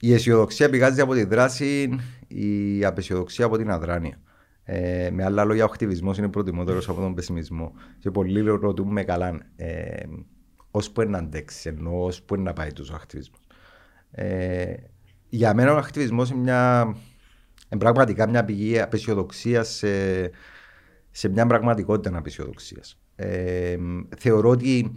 [0.00, 4.20] η αισιοδοξία πηγάζει από τη δράση, η απεσιοδοξία από την αδράνεια.
[4.62, 7.72] Ε, με άλλα λόγια, ο χτυπισμός είναι προτιμότερος από τον πεσημισμό.
[7.98, 10.02] Και πολλοί ρωτούν καλά, ε,
[10.76, 13.40] ω που να αντέξει, ενώ ω που να πάει τόσο ο ακτιβισμός.
[14.10, 14.74] Ε,
[15.28, 16.94] για μένα ο ακτιβισμός είναι μια
[17.68, 20.30] είναι πραγματικά μια πηγή απεσιοδοξίας σε,
[21.10, 22.98] σε μια πραγματικότητα απεσιοδοξίας.
[23.16, 23.76] Ε,
[24.16, 24.92] θεωρώ ότι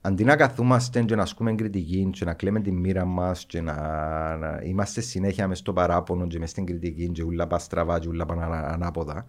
[0.00, 3.76] αντί να καθούμαστε και να ασκούμε κριτική και να κλαίμε τη μοίρα μας και να,
[4.36, 8.08] να, είμαστε συνέχεια μες στο παράπονο και μες στην κριτική και ούλα πας στραβά και
[8.08, 9.26] ούλα πας ανάποδα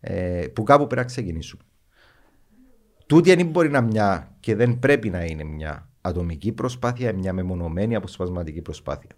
[0.00, 1.62] ε, που κάπου πρέπει να ξεκινήσουμε.
[3.12, 7.94] Τούτη δεν μπορεί να μια και δεν πρέπει να είναι μια ατομική προσπάθεια, μια μεμονωμένη
[7.94, 9.10] αποσπασματική προσπάθεια.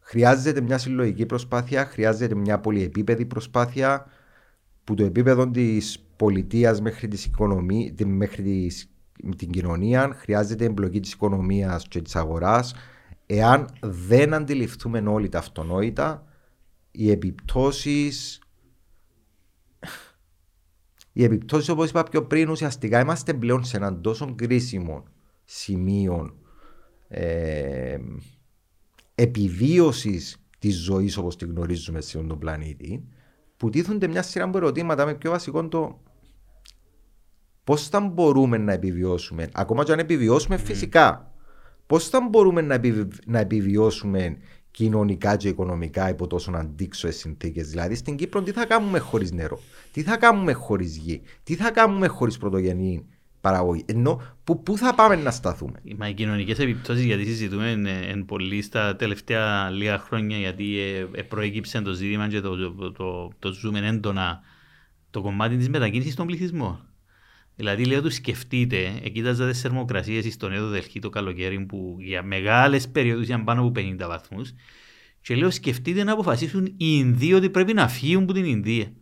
[0.00, 4.06] Χρειάζεται μια συλλογική προσπάθεια, χρειάζεται μια πολυεπίπεδη προσπάθεια
[4.84, 8.90] που το επίπεδο της πολιτείας μέχρι, της οικονομία, μέχρι της,
[9.36, 12.74] την κοινωνία χρειάζεται εμπλοκή της οικονομίας και της αγοράς.
[13.26, 16.26] Εάν δεν αντιληφθούμε όλοι τα αυτονόητα,
[16.90, 18.38] οι επιπτώσεις.
[21.16, 25.04] Οι επιπτώσεις, όπως είπα πιο πριν, ουσιαστικά είμαστε πλέον σε έναν τόσο κρίσιμο
[25.44, 26.36] σημείο
[27.08, 27.98] ε,
[29.14, 33.04] επιβίωσης της ζωής όπως τη γνωρίζουμε σε τον πλανήτη,
[33.56, 36.02] που τίθονται μια σειρά από ερωτήματα με πιο βασικό το
[37.64, 41.32] πώς θα μπορούμε να επιβιώσουμε, ακόμα και αν επιβιώσουμε φυσικά,
[41.86, 42.80] πώς θα μπορούμε να,
[43.26, 44.36] να επιβιώσουμε
[44.74, 47.68] κοινωνικά και οικονομικά υπό τόσο αντίξωε συνθήκες.
[47.68, 49.60] Δηλαδή στην Κύπρο τι θα κάνουμε χωρίς νερό,
[49.92, 53.06] τι θα κάνουμε χωρίς γη, τι θα κάνουμε χωρίς πρωτογενή
[53.40, 57.86] παραγωγή; Ενώ που, πού θα πάμε να σταθούμε; Μα οι κοινωνικές επιπτώσεις, γιατί συζητούμε εν,
[57.86, 62.92] εν πολύ στα τελευταία λίγα χρόνια, γιατί ε, ε, προέκυψε το ζήτημα και το, το,
[62.92, 64.40] το, το ζούμε έντονα
[65.10, 66.93] το κομμάτι της μετακίνησης των πληθυσμών.
[67.56, 72.88] Δηλαδή, λέω του σκεφτείτε, κοίταζα τις θερμοκρασίες στον Έδω Δελχή το καλοκαίρι που για μεγάλες
[72.88, 74.52] περιόδους ήταν πάνω από 50 βαθμούς.
[75.20, 78.92] Και λέω, σκεφτείτε να αποφασίσουν οι Ινδοί ότι πρέπει να φύγουν από την Ινδία.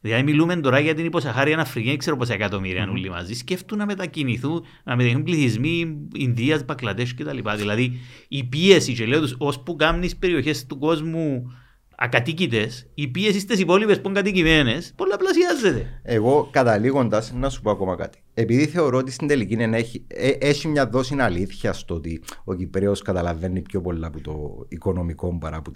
[0.00, 2.90] Δηλαδή, μιλούμε τώρα για την υποσαχάρια Αφρική, δεν ξέρω πόσα εκατομμύρια mm.
[2.90, 3.34] όλοι μαζί.
[3.34, 7.38] Σκέφτουν να μετακινηθούν, να μετακινηθούν πληθυσμοί Ινδίας, Μπακλαντέ κτλ.
[7.56, 11.52] Δηλαδή, η πίεση, και λέω τους, ώσπου κάνει περιοχές του κόσμου
[11.96, 16.00] ακατοίκητε, η πίεσης στις υπόλοιπες που είναι κατοικημένε πολλαπλασιάζεται.
[16.02, 18.18] Εγώ καταλήγοντας να σου πω ακόμα κάτι.
[18.34, 23.02] Επειδή θεωρώ ότι στην τελική έχει, ε, έχει μια δόση αλήθεια στο ότι ο Κυπρέος
[23.02, 25.72] καταλαβαίνει πιο πολλά από το οικονομικό παρά από,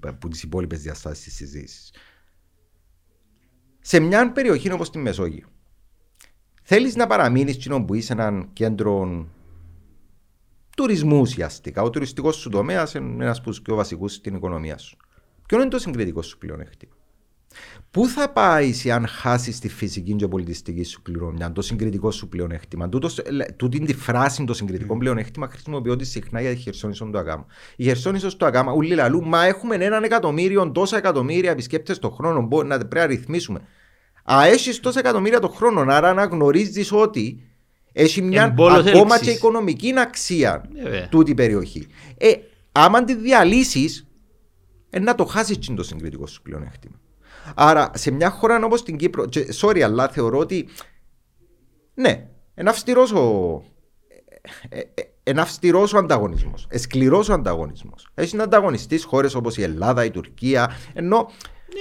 [0.00, 1.90] από τις υπόλοιπες διαστάσεις της συζήτησης
[3.82, 5.46] σε μια περιοχή όπως τη Μεσόγειο.
[6.62, 9.26] Θέλεις να παραμείνεις κοινό που είσαι έναν κέντρο
[10.76, 11.82] τουρισμού ουσιαστικά.
[11.82, 14.96] Ο τουριστικός σου τομέας είναι ένας από τους πιο βασικούς στην οικονομία σου.
[15.46, 16.92] Ποιο είναι το συγκριτικό σου πλεονέκτημα.
[17.90, 22.88] Πού θα πάεις αν χάσεις τη φυσική και πολιτιστική σου κληρονομιά, το συγκριτικό σου πλεονέκτημα.
[23.56, 24.98] Τούτη τη φράση το συγκριτικό mm.
[24.98, 27.46] πλεονέκτημα χρησιμοποιείται συχνά για τη Χερσόνησο του Αγάμα.
[27.76, 32.42] Η Χερσόνησος του Αγάμα, ούλοι λαλού, μα έχουμε έναν εκατομμύριο, τόσα εκατομμύρια επισκέπτες το χρόνο,
[32.42, 33.60] μπορεί να πρέπει να ρυθμίσουμε.
[34.32, 37.42] Α, έχεις τόσα εκατομμύρια το χρόνο, άρα να γνωρίζεις ότι
[37.92, 39.20] έχει μια ακόμα έλξης.
[39.20, 41.86] και οικονομική αξία ε, τούτη περιοχή.
[42.18, 42.32] Ε,
[42.72, 44.06] άμα τη διαλύσεις,
[44.94, 47.00] ε, να το χάσεις το συγκριτικό σου πλεονέκτημα.
[47.54, 50.68] Άρα σε μια χώρα όπως την Κύπρο, και, sorry, αλλά θεωρώ ότι
[51.94, 53.62] ναι, ένα αυστηρός ο,
[55.22, 56.66] ένα ε, αυστηρός ο ανταγωνισμός.
[56.70, 58.08] Εσκληρό ο ανταγωνισμός.
[58.14, 60.70] Έχεις να ανταγωνιστείς χώρες όπως η Ελλάδα, η Τουρκία.
[60.92, 61.30] Ενώ.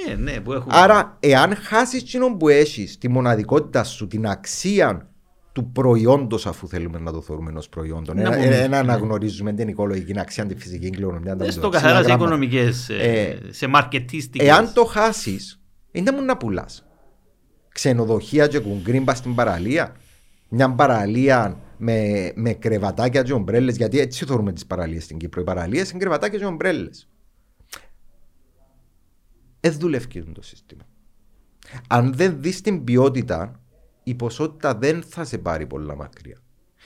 [0.07, 0.73] Ναι, ναι, που έχουμε...
[0.77, 5.10] Άρα, εάν χάσεις κοινό που έχεις, τη μοναδικότητα σου, την αξία
[5.51, 8.11] του προϊόντος, αφού θέλουμε να το θεωρούμε ω προϊόντο.
[8.15, 11.37] Ένα, ένα αναγνωρίζουμε την οικολογική αξία, τη φυσική κληρονομιά.
[11.51, 14.45] Στο καθαρά σε οικονομικές, ε, σε μαρκετίστικε.
[14.45, 15.61] Εάν το χάσεις,
[15.91, 16.85] είναι μόνο να πουλάς.
[17.71, 19.95] Ξενοδοχεία και κουγκρίμπα στην παραλία.
[20.49, 23.75] Μια παραλία με, με κρεβατάκια και ομπρέλες.
[23.77, 25.41] Γιατί έτσι θεωρούμε τις παραλίες στην Κύπρο.
[25.41, 27.09] Οι παραλίες είναι κρεβατάκια και ομπρέλες.
[29.59, 30.83] Δεν δουλεύει το σύστημα.
[31.87, 33.60] Αν δεν δεις την ποιότητα,
[34.03, 36.37] η ποσότητα δεν θα σε πάρει πολλά μακριά.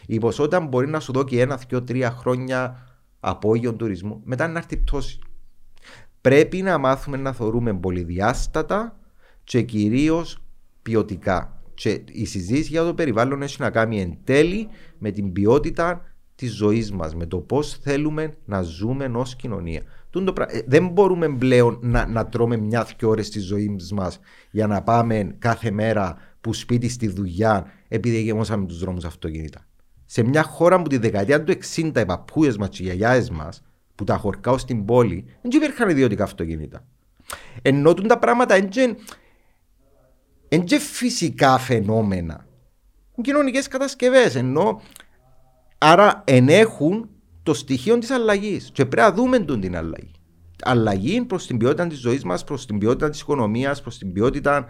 [0.06, 2.88] Η ποσότητα μπορεί να σου δώσει ένα, δύο, τρία χρόνια
[3.20, 5.20] απόγειων τουρισμού, μετά να έρθει πτώση.
[6.22, 9.00] Πρέπει να μάθουμε να θεωρούμε πολυδιάστατα
[9.44, 10.38] και κυρίως
[10.82, 11.60] ποιοτικά.
[11.74, 14.68] Και η συζήτηση για το περιβάλλον έχει να κάνει εν τέλει
[14.98, 16.02] με την ποιότητα
[16.36, 19.82] της ζωής μας, με το πώς θέλουμε να ζούμε ως κοινωνία.
[20.48, 24.20] Ε, δεν μπορούμε πλέον να, να τρώμε μια-δυο ώρες τη ζωή μας
[24.52, 29.66] για να πάμε κάθε μέρα που σπίτι στη δουλειά επειδή γεμώσαμε τους δρόμους αυτοκίνητα.
[30.06, 33.64] Σε μια χώρα που τη δεκαετία του 60 οι παππούες μας και οι γιαγιάδες μας
[33.96, 36.86] που τα χορκάω στην πόλη δεν υπήρχαν ιδιωτικά αυτοκίνητα.
[37.62, 38.96] Ενώ τα πράγματα είναι
[40.80, 42.46] φυσικά φαινόμενα.
[43.22, 44.36] Κοινωνικές κατασκευές.
[44.36, 44.82] Ενώ
[45.78, 47.10] άρα ενέχουν
[47.44, 48.70] το στοιχείο της αλλαγής.
[48.74, 50.12] Και πρέπει να δούμε τον την αλλαγή.
[50.62, 54.66] Αλλαγή προς την ποιότητα της ζωής μας, προς την ποιότητα της οικονομίας, προς την ποιότητα.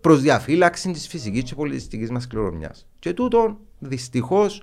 [0.00, 2.86] Προ διαφύλαξη της φυσικής και πολιτιστικής μας κληρονομιάς.
[2.98, 4.62] Και τούτο δυστυχώς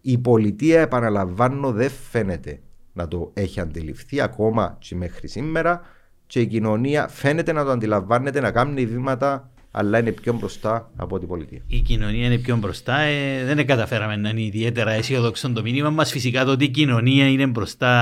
[0.00, 2.60] η πολιτεία, επαναλαμβάνω, δεν φαίνεται
[2.92, 5.80] να το έχει αντιληφθεί ακόμα και μέχρι σήμερα
[6.26, 11.18] και η κοινωνία φαίνεται να το αντιλαμβάνεται, να κάνει βήματα αλλά είναι πιο μπροστά από
[11.18, 11.60] την πολιτεία.
[11.66, 12.98] Η κοινωνία είναι πιο μπροστά.
[12.98, 16.10] Ε, δεν καταφέραμε να είναι ιδιαίτερα αισιοδόξο το μήνυμα μας.
[16.10, 17.92] Φυσικά το ότι η κοινωνία είναι μπροστά.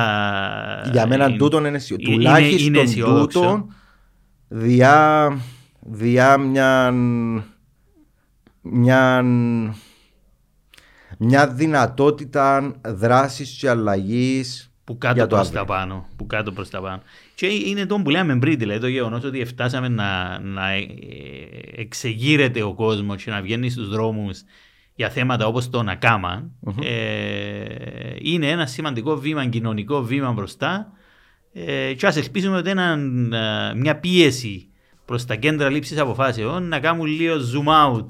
[0.92, 2.12] Για μένα είναι, τούτον είναι αισιοδόξο.
[2.12, 3.74] Τουλάχιστον είναι τούτον
[4.48, 5.38] διά,
[5.88, 6.90] διά μια,
[8.60, 9.24] μια,
[11.18, 16.08] μια δυνατότητα δράσης και αλλαγής που κάτω προς τα πάνω.
[16.16, 17.02] Που κάτω προς τα πάνω.
[17.34, 20.86] Και είναι το που λέμε πριν, δηλαδή το γεγονός ότι φτάσαμε να, να ε,
[21.76, 24.42] εξεγείρεται ο κόσμος και να βγαίνει στους δρόμους
[24.94, 26.84] για θέματα όπως το νακάμα, mm-hmm.
[26.84, 30.92] ε, είναι ένα σημαντικό βήμα, κοινωνικό βήμα μπροστά.
[31.52, 32.96] Ε, και ας ελπίσουμε ότι είναι
[33.74, 34.70] μια πίεση
[35.06, 38.06] προς τα κέντρα λήψης αποφάσεων να κάνουν λίγο zoom out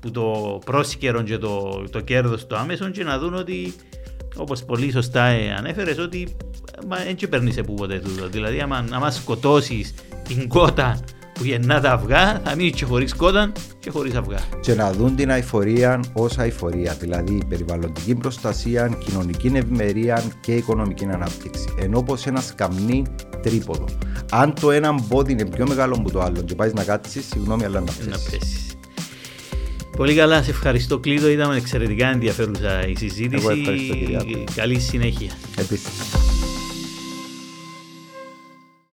[0.00, 3.74] που το πρόσκαιρο και το, το κέρδος του άμεσο και να δουν ότι
[4.36, 5.22] όπως πολύ σωστά
[5.58, 6.36] ανέφερες, ότι
[6.88, 8.28] δεν παίρνεις σε πούποτε τούτο.
[8.28, 11.00] Δηλαδή, άμα, άμα σκοτώσεις την κότα
[11.38, 14.38] που γεννά τα αυγά, θα μείνει και χωρίς κότα και χωρίς αυγά.
[14.60, 21.64] Και να δουν την αηφορία ως αηφορία, δηλαδή περιβαλλοντική προστασία, κοινωνική ευημερία και οικονομική ανάπτυξη.
[21.78, 23.02] Ενώ πως ένας σκαμνί
[23.42, 23.84] τρίποδο.
[24.30, 27.64] Αν το ένα μπόδι είναι πιο μεγάλο από το άλλο και πάεις να κάτσεις, συγγνώμη,
[27.64, 28.76] αλλά να πέσεις.
[29.96, 31.28] Πολύ καλά, σε ευχαριστώ Κλείδο.
[31.28, 33.46] Ήταν εξαιρετικά ενδιαφέρουσα η συζήτηση.
[33.46, 33.94] Εγώ ευχαριστώ,
[34.54, 35.30] Καλή συνέχεια.
[35.56, 36.47] Επίσης.